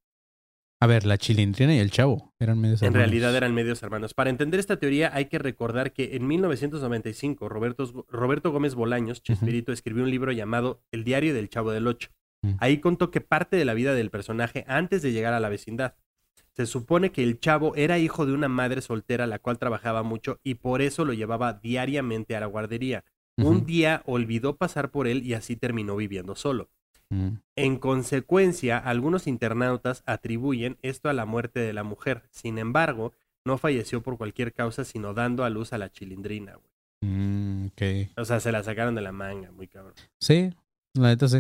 [0.82, 3.08] A ver, la chilindrina y el chavo eran medios En hermanos.
[3.10, 4.14] realidad eran medios hermanos.
[4.14, 9.74] Para entender esta teoría hay que recordar que en 1995 Roberto, Roberto Gómez Bolaños, Chespirito,
[9.74, 12.10] escribió un libro llamado El diario del Chavo del Ocho.
[12.44, 12.56] Ujú.
[12.62, 15.96] Ahí contó que parte de la vida del personaje antes de llegar a la vecindad.
[16.56, 20.40] Se supone que el chavo era hijo de una madre soltera la cual trabajaba mucho
[20.44, 23.04] y por eso lo llevaba diariamente a la guardería.
[23.38, 26.70] Un día olvidó pasar por él y así terminó viviendo solo.
[27.12, 27.38] Ujú.
[27.56, 32.24] En consecuencia, algunos internautas atribuyen esto a la muerte de la mujer.
[32.32, 33.14] Sin embargo,
[33.46, 36.70] no falleció por cualquier causa, sino dando a luz a la chilindrina, güey.
[37.02, 37.72] Mm.
[38.18, 39.94] O sea, se la sacaron de la manga, muy cabrón.
[40.20, 40.50] Sí,
[40.94, 41.40] la neta sí.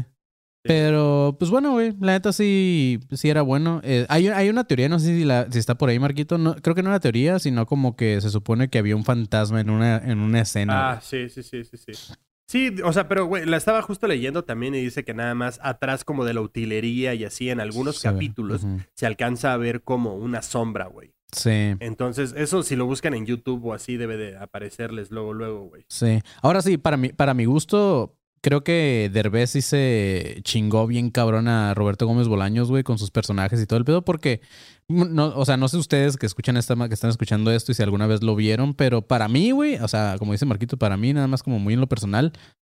[0.62, 3.82] Pero, pues bueno, güey, la neta sí, sí era bueno.
[3.84, 6.38] Eh, hay, hay una teoría, no sé si, la, si está por ahí, Marquito.
[6.38, 9.62] No, creo que no era teoría, sino como que se supone que había un fantasma
[9.62, 10.92] en una, en una escena.
[10.92, 12.14] Ah, sí, sí, sí, sí, sí.
[12.50, 15.60] Sí, o sea, pero, güey, la estaba justo leyendo también y dice que nada más
[15.62, 20.16] atrás como de la utilería y así en algunos capítulos se alcanza a ver como
[20.16, 21.14] una sombra, güey.
[21.32, 25.66] Sí, Entonces, eso si lo buscan en YouTube o así debe de aparecerles luego, luego,
[25.66, 25.86] güey.
[25.90, 26.22] sí.
[26.42, 31.48] Ahora sí, para mi, para mi gusto, creo que Derbez sí se chingó bien cabrón
[31.48, 34.42] a Roberto Gómez Bolaños, güey, con sus personajes y todo el pedo, porque,
[34.90, 37.84] no, o sea, no sé ustedes que escuchan esta, que están escuchando esto y si
[37.84, 41.14] alguna vez lo vieron, pero para mí, güey, o sea, como dice Marquito, para mí,
[41.14, 42.34] nada más como muy en lo personal,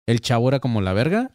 [0.08, 1.32] el chavo era como la verga.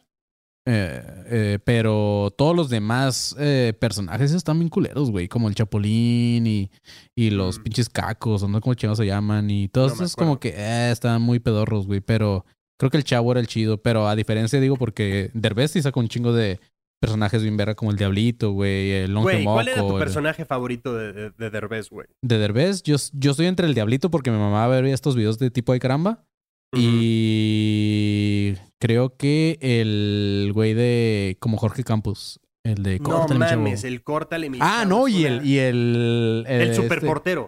[0.67, 1.01] eh,
[1.31, 5.27] eh, pero todos los demás eh, personajes están bien culeros, güey.
[5.27, 6.69] Como el Chapulín y,
[7.17, 7.63] y los Mm.
[7.63, 9.49] pinches cacos, o no sé cómo chingados se llaman.
[9.49, 10.53] Y todos No esos como que
[10.91, 12.01] estaban muy pedorros, güey.
[12.01, 12.45] Pero
[12.77, 13.81] creo que el chavo era el chido.
[13.81, 16.59] Pero a diferencia, digo, porque Derbez sí sacó un chingo de
[16.99, 18.91] personajes bien verga, como el Diablito, güey.
[18.91, 22.07] El Longe Güey, ¿cuál era tu el- personaje favorito de, de, de Derbez, güey?
[22.21, 25.49] De Derbez, yo, yo estoy entre el Diablito porque mi mamá ver estos videos de
[25.51, 26.23] tipo de caramba.
[27.19, 33.61] Y creo que el güey de como Jorge Campos, el de No Córtale, mi chavo.
[33.63, 37.47] mames, el córtale mi Ah, chavo no, y el y el El este- superportero.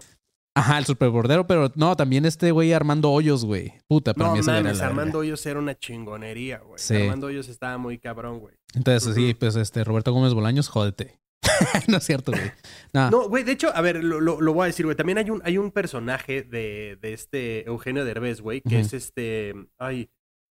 [0.54, 3.72] Ajá, el superbordero, pero no, también este güey Armando Hoyos, güey.
[3.88, 5.18] Puta, para No mí era mames, Armando.
[5.20, 6.78] Hoyos era una chingonería, güey.
[6.78, 6.94] Sí.
[6.96, 8.54] Armando Hoyos estaba muy cabrón, güey.
[8.74, 11.18] Entonces, sí, pues este, Roberto Gómez Bolaños, jódete.
[11.88, 12.52] no es cierto, güey.
[12.92, 14.96] No, No, güey, de hecho, a ver, lo, lo- lo voy a decir, güey.
[14.96, 19.54] También hay un, hay un personaje de, de este Eugenio Derbez, güey, que es este.
[19.78, 20.10] Ay,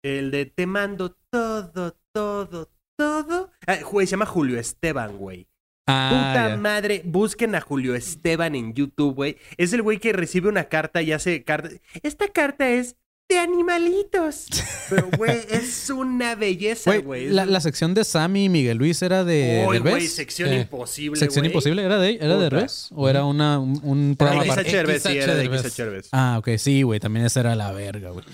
[0.04, 3.50] el de Te mando todo, todo, todo.
[3.66, 5.48] Ah, güey, se llama Julio Esteban, güey.
[5.86, 9.36] Ah, Puta madre, busquen a Julio Esteban en YouTube, güey.
[9.56, 11.70] Es el güey que recibe una carta y hace carta.
[12.02, 12.96] Esta carta es
[13.28, 14.46] de animalitos.
[14.88, 17.28] Pero, güey, es una belleza, Güey, güey.
[17.28, 20.54] la, la sección de Sammy y Miguel Luis era de Uy, güey, sección Sí.
[20.56, 21.82] imposible, ¿Sección imposible?
[21.82, 22.42] ¿Era de, era de.
[22.44, 22.88] Derbez?
[22.94, 24.54] ¿O era una, un, un programa?
[24.54, 26.08] Derbez, sí, era de Derbez.
[26.12, 28.24] Ah, ok, sí, güey, también esa era la verga, güey.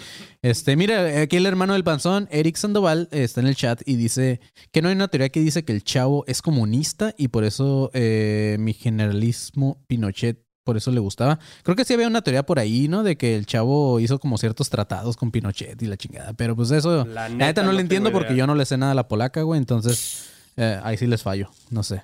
[0.43, 3.97] Este, mira, aquí el hermano del panzón, Eric Sandoval, eh, está en el chat y
[3.97, 4.41] dice
[4.73, 7.91] que no hay una teoría que dice que el chavo es comunista y por eso
[7.95, 11.39] eh, mi generalismo Pinochet, por eso le gustaba.
[11.63, 13.03] Creo que sí había una teoría por ahí, ¿no?
[13.03, 16.71] De que el chavo hizo como ciertos tratados con Pinochet y la chingada, pero pues
[16.71, 18.19] eso, La la neta, no, no le entiendo idea.
[18.19, 21.23] porque yo no le sé nada a la polaca, güey, entonces eh, ahí sí les
[21.23, 22.03] fallo, no sé.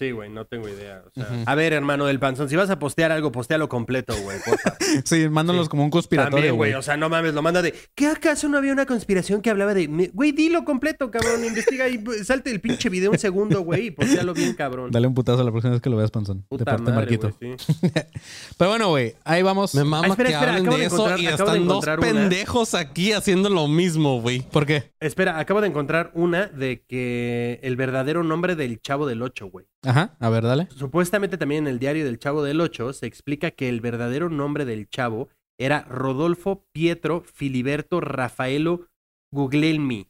[0.00, 1.02] Sí, güey, no tengo idea.
[1.06, 1.24] o sea.
[1.30, 1.42] Ujú.
[1.44, 4.38] A ver, hermano del panzón, si vas a postear algo, postéalo completo, güey.
[5.04, 5.70] Sí, mándalos Sí.
[5.70, 6.70] como un conspiratorio, güey.
[6.72, 6.74] güey.
[6.74, 7.74] O sea, no mames, lo manda de.
[7.94, 9.86] ¿Qué acaso no había una conspiración que hablaba de.
[10.12, 11.44] Güey, dilo completo, cabrón.
[11.44, 14.90] Investiga y salte el pinche video un segundo, güey, y postéalo bien, cabrón.
[14.90, 16.38] Dale un putazo la próxima vez que lo veas, panzón.
[16.40, 17.36] de Puta parte de madre, Marquito.
[17.38, 17.54] sí.
[18.58, 19.74] Pero bueno, güey, ahí vamos.
[19.74, 22.74] Me mama Ah, espera, que espera, hablen acabo de de eso y están dos pendejos
[22.74, 24.40] aquí haciendo lo mismo, güey.
[24.40, 24.89] ¿Por qué?
[25.00, 29.66] Espera, acabo de encontrar una de que el verdadero nombre del Chavo del Ocho, güey.
[29.82, 30.68] Ajá, a ver, dale.
[30.76, 34.66] Supuestamente también en el diario del Chavo del Ocho se explica que el verdadero nombre
[34.66, 35.28] del Chavo
[35.58, 38.88] era Rodolfo Pietro Filiberto Rafaelo
[39.32, 40.06] Guglielmi.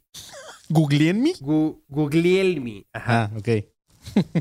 [0.69, 2.87] ¿Googleen Gu- Guglielmi.
[2.93, 3.25] Ajá.
[3.25, 3.45] Ah, ok.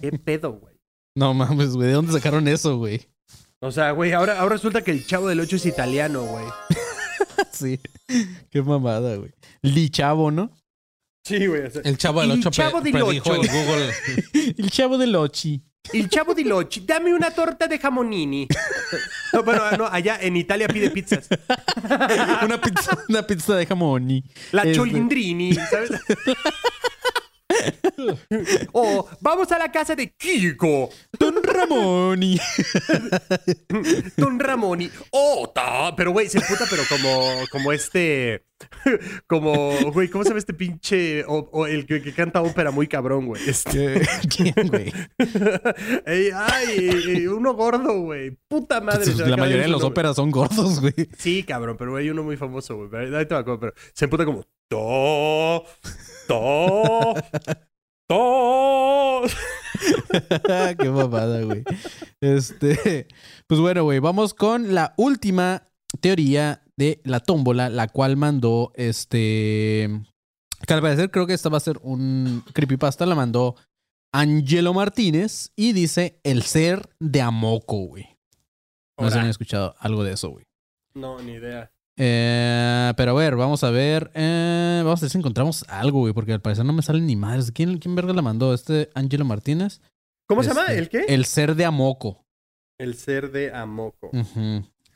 [0.02, 0.76] ¿Qué pedo, güey?
[1.16, 1.88] No mames, güey.
[1.90, 3.02] ¿De dónde sacaron eso, güey?
[3.62, 6.46] O sea, güey, ahora, ahora resulta que el Chavo del Ocho es italiano, güey.
[7.60, 7.80] sí.
[8.52, 9.32] Qué mamada, güey.
[9.62, 10.52] Li Chavo, ¿no?
[11.24, 11.64] Sí, güey.
[11.66, 13.42] o sea, El chavo del El 8 Chavo del predijo Ocho.
[13.42, 13.94] el Google.
[14.58, 15.62] El Chavo del Ochi.
[15.94, 18.48] el Chavo del Ocho, dame una torta de jamonini.
[19.32, 21.28] No, bueno, no, allá en Italia pide pizzas.
[22.44, 24.24] una, pizza, una pizza de jamón.
[24.52, 25.92] La Este- Cholindrini, ¿sabes?
[28.74, 30.90] O vamos a la casa de Kiko.
[31.18, 32.40] Don Ramoni.
[34.18, 34.90] Don Ramoni.
[35.12, 35.96] ¡Ota!
[35.96, 38.46] Pero, güey, se puta, pero como, como este.
[39.28, 41.24] Como, güey, ¿cómo se llama este pinche.
[41.26, 43.42] O, o el que, que canta ópera muy cabrón, güey?
[43.48, 44.02] Este.
[44.36, 44.94] ¿Quién, güey?
[46.06, 48.38] Ey, ay, uno gordo, güey.
[48.48, 49.14] Puta madre.
[49.16, 50.94] la mayoría de los óperas son gordos, güey.
[51.18, 53.16] Sí, cabrón, pero hay uno muy famoso, güey.
[53.16, 54.46] Ahí te va pero se emputa como.
[54.70, 55.66] To.
[56.30, 57.16] To.
[58.08, 59.22] To.
[60.80, 61.64] Qué mamada, güey.
[62.22, 63.08] Este,
[63.48, 65.68] pues bueno, güey, vamos con la última
[66.02, 69.90] teoría de la tómbola, la cual mandó este.
[70.68, 73.56] Que al parecer creo que esta va a ser un creepypasta, la mandó
[74.14, 78.18] Angelo Martínez y dice el ser de Amoco, güey.
[79.00, 79.24] No sé si Ora.
[79.24, 80.46] han escuchado algo de eso, güey.
[80.94, 81.72] No, ni idea.
[82.02, 84.10] Eh, pero a ver, vamos a ver.
[84.14, 87.16] eh, vamos a ver si encontramos algo, güey, porque al parecer no me salen ni
[87.18, 87.52] madres.
[87.52, 88.54] ¿Quién, quién verga la mandó?
[88.54, 89.82] ¿Este Angelo Martínez?
[90.28, 90.68] ¿Cómo se llama?
[90.68, 91.06] Este, ¿El qué?
[91.14, 92.26] El ser de Amoco.
[92.80, 94.12] El ser de Amoco.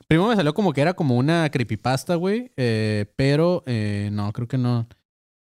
[0.08, 2.50] Primero me salió como que era como una creepypasta, güey.
[2.56, 3.62] eh, pero
[4.10, 4.88] no, creo que no.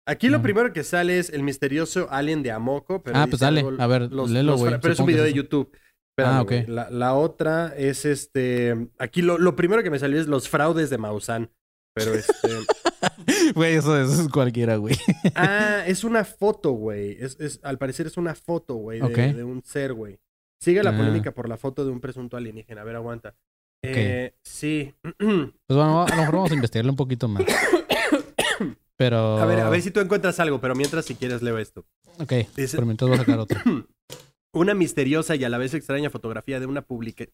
[0.08, 3.04] Aquí lo primero que sale es el misterioso alien de Amoco.
[3.04, 5.34] Pero Ah, pues dale, algo- a ver, léelo, güey, Pero es un video de.
[5.34, 5.72] YouTube.
[6.22, 6.48] Espérame, Ah, ok.
[6.50, 6.66] güey.
[6.68, 8.90] La, la otra es este.
[9.00, 11.50] Aquí lo, lo primero que me salió es los fraudes de Maussan.
[11.94, 12.32] Pero este.
[13.56, 14.96] Güey, eso, eso es cualquiera, güey.
[15.36, 17.18] ah, es una foto, güey.
[17.20, 20.20] Es, es, al parecer es una foto, güey, de, de un ser, güey.
[20.60, 20.98] Sigue la Ah.
[20.98, 22.82] polémica por la foto de un presunto alienígena.
[22.82, 23.36] A ver, aguanta.
[23.84, 24.94] Eh, sí.
[25.18, 27.44] Pues bueno, a lo mejor vamos a investigarlo un poquito más.
[28.98, 29.40] Pero.
[29.40, 31.86] a ver, a ver si tú encuentras algo, pero mientras, si quieres, leo esto.
[32.20, 33.60] Ok, Dice- pero mientras voy a sacar otro.
[34.54, 36.86] Una misteriosa y a la vez extraña fotografía de una,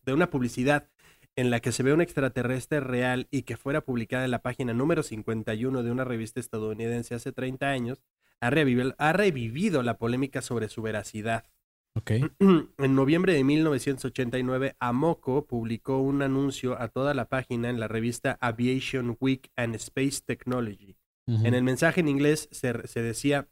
[0.05, 0.87] de una publicidad
[1.35, 4.73] en la que se ve un extraterrestre real y que fuera publicada en la página
[4.73, 8.03] número 51 de una revista estadounidense hace 30 años,
[8.39, 11.45] ha revivido, ha revivido la polémica sobre su veracidad.
[12.77, 18.37] En noviembre de 1989, Amoco publicó un anuncio a toda la página en la revista
[18.41, 20.95] Aviation Week and Space Technology.
[21.29, 23.49] En el mensaje en inglés se, se decía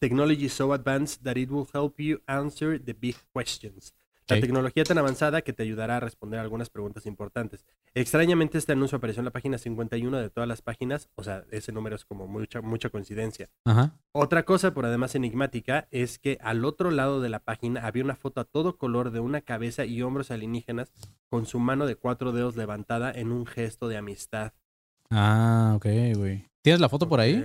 [0.00, 3.94] Technology is so advanced that it will help you answer the big questions.
[4.26, 7.66] La tecnología tan avanzada que te ayudará a responder algunas preguntas importantes.
[7.92, 11.10] Extrañamente, este anuncio apareció en la página 51 de todas las páginas.
[11.14, 13.50] O sea, ese número es como mucha, mucha coincidencia.
[13.64, 13.92] Ajá.
[14.12, 18.16] Otra cosa, por además enigmática, es que al otro lado de la página había una
[18.16, 20.90] foto a todo color de una cabeza y hombros alienígenas
[21.28, 24.52] con su mano de cuatro dedos levantada en un gesto de amistad.
[25.10, 26.48] Ah, ok, güey.
[26.62, 27.44] ¿Tienes la foto por ahí?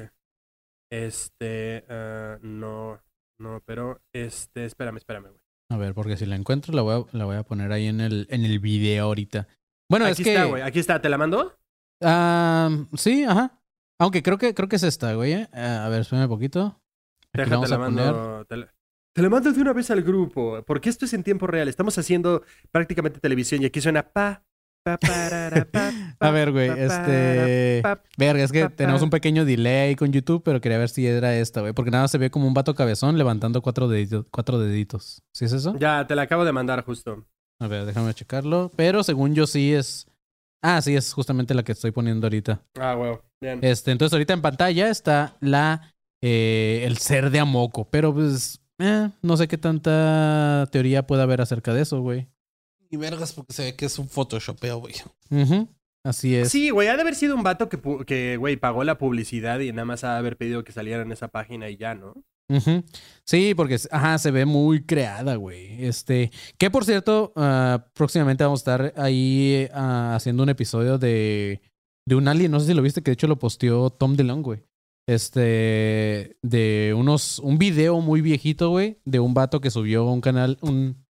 [0.91, 2.99] Este, ah, no,
[3.39, 5.41] no, pero este, espérame, espérame, güey.
[5.71, 8.01] A ver, porque si la encuentro la voy a, la voy a poner ahí en
[8.01, 9.47] el, en el video ahorita.
[9.89, 10.33] Bueno, Aquí es que...
[10.33, 11.55] está, güey, aquí está, ¿te la mando?
[12.01, 13.61] Ah, sí, ajá.
[13.99, 15.33] Aunque creo que, creo que es esta, güey.
[15.33, 15.47] eh.
[15.53, 16.81] Ah, a ver, espérame un poquito.
[17.33, 18.13] Aquí la Déjate vamos la poner.
[18.13, 18.45] mando.
[18.45, 18.55] Te
[19.15, 21.67] te la mando de una vez al grupo, porque esto es en tiempo real.
[21.67, 24.43] Estamos haciendo prácticamente televisión y aquí suena pa,
[26.21, 27.81] A ver, güey, este...
[28.17, 31.35] Verga, es que tenemos un pequeño delay ahí con YouTube, pero quería ver si era
[31.35, 31.73] esta, güey.
[31.73, 34.25] Porque nada más se ve como un vato cabezón levantando cuatro deditos.
[34.31, 35.21] Cuatro deditos.
[35.33, 35.75] ¿Sí es eso?
[35.77, 37.25] Ya, te la acabo de mandar justo.
[37.61, 38.71] A ver, déjame checarlo.
[38.75, 40.07] Pero según yo sí es...
[40.61, 42.61] Ah, sí, es justamente la que estoy poniendo ahorita.
[42.79, 43.23] Ah, huevo.
[43.41, 43.59] Bien.
[43.61, 45.93] Este, entonces ahorita en pantalla está la...
[46.21, 47.87] eh, el ser de Amoco.
[47.89, 48.59] Pero pues...
[48.79, 52.27] eh, no sé qué tanta teoría puede haber acerca de eso, güey.
[52.89, 54.95] Y vergas porque se ve que es un photoshopeo, güey.
[56.03, 56.49] Así es.
[56.49, 59.71] Sí, güey, ha de haber sido un vato que, que, güey, pagó la publicidad y
[59.71, 62.13] nada más ha de haber pedido que saliera en esa página y ya, ¿no?
[63.25, 65.85] Sí, porque ajá, se ve muy creada, güey.
[65.85, 71.61] Este, que por cierto, ah, próximamente vamos a estar ahí ah, haciendo un episodio de,
[72.07, 74.41] de un alien, no sé si lo viste, que de hecho lo posteó Tom DeLong,
[74.41, 74.63] güey.
[75.07, 80.57] Este, de unos, un video muy viejito, güey, de un vato que subió un canal,
[80.61, 81.05] un.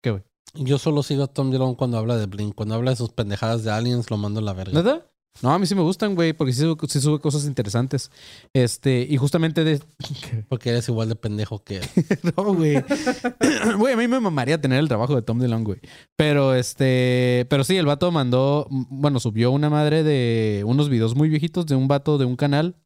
[0.57, 2.55] Yo solo sigo a Tom DeLonge cuando habla de Blink.
[2.55, 4.73] Cuando habla de sus pendejadas de aliens, lo mando a la verga.
[4.81, 5.05] ¿Neta?
[5.41, 8.09] No, a mí sí me gustan, güey, porque sí, sube- sí sube cosas interesantes.
[8.53, 9.81] Este, y justamente de,
[10.47, 11.83] Porque eres igual de pendejo que él.
[12.37, 12.81] No, güey.
[13.77, 15.79] Güey, a mí me mamaría tener el trabajo de Tom DeLonge, güey.
[16.15, 21.27] Pero este, pero sí, el vato mandó, bueno, subió una madre de unos videos muy
[21.27, 22.77] viejitos de un vato de un canal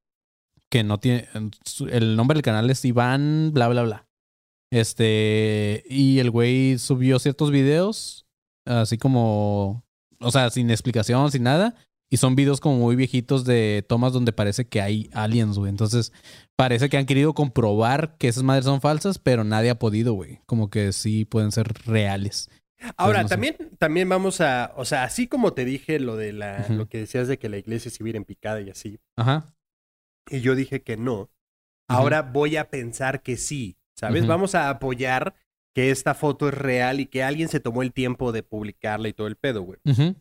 [0.69, 1.27] que no tiene,
[1.91, 4.07] el nombre del canal es Iván, bla, bla, bla.
[4.71, 8.27] Este, y el güey subió ciertos videos,
[8.65, 9.83] así como,
[10.19, 11.75] o sea, sin explicación, sin nada.
[12.11, 15.69] Y son videos como muy viejitos de tomas donde parece que hay aliens, güey.
[15.69, 16.11] Entonces,
[16.55, 20.39] parece que han querido comprobar que esas madres son falsas, pero nadie ha podido, güey.
[20.47, 22.49] Como que sí pueden ser reales.
[22.97, 23.33] Ahora, no sé.
[23.33, 26.99] también, también vamos a, o sea, así como te dije lo de la, lo que
[26.99, 29.53] decías de que la iglesia se hubiera en picada y así, Ajá.
[30.29, 31.29] y yo dije que no,
[31.89, 34.21] ahora voy a pensar que sí, ¿sabes?
[34.21, 34.29] Ujú.
[34.29, 35.35] Vamos a apoyar
[35.75, 39.13] que esta foto es real y que alguien se tomó el tiempo de publicarla y
[39.13, 39.79] todo el pedo, güey.
[39.85, 40.15] Ujú.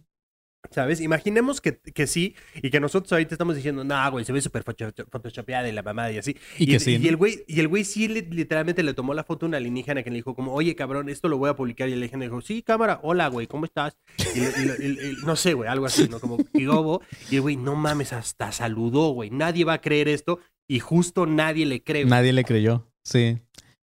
[0.72, 1.00] ¿Sabes?
[1.00, 4.64] Imaginemos que, que sí y que nosotros ahorita estamos diciendo, no, güey, se ve súper
[4.64, 6.36] photo- photoshopeada y la mamada y así.
[6.58, 9.14] Y que y, sí, y el güey, y el güey sí li- literalmente le tomó
[9.14, 11.54] la foto a una alienígena que le dijo como, oye, cabrón, esto lo voy a
[11.56, 11.88] publicar.
[11.88, 13.96] Y el alienígena dijo, sí, cámara, hola, güey, ¿cómo estás?
[14.34, 16.18] Y, y no sé, güey, algo así, ¿no?
[16.20, 17.02] Como, ¿qué hubo?
[17.30, 19.30] Y el güey, no mames, hasta saludó, güey.
[19.30, 22.02] Nadie va a creer esto y justo nadie le cree.
[22.02, 22.10] güey.
[22.10, 22.90] Nadie le creyó.
[23.04, 23.38] Sí.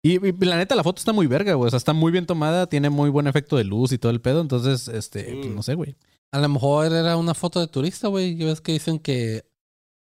[0.04, 1.68] Y, y la neta, la foto está muy verga, güey.
[1.68, 4.20] O sea, está muy bien tomada, tiene muy buen efecto de luz y todo el
[4.22, 4.42] pedo.
[4.42, 5.38] Entonces, este, Sí.
[5.42, 5.96] pues, no sé, güey.
[6.32, 8.36] A lo mejor era una foto de turista, güey.
[8.36, 9.46] Ya ves que dicen que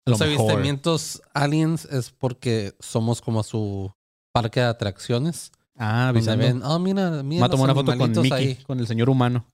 [0.04, 0.40] A lo los mejor.
[0.50, 3.92] avistamientos aliens es porque somos como su
[4.32, 5.52] parque de atracciones.
[5.76, 6.44] Ah, avisando.
[6.44, 8.54] ven, oh, mira, mira Va a tomar una foto con Mickey, ahí.
[8.66, 9.46] con el señor humano.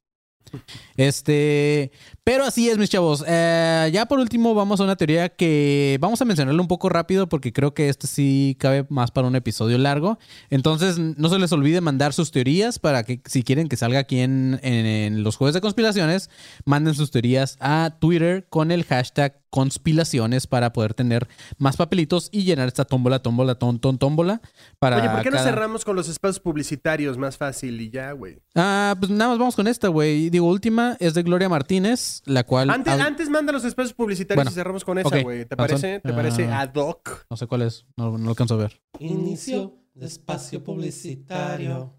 [0.96, 1.92] Este,
[2.24, 3.24] pero así es, mis chavos.
[3.26, 7.28] Eh, ya por último, vamos a una teoría que vamos a mencionarlo un poco rápido
[7.28, 10.18] porque creo que este sí cabe más para un episodio largo.
[10.50, 14.20] Entonces, no se les olvide mandar sus teorías para que, si quieren que salga aquí
[14.20, 16.30] en, en- en los jueves de conspiraciones,
[16.64, 21.28] manden sus teorías a Twitter con el hashtag conspiraciones para poder tener
[21.58, 24.40] más papelitos y llenar esta tómbola, tómbola, ton, ton, tómbola.
[24.78, 28.38] Para Oye, ¿por qué no cerramos con los espacios publicitarios más fácil y ya, güey?
[28.54, 30.30] Ah, pues nada más vamos con esta, güey.
[30.30, 32.70] Digo, última es de Gloria Martínez, la cual.
[32.70, 35.44] Antes, antes manda los espacios publicitarios Bueno, y cerramos con esa, güey.
[35.44, 35.68] ¿Te Razón.
[35.80, 36.00] parece?
[36.00, 36.60] ¿Te parece Ah.
[36.62, 37.26] ad hoc?
[37.30, 38.80] No sé cuál es, no, no alcanzo a ver.
[38.98, 41.97] Inicio de espacio publicitario.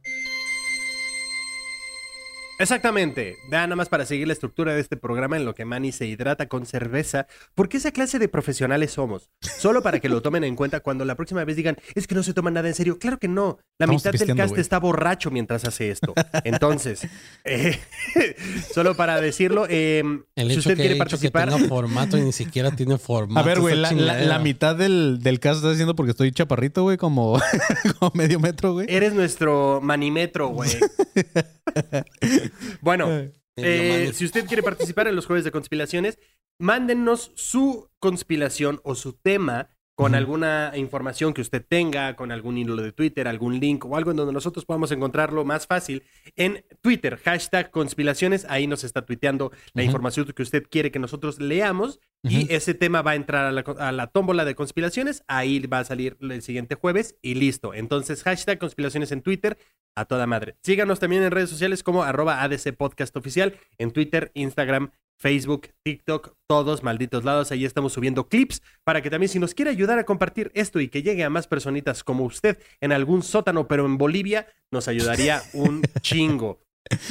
[2.59, 3.35] Exactamente.
[3.49, 6.05] Da nada más para seguir la estructura de este programa en lo que Manny se
[6.05, 7.25] hidrata con cerveza.
[7.55, 9.29] Porque esa clase de profesionales somos.
[9.41, 12.23] Solo para que lo tomen en cuenta cuando la próxima vez digan, es que no
[12.23, 12.99] se toman nada en serio.
[12.99, 13.59] Claro que no.
[13.79, 16.13] La Estamos mitad del cast está borracho mientras hace esto.
[16.43, 17.07] Entonces,
[17.45, 17.79] eh,
[18.73, 20.03] solo para decirlo, eh,
[20.35, 21.49] El si usted que, quiere que participar...
[21.49, 23.39] tenga formato y ni siquiera tiene formato.
[23.43, 26.97] A ver, güey, la, la- mitad del, del caso está diciendo porque estoy chaparrito, güey,
[26.97, 27.39] como,
[27.99, 28.87] como medio metro, güey.
[28.89, 30.69] Eres nuestro manimetro, güey.
[32.81, 33.07] bueno,
[33.57, 36.17] eh, mani- si usted quiere participar en los jueves de conspiraciones,
[36.59, 39.69] mándennos su conspiración o su tema
[39.99, 44.11] con alguna información que usted tenga, con algún hilo de Twitter, algún link o algo
[44.11, 46.03] en donde nosotros podamos encontrarlo más fácil.
[46.37, 51.41] En Twitter, hashtag conspiraciones, ahí nos está tuiteando la información que usted quiere que nosotros
[51.41, 55.59] leamos y ese tema va a entrar a la, a la tómbola de conspiraciones, ahí
[55.67, 57.73] va a salir el siguiente jueves y listo.
[57.73, 59.57] Entonces, hashtag conspiraciones en Twitter,
[59.95, 60.55] a toda madre.
[60.63, 66.35] Síganos también en redes sociales como arroba ADC Podcast Oficial, en Twitter, Instagram, Facebook, TikTok,
[66.47, 67.51] todos malditos lados.
[67.51, 70.87] Ahí estamos subiendo clips para que también si nos quiere ayudar a compartir esto y
[70.87, 75.41] que llegue a más personitas como usted en algún sótano, pero en Bolivia, nos ayudaría
[75.53, 76.61] un chingo.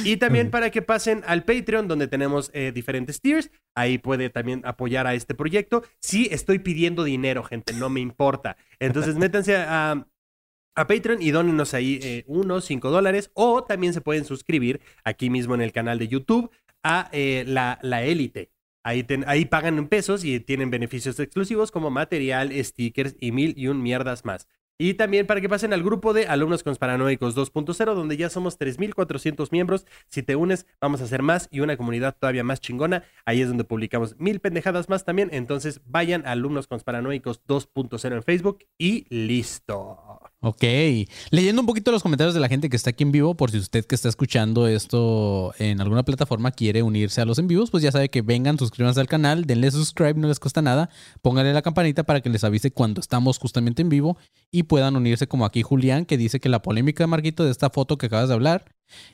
[0.03, 3.49] Y también para que pasen al Patreon, donde tenemos eh, diferentes tiers.
[3.75, 5.83] Ahí puede también apoyar a este proyecto.
[6.01, 8.57] Sí, estoy pidiendo dinero, gente, no me importa.
[8.79, 10.05] Entonces, métanse a,
[10.75, 13.31] a Patreon y dónenos ahí eh, unos 5 dólares.
[13.35, 16.51] O también se pueden suscribir aquí mismo en el canal de YouTube
[16.83, 18.51] a eh, la, élite.
[18.83, 23.67] Ahí, ahí pagan en pesos y tienen beneficios exclusivos como material, stickers y mil y
[23.67, 24.47] un mierdas más.
[24.81, 29.49] Y también para que pasen al grupo de Alumnos Conspiranoicos 2.0, donde ya somos 3.400
[29.51, 29.85] miembros.
[30.07, 33.03] Si te unes, vamos a hacer más y una comunidad todavía más chingona.
[33.25, 35.27] Ahí es donde publicamos mil pendejadas más también.
[35.33, 40.21] Entonces vayan a Alumnos Conspiranoicos 2.0 en Facebook y listo.
[40.41, 40.63] Ok.
[41.31, 43.57] Leyendo un poquito los comentarios de la gente que está aquí en vivo, por si
[43.57, 47.83] usted que está escuchando esto en alguna plataforma quiere unirse a los en vivos, pues
[47.83, 50.89] ya sabe que vengan, suscríbanse al canal, denle subscribe, no les cuesta nada,
[51.21, 54.17] pónganle la campanita para que les avise cuando estamos justamente en vivo
[54.49, 57.97] y puedan unirse como aquí Julián, que dice que la polémica, Marquito, de esta foto
[57.97, 58.63] que acabas de hablar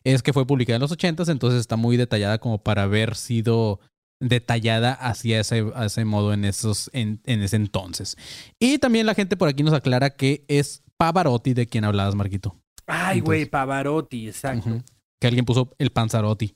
[0.03, 3.80] es que fue publicada en los 80s, entonces está muy detallada como para haber sido
[4.19, 8.15] detallada hacia ese, a ese modo en, esos, en ese entonces.
[8.59, 12.56] Y también la gente por aquí nos aclara que es Pavarotti de quien hablabas, Marquito.
[12.88, 14.82] Ay, güey, Pavarotti, exacto.
[15.20, 16.56] Que alguien puso el Panzarotti.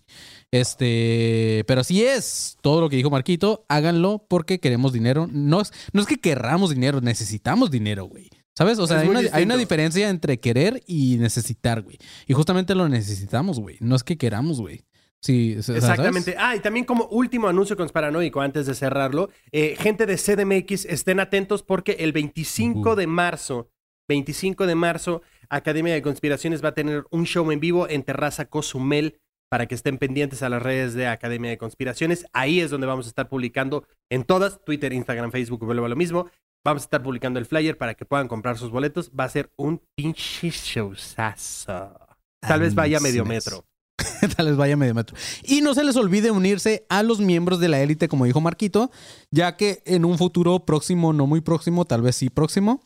[0.52, 2.58] Este, pero así es.
[2.62, 5.28] Todo lo que dijo Marquito, háganlo porque queremos dinero.
[5.32, 8.30] No es, no es que querramos dinero, necesitamos dinero, güey.
[8.58, 8.78] ¿Sabes?
[8.80, 11.98] O sea, hay una, hay una diferencia entre querer y necesitar, güey.
[12.28, 13.78] Y justamente lo necesitamos, güey.
[13.80, 14.84] No es que queramos, güey.
[15.22, 15.90] Sí, o sea, ¿sabes?
[15.90, 16.36] Exactamente.
[16.38, 21.22] Ah, y también como último anuncio conspiranoico antes de cerrarlo, eh, gente de CDMX, estén
[21.22, 22.96] atentos porque el 25 Ujú.
[22.96, 23.70] de marzo,
[24.10, 28.45] 25 de marzo, Academia de Conspiraciones va a tener un show en vivo en Terraza
[28.45, 32.26] Cozumel para que estén pendientes a las redes de Academia de Conspiraciones.
[32.34, 35.95] Ahí es donde vamos a estar publicando en todas, Twitter, Instagram, Facebook, vuelvo a lo
[35.95, 36.30] mismo.
[36.66, 39.12] Vamos a estar publicando el flyer para que puedan comprar sus boletos.
[39.18, 41.99] Va a ser un pinche showzazo.
[42.41, 43.66] Tal vez vaya medio metro.
[44.36, 45.16] Tal vez vaya medio metro.
[45.43, 48.91] Y no se les olvide unirse a los miembros de la élite, como dijo Marquito,
[49.32, 52.82] ya que en un futuro próximo, no muy próximo, tal vez sí próximo,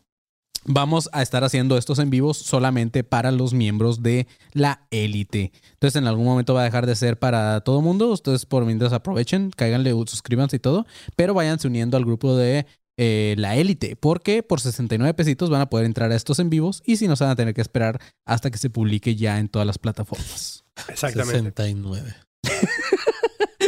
[0.66, 5.52] vamos a estar haciendo estos en vivos solamente para los miembros de la élite.
[5.74, 8.12] Entonces en algún momento va a dejar de ser para todo el mundo.
[8.12, 10.86] Ustedes por mientras aprovechen, cáiganle, suscríbanse y todo,
[11.16, 12.66] pero váyanse uniendo al grupo de
[12.98, 16.84] eh, la élite, porque por 69 pesitos van a poder entrar a estos en vivos
[16.86, 19.50] y si no se van a tener que esperar hasta que se publique ya en
[19.50, 20.64] todas las plataformas.
[20.90, 21.40] Exactamente.
[21.40, 22.14] 69.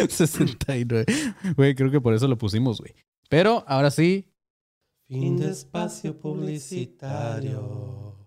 [0.09, 1.05] 69.
[1.55, 2.93] Güey, creo que por eso lo pusimos, güey.
[3.29, 4.27] Pero ahora sí,
[5.07, 8.17] Fin de espacio publicitario.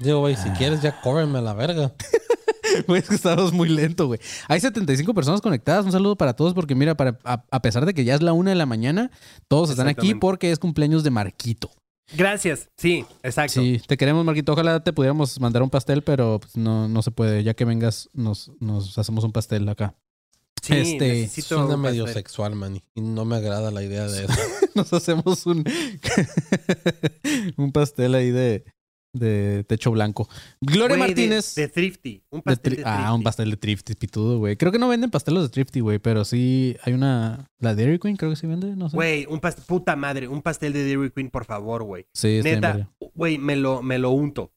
[0.00, 1.94] Digo, güey, si quieres ya cóbreme a la verga.
[2.88, 4.18] güey, es que estamos muy lento, güey.
[4.48, 5.84] Hay 75 personas conectadas.
[5.84, 8.32] Un saludo para todos porque mira, para, a, a pesar de que ya es la
[8.32, 9.12] una de la mañana,
[9.46, 11.70] todos están aquí porque es cumpleaños de Marquito.
[12.12, 12.70] Gracias.
[12.76, 13.60] Sí, exacto.
[13.60, 14.52] Sí, te queremos, Marquito.
[14.52, 17.44] Ojalá te pudiéramos mandar un pastel, pero pues, no, no se puede.
[17.44, 19.94] Ya que vengas, nos, nos hacemos un pastel acá.
[20.64, 22.22] Sí, Este, necesito Suena medio pastel.
[22.22, 22.80] sexual, man.
[22.94, 24.32] Y no me agrada la idea de eso.
[24.74, 25.62] Nos hacemos un,
[27.56, 28.64] un pastel ahí de,
[29.12, 30.28] de techo blanco.
[30.60, 31.54] Gloria Güey, de- Martínez.
[31.54, 32.22] De, Thrifty.
[32.30, 34.56] Un De pastel tri- de, ah, un pastel de Thrifty, pitudo, güey.
[34.56, 37.46] Creo que no venden pastelos de Thrifty, güey, pero sí hay una.
[37.60, 38.96] La Dairy Queen, creo que sí vende, no sé.
[38.96, 39.64] Güey, un pastel.
[39.66, 42.06] Puta madre, un pastel de Dairy Queen, por favor, güey.
[42.14, 44.50] sí, Neta, güey, me lo, me lo unto.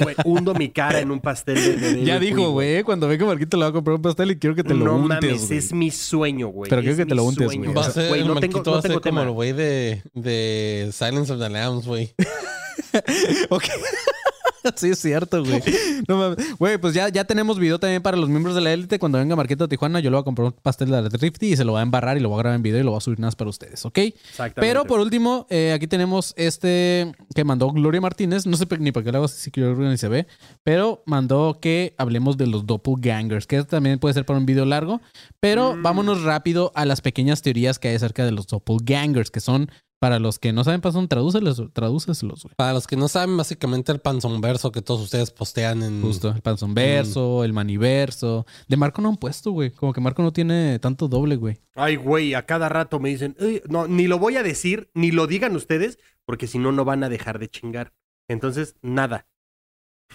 [0.00, 3.56] Güey, hundo mi cara en un pastel de, Ya Queen, dijo, güey, cuando venga Marquito
[3.56, 5.58] le va a comprar un pastel y quiero que te lo no untes, mames, güey.
[5.58, 6.68] es mi sueño, güey.
[6.70, 7.64] Pero quiero es que te lo untes, sueño.
[7.64, 7.74] güey.
[7.74, 11.32] Va a ser, Güey, no tengo, va a ser como el güey de, de Silence
[11.32, 12.14] of the Lambs, güey.
[13.50, 13.64] Ok.
[14.76, 15.62] sí, es cierto, güey.
[16.08, 16.58] No mames.
[16.58, 18.98] Güey, pues ya, ya tenemos video también para los miembros de la élite.
[18.98, 21.52] Cuando venga Marquito a Tijuana, yo le voy a comprar un pastel de la Thrifty
[21.52, 22.90] y se lo voy a embarrar y lo voy a grabar en video y lo
[22.90, 23.98] voy a subir nada más para ustedes, ¿ok?
[23.98, 24.60] Exactamente.
[24.60, 28.46] Pero por último, eh, aquí tenemos este que mandó Gloria Martínez.
[28.46, 30.26] No sé ni para qué lo hago así que ni se ve.
[30.62, 35.00] Pero mandó que hablemos de los doppelgangers, que también puede ser para un video largo.
[35.40, 35.82] Pero Mm.
[35.82, 39.70] vámonos rápido a las pequeñas teorías que hay acerca de los doppelgangers, que son
[40.04, 42.54] Para los que no saben Panzón, tradúcelos, tradúceselos, güey.
[42.56, 46.02] Para los que no saben, básicamente el panzonverso que todos ustedes postean en.
[46.02, 48.44] Justo, el panzonverso, el maniverso.
[48.68, 49.70] De Marco no han puesto, güey.
[49.70, 51.56] Como que Marco no tiene tanto doble, güey.
[51.74, 55.10] Ay, güey, a cada rato me dicen, "Ey, no, ni lo voy a decir, ni
[55.10, 57.94] lo digan ustedes, porque si no, no van a dejar de chingar.
[58.28, 59.26] Entonces, nada.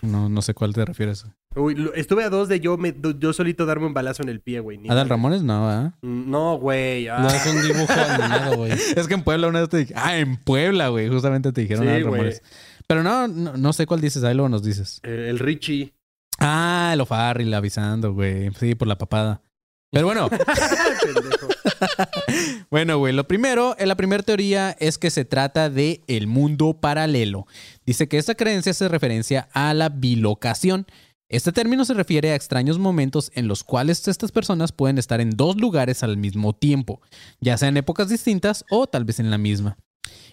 [0.04, 1.26] No, no sé cuál te refieres.
[1.56, 4.60] Uy, estuve a dos de yo, me, yo solito darme un balazo en el pie,
[4.60, 4.80] güey.
[4.88, 5.10] Adal.
[5.10, 5.94] Ramones, no, ¿ah?
[6.02, 7.08] No, güey.
[7.08, 7.20] ah.
[7.20, 8.72] No es un dibujo animado, güey.
[8.72, 11.10] Es que en Puebla una vez te dije, ah, en Puebla, güey.
[11.10, 12.04] Justamente te dijeron Sí, Adal.
[12.04, 12.44] Ramones.
[12.86, 15.00] Pero no, no, no sé cuál dices, ahí luego nos dices.
[15.04, 15.94] Eh, el Richie.
[16.40, 18.52] Ah, el O'Farrill avisando, güey.
[18.60, 19.42] Sí, por la papada.
[19.92, 20.30] Pero bueno,
[22.70, 26.80] bueno, güey, lo primero, en la primera teoría es que se trata de el mundo
[26.80, 27.48] paralelo.
[27.86, 30.86] Dice que esta creencia hace referencia a la bilocación.
[31.30, 35.30] Este término se refiere a extraños momentos en los cuales estas personas pueden estar en
[35.30, 37.02] dos lugares al mismo tiempo,
[37.40, 39.78] ya sea en épocas distintas o tal vez en la misma.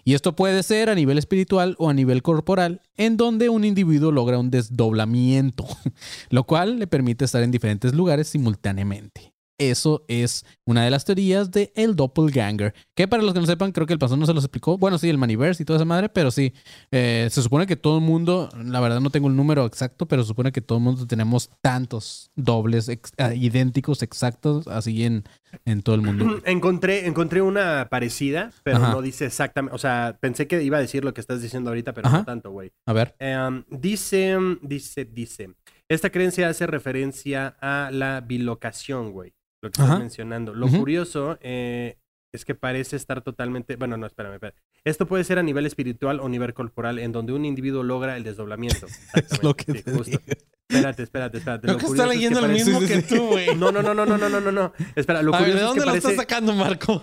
[0.04, 4.10] Y esto puede ser a nivel espiritual o a nivel corporal, en donde un individuo
[4.10, 5.66] logra un desdoblamiento,
[6.30, 9.35] lo cual le permite estar en diferentes lugares simultáneamente.
[9.58, 12.74] Eso es una de las teorías de el doppelganger.
[12.94, 14.76] Que para los que no sepan, creo que el pastor no se los explicó.
[14.76, 16.52] Bueno, sí, el maniverse y toda esa madre, pero sí.
[16.90, 20.22] eh, se supone que todo el mundo, la verdad no tengo el número exacto, pero
[20.22, 25.24] se supone que todo el mundo tenemos tantos dobles ex- ah, idénticos, exactos, así en,
[25.64, 26.40] en todo el mundo.
[26.44, 28.90] encontré, encontré una parecida, pero Ajá.
[28.92, 29.74] no dice exactamente.
[29.74, 32.18] O sea, pensé que iba a decir lo que estás diciendo ahorita, pero Ajá.
[32.18, 32.72] no tanto, güey.
[32.84, 33.14] A ver.
[33.18, 35.50] Em, dice, dice, dice.
[35.88, 39.32] Esta creencia hace referencia a la bilocación, güey
[39.62, 40.54] lo que estás mencionando.
[40.54, 41.98] Lo curioso eh,
[42.32, 43.76] es que parece estar totalmente.
[43.76, 44.56] Bueno, no, espérame, espérame.
[44.84, 48.22] Esto puede ser a nivel espiritual o nivel corporal, en donde un individuo logra el
[48.22, 48.86] desdoblamiento.
[49.14, 50.20] es lo que te justo.
[50.68, 51.62] Espérate, espérate, espérate.
[51.62, 53.54] Creo lo que está leyendo es lo mismo que tú, güey.
[53.56, 54.72] No, no, no, no, no, no, no, no.
[54.94, 57.02] Espera, lo a ver, ¿de dónde es que lo estás sacando, Marco?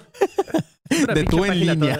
[1.14, 1.99] De tú en línea.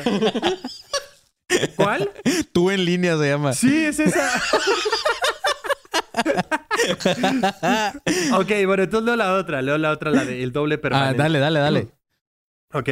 [1.76, 2.12] ¿Cuál?
[2.52, 3.54] Tú en línea se llama.
[3.54, 4.30] Sí, es esa.
[8.38, 11.22] ok, bueno, entonces leo la otra, leo la otra, la del doble Ah, permanente.
[11.22, 11.88] dale, dale, dale.
[12.74, 12.90] Ok.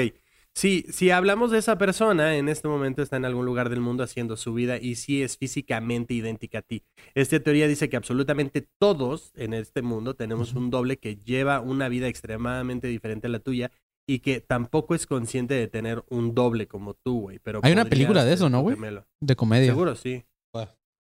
[0.54, 4.04] Sí, si hablamos de esa persona, en este momento está en algún lugar del mundo
[4.04, 6.84] haciendo su vida y sí es físicamente idéntica a ti.
[7.16, 11.88] Esta teoría dice que absolutamente todos en este mundo tenemos un doble que lleva una
[11.88, 13.72] vida extremadamente diferente a la tuya
[14.06, 17.40] y que tampoco es consciente de tener un doble como tú, güey.
[17.40, 18.76] Pero Hay una película de eso, ¿no, güey?
[19.22, 19.68] De comedia.
[19.68, 20.26] Seguro, sí.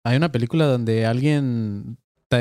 [0.04, 1.96] Hay una película donde alguien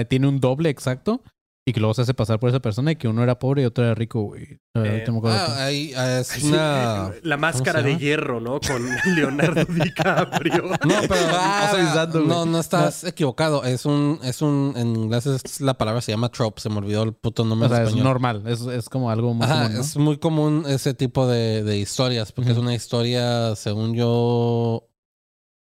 [0.10, 1.22] tiene un doble exacto
[1.68, 3.66] y que luego se hace pasar por esa persona y que uno era pobre y
[3.66, 4.58] otro era rico, güey.
[4.76, 7.12] Eh, Ah, ahí ah, es una.
[7.14, 8.62] eh, la máscara de hierro, ¿no?
[8.62, 10.64] Con Leonardo DiCaprio.
[10.64, 13.66] No, pero Ah, o sea, no, no estás equivocado.
[13.66, 16.62] Es un, es un, en inglés es la palabra se llama trope.
[16.62, 18.06] Se me olvidó el puto nombre O sea, en es español.
[18.06, 18.44] normal.
[18.46, 19.82] Es, es como algo muy Ajá, común, ¿no?
[19.82, 24.88] es muy común ese tipo de, de historias, porque es una historia, según yo,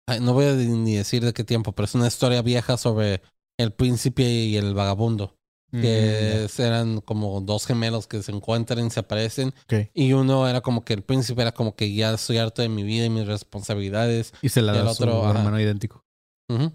[0.08, 3.22] ay, no voy a ni decir de qué tiempo, pero es una historia vieja sobre
[3.58, 5.36] el príncipe y el vagabundo,
[5.72, 9.54] Mm, que eran como dos gemelos que se encuentran y se aparecen,
[9.94, 12.84] y uno era como que el príncipe era como que ya estoy harto de mi
[12.84, 14.34] vida y mis responsabilidades.
[14.42, 15.40] Y se la el da a su otro, ajá.
[15.40, 16.06] hermano idéntico.
[16.50, 16.68] Mm.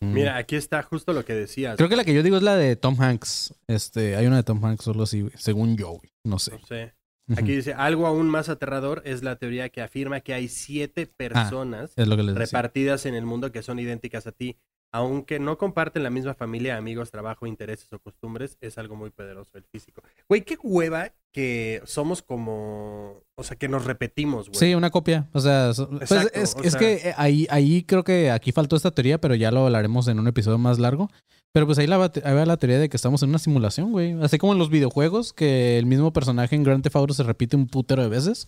[0.00, 1.76] Mira, aquí está justo lo que decías.
[1.76, 3.54] Creo que la que yo digo es la de Tom Hanks.
[3.66, 5.26] Este, hay una de Tom Hanks solo así.
[5.36, 6.12] Según yo, güey.
[6.24, 6.52] No sé.
[6.52, 6.94] No sé.
[7.36, 11.92] Aquí dice, algo aún más aterrador es la teoría que afirma que hay siete personas
[11.96, 12.46] Es lo que les decía.
[12.46, 14.58] repartidas en el mundo que son idénticas a ti.
[14.94, 19.58] Aunque no comparten la misma familia, amigos, trabajo, intereses o costumbres, es algo muy poderoso
[19.58, 20.02] el físico.
[20.28, 23.20] Güey, qué hueva que somos como...
[23.36, 24.58] O sea, que nos repetimos, güey.
[24.58, 25.28] Sí, una copia.
[25.32, 28.52] O sea, pues Exacto, es, o es sea- que eh, ahí, ahí creo que aquí
[28.52, 31.10] faltó esta teoría, pero ya lo hablaremos en un episodio más largo.
[31.52, 34.12] Pero pues ahí, la, ahí va la teoría de que estamos en una simulación, güey.
[34.22, 37.56] Así como en los videojuegos, que el mismo personaje en Grand Theft Auto se repite
[37.56, 38.46] un putero de veces.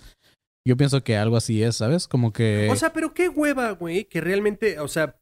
[0.67, 2.09] Yo pienso que algo así es, ¿sabes?
[2.09, 2.69] Como que...
[2.71, 5.17] O sea, pero qué hueva, güey, que realmente, o sea,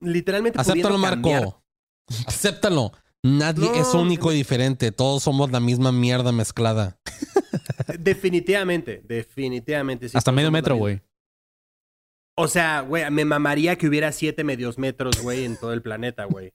[0.00, 0.98] literalmente Acéptalo.
[0.98, 1.62] Marco.
[2.26, 2.92] Acéptalo.
[3.22, 4.92] Nadie No, es único y diferente.
[4.92, 6.98] Todos somos la misma mierda mezclada.
[7.98, 10.08] Definitivamente, definitivamente.
[10.08, 11.00] sí, hasta medio metro, güey.
[12.38, 16.26] O sea, güey, me mamaría que hubiera siete medios metros, güey, en todo el planeta,
[16.26, 16.52] güey.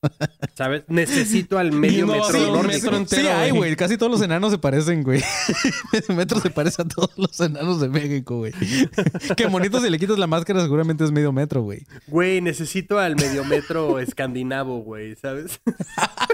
[0.54, 0.84] ¿Sabes?
[0.88, 2.68] Necesito al medio no metro nórdico.
[2.68, 3.62] metro entero, Sí, hay, güey.
[3.62, 3.76] güey.
[3.76, 5.24] Casi todos los enanos se parecen, güey.
[5.92, 8.54] Medio metro se parece a todos los enanos de México, güey.
[9.36, 11.84] Qué bonito si le quitas la máscara, seguramente es medio metro, güey.
[12.06, 15.60] Güey, necesito al medio metro escandinavo, güey, ¿sabes?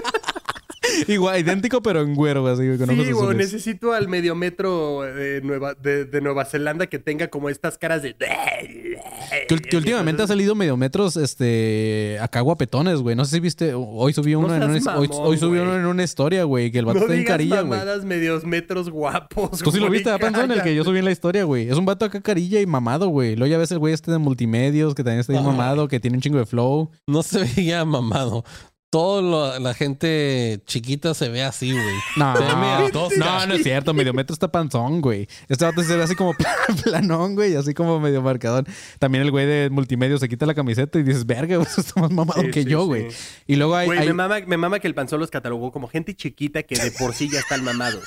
[1.08, 5.74] Igual, idéntico, pero en güero, así, con Sí, güey, necesito al medio metro de Nueva,
[5.74, 8.16] de, de Nueva Zelanda que tenga como estas caras de...
[9.48, 13.14] Que, últimamente ha salido medio metros, este, acá guapetones, güey.
[13.14, 15.86] No sé si viste, hoy subió No uno, en, una, hoy, hoy subió uno en
[15.86, 17.78] una historia, güey, que el vato No está en carilla, güey.
[17.78, 20.52] mamadas medios metros guapos, Tú sí lo viste, ¿verdad, Panzón?
[20.52, 21.68] El que yo subí en la historia, güey.
[21.68, 23.36] Es un vato acá carilla y mamado, güey.
[23.36, 26.16] Luego ya ves el güey este de multimedios, que también está bien mamado, que tiene
[26.16, 26.90] un chingo de flow.
[27.06, 28.44] No se veía mamado.
[28.90, 31.94] Todo la gente chiquita se ve así, güey.
[32.16, 33.18] No, Se ve medio tosca.
[33.18, 33.92] no, no es cierto.
[33.92, 35.28] Medio metro está panzón, güey.
[35.48, 36.32] Este vato se ve así como
[36.84, 37.54] planón, güey.
[37.54, 38.66] Así como medio marcadón.
[38.98, 42.10] También el güey de multimedios se quita la camiseta y dices, verga, güey, está más
[42.10, 42.86] mamado Sí, que sí, yo, sí.
[42.86, 43.08] güey.
[43.46, 43.86] Y luego hay...
[43.86, 46.76] Güey, hay- me, mama, me mama que el panzón los catalogó como gente chiquita que
[46.76, 48.04] de por sí ya están mamados.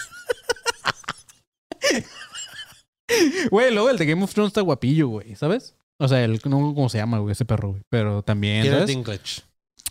[3.51, 5.75] Güey, luego el de Game of Thrones está guapillo, güey, ¿sabes?
[5.97, 7.83] O sea, el, no cómo se llama, güey, ese perro, güey.
[7.89, 8.97] Pero también, ¿sabes?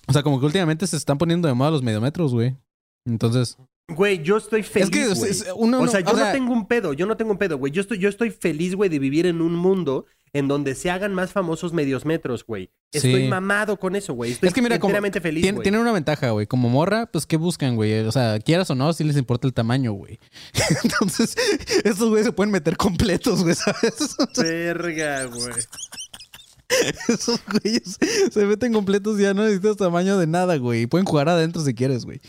[0.09, 2.57] O sea, como que últimamente se están poniendo de moda los mediometros, güey.
[3.07, 3.57] Entonces...
[3.89, 5.31] Güey, yo estoy feliz, es que güey.
[5.31, 7.73] es- uno O sea, yo no tengo un pedo, yo no tengo un pedo, güey.
[7.73, 11.13] Yo estoy, yo estoy feliz, güey, de vivir en un mundo en donde se hagan
[11.13, 12.71] más famosos medios metros, güey.
[12.93, 13.29] Estoy Sí.
[13.29, 14.31] mamado con eso, güey.
[14.31, 15.65] Estoy Es que mira, como enteramente feliz, Tien- güey.
[15.65, 16.47] tienen una ventaja, güey.
[16.47, 17.99] Como morra, pues, ¿qué buscan, güey?
[18.07, 20.21] O sea, quieras o no, sí les importa el tamaño, güey.
[20.85, 21.35] Entonces,
[21.83, 24.17] estos güeyes se pueden meter completos, güey, ¿sabes?
[24.39, 25.53] Verga, güey.
[27.09, 27.99] Esos güeyes
[28.33, 30.87] se meten completos y ya no necesitas tamaño de nada, güey.
[30.87, 32.21] Pueden jugar adentro si quieres, güey.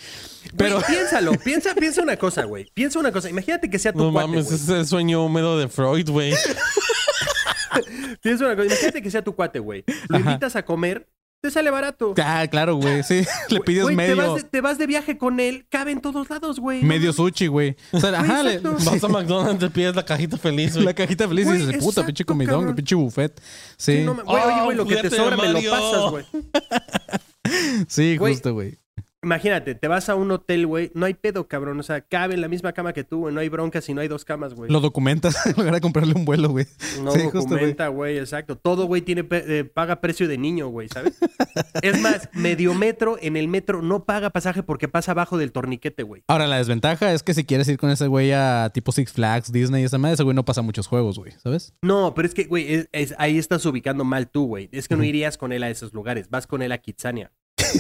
[0.58, 2.68] Pero piénsalo, piensa, piensa una cosa, güey.
[2.74, 3.30] Piensa una cosa.
[3.30, 4.56] Imagínate que sea tu No cuate, mames, güey.
[4.56, 6.34] ese es el sueño húmedo de Freud, güey.
[8.22, 8.68] Piensa una cosa.
[8.68, 9.84] Imagínate que sea tu cuate, güey.
[10.10, 10.32] Lo Ajá.
[10.32, 11.08] invitas a comer,
[11.42, 12.14] te sale barato.
[12.24, 13.26] ah, claro, güey, sí.
[13.50, 16.00] Le pides Güey, te medio, vas, de, te vas de viaje con él, cabe en
[16.00, 16.84] todos lados, güey.
[16.84, 17.76] medio sushi, güey.
[17.92, 18.60] O sea, ajá, le-.
[18.64, 20.86] Vas a McDonald's, te pides la cajita feliz, güey.
[20.86, 22.76] la cajita feliz y dices, puta, pinche comidón, cabrón.
[22.76, 23.42] pinche buffet.
[23.78, 26.12] Sí, Sí, no me- güey, oye, güey, lo que te Oh, sobra me lo pasas,
[26.12, 26.26] güey.
[27.88, 28.78] sí, justo, güey.
[29.24, 31.80] Imagínate, te vas a un hotel, güey, no hay pedo, cabrón.
[31.80, 33.34] O sea, cabe en la misma cama que tú, güey.
[33.36, 34.72] No hay bronca si no hay dos camas, güey.
[34.72, 36.66] Lo documentas en lugar de comprarle un vuelo, güey.
[37.04, 38.56] No Sí, documenta, güey, exacto.
[38.58, 41.20] Todo, güey, tiene eh, paga precio de niño, güey, ¿sabes?
[41.84, 46.02] es más, medio metro en el metro no paga pasaje porque pasa abajo del torniquete,
[46.02, 46.24] güey.
[46.28, 49.52] Ahora, la desventaja es que si quieres ir con ese güey a tipo Six Flags,
[49.52, 51.74] Disney y esa madre, ese güey no pasa muchos juegos, güey, ¿sabes?
[51.84, 54.68] No, pero es que, güey, es- es- ahí estás ubicando mal tú, güey.
[54.72, 56.30] Es que no irías con él a esos lugares.
[56.32, 57.32] Vas con él a Kitsania.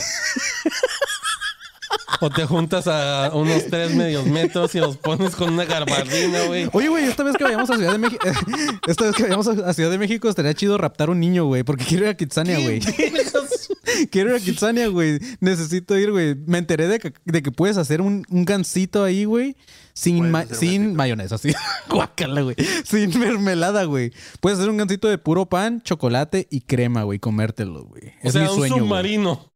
[2.20, 6.70] O te juntas a unos tres medios metros y los pones con una garbardina, güey.
[6.74, 8.28] Oye, güey, esta vez que vayamos a Ciudad de México,
[8.88, 11.86] esta vez que vayamos a Ciudad de México estaría chido raptar un niño, güey, porque
[11.86, 12.80] quiero ir a Kitsania, güey.
[14.12, 15.20] quiero ir a Kitsania, güey.
[15.40, 16.36] Necesito ir, güey.
[16.46, 19.56] Me enteré de que, de que puedes hacer un, un gansito ahí, güey,
[19.94, 21.54] sin, ma- sin mayonesa, así.
[21.90, 22.56] Guácala, güey.
[22.84, 24.12] Sin mermelada, güey.
[24.40, 28.04] Puedes hacer un gansito de puro pan, chocolate y crema, güey, comértelo, güey.
[28.24, 29.51] O Es sea, mi un sueño, submarino.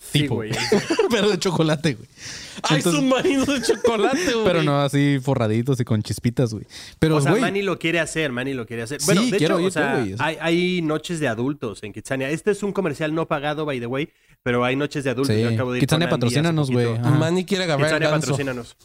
[0.00, 0.50] Sí, güey.
[1.10, 2.08] Pero de chocolate, güey.
[2.62, 4.44] Hay Entonces- submarinos de chocolate, güey.
[4.44, 6.64] Pero no así forraditos y con chispitas, güey.
[6.98, 8.98] Pero, O sea, güey, Manny lo quiere hacer, Manny lo quiere hacer.
[9.04, 10.14] Bueno, Sí, de quiero hecho, o sea, güey.
[10.18, 12.30] hay, hay noches de adultos en Kitsania.
[12.30, 14.08] Este es un comercial no pagado, by the way,
[14.42, 15.36] pero hay noches de adultos.
[15.36, 15.42] Sí.
[15.42, 16.98] Yo acabo de ir Kitsania, patrocínanos, güey.
[16.98, 18.26] Manny quiere agarrar el Kitsania, ganso.
[18.28, 18.76] patrocínanos.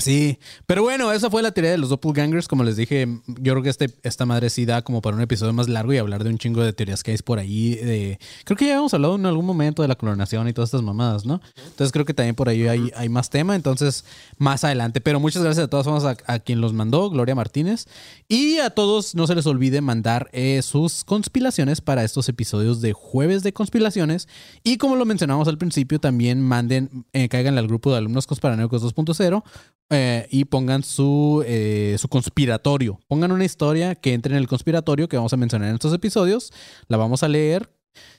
[0.00, 2.48] Sí, pero bueno, esa fue la teoría de los doppelgangers.
[2.48, 5.52] Como les dije, yo creo que este, esta madre sí da como para un episodio
[5.52, 7.74] más largo y hablar de un chingo de teorías que hay por ahí.
[7.74, 8.18] De...
[8.44, 11.26] Creo que ya habíamos hablado en algún momento de la clonación y todas estas mamadas,
[11.26, 11.42] ¿no?
[11.56, 13.54] Entonces creo que también por ahí hay, hay más tema.
[13.54, 14.04] Entonces,
[14.38, 15.02] más adelante.
[15.02, 17.86] Pero muchas gracias de todas formas a, a quien los mandó, Gloria Martínez.
[18.26, 22.94] Y a todos, no se les olvide mandar eh, sus conspiraciones para estos episodios de
[22.94, 24.28] jueves de conspiraciones.
[24.64, 28.82] Y como lo mencionamos al principio, también manden, eh, cáiganle al grupo de alumnos conspiranoicos
[28.82, 29.42] 2.0
[29.90, 33.00] eh, y pongan su, eh, su conspiratorio.
[33.08, 36.52] Pongan una historia que entre en el conspiratorio que vamos a mencionar en estos episodios.
[36.86, 37.68] La vamos a leer.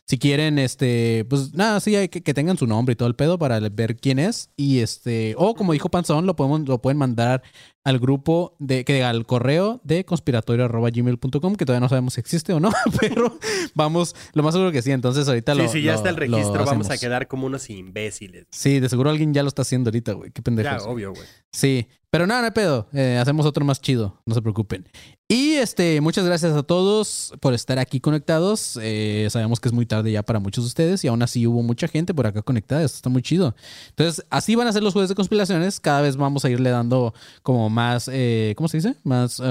[0.05, 3.15] Si quieren, este, pues nada, sí, hay que, que tengan su nombre y todo el
[3.15, 4.49] pedo para ver quién es.
[4.57, 7.41] Y este, o como dijo Panzón, lo, podemos, lo pueden mandar
[7.83, 12.59] al grupo de, que al correo de conspiratorio.gmail.com, que todavía no sabemos si existe o
[12.59, 13.37] no, pero
[13.73, 14.91] vamos, lo más seguro que sí.
[14.91, 15.67] Entonces ahorita Sí, lo.
[15.69, 16.65] sí, ya lo- está el registro.
[16.65, 18.47] Vamos a quedar como unos imbéciles.
[18.51, 20.31] Sí, de seguro alguien ya lo está haciendo ahorita, güey.
[20.31, 20.83] Qué pendejos.
[20.83, 21.25] Ya, obvio, güey.
[21.51, 22.87] Sí, pero nada, no hay pedo.
[22.93, 24.87] Eh, hacemos otro más chido, no se preocupen.
[25.27, 28.77] Y este, muchas gracias a todos por estar aquí conectados.
[28.81, 31.63] Eh, sabemos que es muy tarde ya para muchos de ustedes y aún así hubo
[31.63, 32.83] mucha gente por acá conectada.
[32.83, 33.55] Esto está muy chido.
[33.89, 35.79] Entonces, así van a ser los jueves de conspiraciones.
[35.79, 38.95] Cada vez vamos a irle dando como más, eh, ¿cómo se dice?
[39.03, 39.41] Más...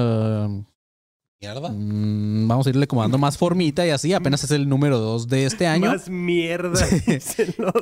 [1.43, 1.71] Mierda.
[1.71, 4.13] mm, vamos a irle como dando más formita y así.
[4.13, 5.91] Apenas es el número dos de este año.
[5.91, 6.87] Más mierda.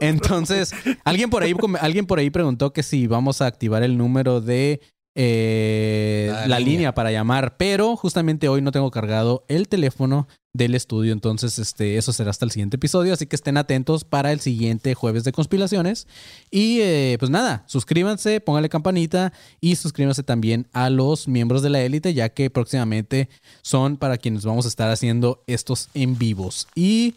[0.00, 0.72] Entonces,
[1.04, 4.80] alguien por ahí alguien por ahí preguntó que si vamos a activar el número de
[5.16, 6.72] eh, La la, línea.
[6.72, 6.94] línea.
[6.94, 10.28] para llamar, pero justamente hoy no tengo cargado el teléfono
[10.58, 11.14] del estudio.
[11.14, 13.14] Entonces, este, eso será hasta el siguiente episodio.
[13.14, 16.06] Así que estén atentos para el siguiente jueves de conspiraciones.
[16.50, 21.80] Y eh, pues nada, suscríbanse, pónganle campanita y suscríbanse también a los miembros de la
[21.80, 23.30] élite, ya que próximamente
[23.62, 26.68] son para quienes vamos a estar haciendo estos en vivos.
[26.74, 27.14] Y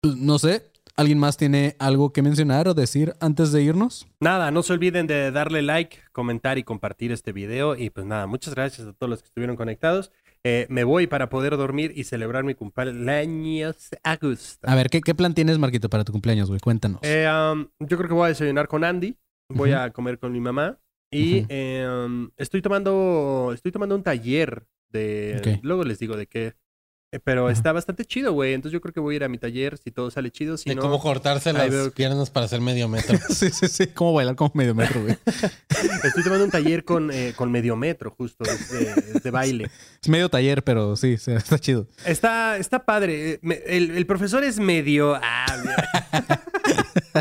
[0.00, 4.06] pues, no sé, ¿alguien más tiene algo que mencionar o decir antes de irnos?
[4.20, 7.76] Nada, no se olviden de darle like, comentar y compartir este video.
[7.76, 10.12] Y pues nada, muchas gracias a todos los que estuvieron conectados.
[10.48, 14.68] Eh, me voy para poder dormir y celebrar mi cumpleaños a gusto.
[14.70, 16.60] A ver, ¿qué, qué plan tienes, Marquito, para tu cumpleaños, güey?
[16.60, 17.00] Cuéntanos.
[17.02, 19.16] Eh, um, yo creo que voy a desayunar con Andy.
[19.48, 20.78] Voy a comer con mi mamá.
[21.10, 23.50] Y eh, um, estoy tomando.
[23.54, 25.58] Estoy tomando un taller de.
[25.62, 26.54] Luego les digo de qué.
[27.16, 28.52] Eh, pero está bastante chido, güey.
[28.52, 30.56] Entonces yo creo que voy a ir a mi taller si todo sale chido.
[30.56, 33.18] Si de no, cómo cortarse las veo piernas para hacer medio metro.
[33.30, 33.86] sí, sí, sí.
[33.88, 35.16] ¿Cómo bailar como medio metro, güey?
[36.04, 38.44] estoy tomando un taller con, eh, con medio metro, justo.
[38.44, 39.70] Es de, es de baile.
[40.02, 41.88] Es medio taller, pero sí, sí, está chido.
[42.04, 43.32] Está, está padre.
[43.32, 45.16] Eh, me- El, el profesor es medio.
[45.20, 45.46] Ah,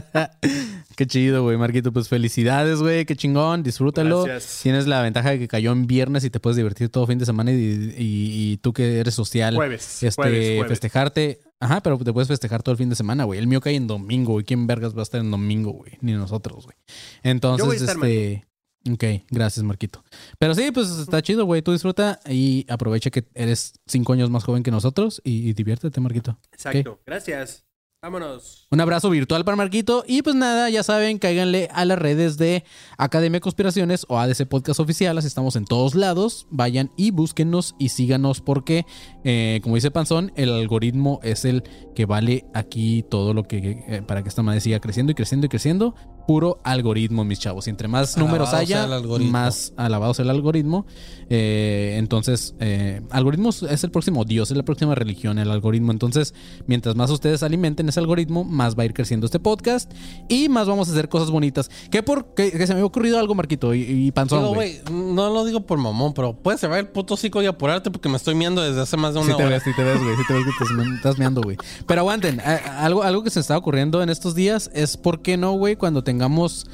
[0.95, 1.91] Qué chido, güey, Marquito.
[1.91, 3.05] Pues felicidades, güey.
[3.05, 3.63] Qué chingón.
[3.63, 4.23] Disfrútalo.
[4.23, 4.61] Gracias.
[4.63, 7.25] Tienes la ventaja de que cayó en viernes y te puedes divertir todo fin de
[7.25, 10.03] semana y, y- y tú que eres social, Jueves.
[10.03, 10.67] este, jueves, jueves.
[10.69, 11.39] festejarte.
[11.59, 13.39] Ajá, pero te puedes festejar todo el fin de semana, güey.
[13.39, 14.45] El mío cae en domingo, güey.
[14.45, 15.93] ¿Quién vergas va a estar en domingo, güey?
[16.01, 16.77] Ni nosotros, güey.
[17.23, 18.45] Entonces, estar, este...
[18.89, 20.03] Ok, gracias, Marquito.
[20.37, 21.63] Pero sí, pues está chido, güey.
[21.63, 25.99] Tú disfruta y aprovecha que eres cinco años más joven que nosotros y, y diviértete,
[25.99, 26.37] Marquito.
[26.53, 27.01] Exacto.
[27.05, 27.64] Gracias.
[28.05, 28.67] Vámonos.
[28.69, 30.03] Un abrazo virtual para Marquito.
[30.07, 32.63] Y pues nada, ya saben, cáiganle a las redes de
[32.99, 35.17] Academia de Conspiraciones o ADC Podcast Oficial.
[35.17, 36.45] Así estamos en todos lados.
[36.51, 38.85] Vayan y búsquennos y síganos porque,
[39.23, 41.63] eh, como dice Panzón, el algoritmo es el
[41.95, 45.47] que vale aquí todo lo que eh, para que esta madre siga creciendo y creciendo
[45.47, 45.95] y creciendo.
[46.27, 47.67] Puro algoritmo, mis chavos.
[47.67, 48.87] Y entre más Alabado números haya,
[49.31, 50.85] más alabado sea el algoritmo.
[51.29, 55.91] Eh, entonces, eh, algoritmo es el próximo Dios, es la próxima religión, el algoritmo.
[55.91, 56.33] Entonces,
[56.67, 59.91] mientras más ustedes alimenten ese algoritmo, más va a ir creciendo este podcast
[60.29, 61.69] y más vamos a hacer cosas bonitas.
[61.91, 63.73] ¿Qué por que, que se me había ocurrido algo, Marquito?
[63.73, 64.43] Y, y Panzón,
[64.91, 68.17] no lo digo por mamón, pero puedes cerrar el puto hocico y apurarte porque me
[68.17, 69.55] estoy miando desde hace más de una Sí te hora.
[69.55, 70.15] ves, sí te ves, güey.
[70.15, 71.57] Sí te ves que me- estás meando, güey.
[71.87, 75.37] Pero aguanten, a- algo, algo que se está ocurriendo en estos días es por qué
[75.37, 76.65] no, güey, cuando tengamos...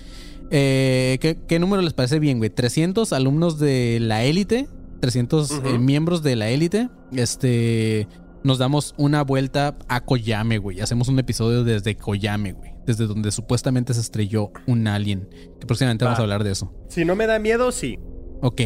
[0.52, 2.50] eh, ¿qué, qué número les parece bien, güey?
[2.50, 4.68] 300 alumnos de la élite,
[5.00, 5.68] 300 Ujú.
[5.68, 8.08] eh, miembros de la élite, este...
[8.44, 10.80] Nos damos una vuelta a Koyame, güey.
[10.82, 12.72] Hacemos un episodio desde Koyame, güey.
[12.88, 15.30] Desde donde supuestamente se estrelló un alien.
[15.60, 16.22] Que próximamente vamos Va.
[16.22, 16.74] a hablar de eso.
[16.90, 18.00] Si no me da miedo, sí.
[18.42, 18.60] Ok.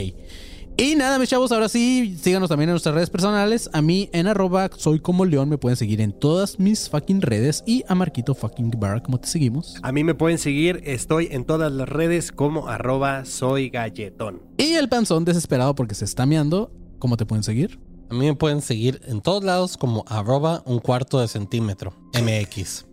[0.78, 3.70] Y nada, mis chavos, ahora sí, síganos también en nuestras redes personales.
[3.72, 7.64] A mí en arroba soy como león, me pueden seguir en todas mis fucking redes.
[7.66, 9.78] Y a Marquito fucking Bar, ¿cómo te seguimos?
[9.84, 10.82] A mí me pueden seguir.
[10.84, 14.42] Estoy en todas las redes como arroba soy galletón.
[14.58, 17.80] Y el panzón desesperado porque se está meando, ¿cómo te pueden seguir?
[18.10, 22.86] A mí me pueden seguir en todos lados como arroba un cuarto de centímetro MX.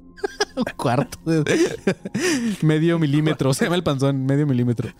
[0.57, 1.79] Un cuarto de
[2.63, 4.91] medio milímetro, se llama el panzón, medio milímetro.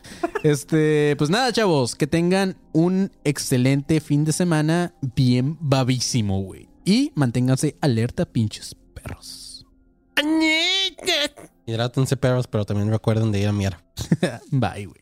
[0.43, 6.69] Este, pues nada, chavos, que tengan un excelente fin de semana bien babísimo, güey.
[6.85, 9.67] Y manténganse alerta, pinches perros.
[11.67, 13.83] Hidrátense perros, pero también recuerden de ir a miar.
[14.51, 15.02] Bye, güey.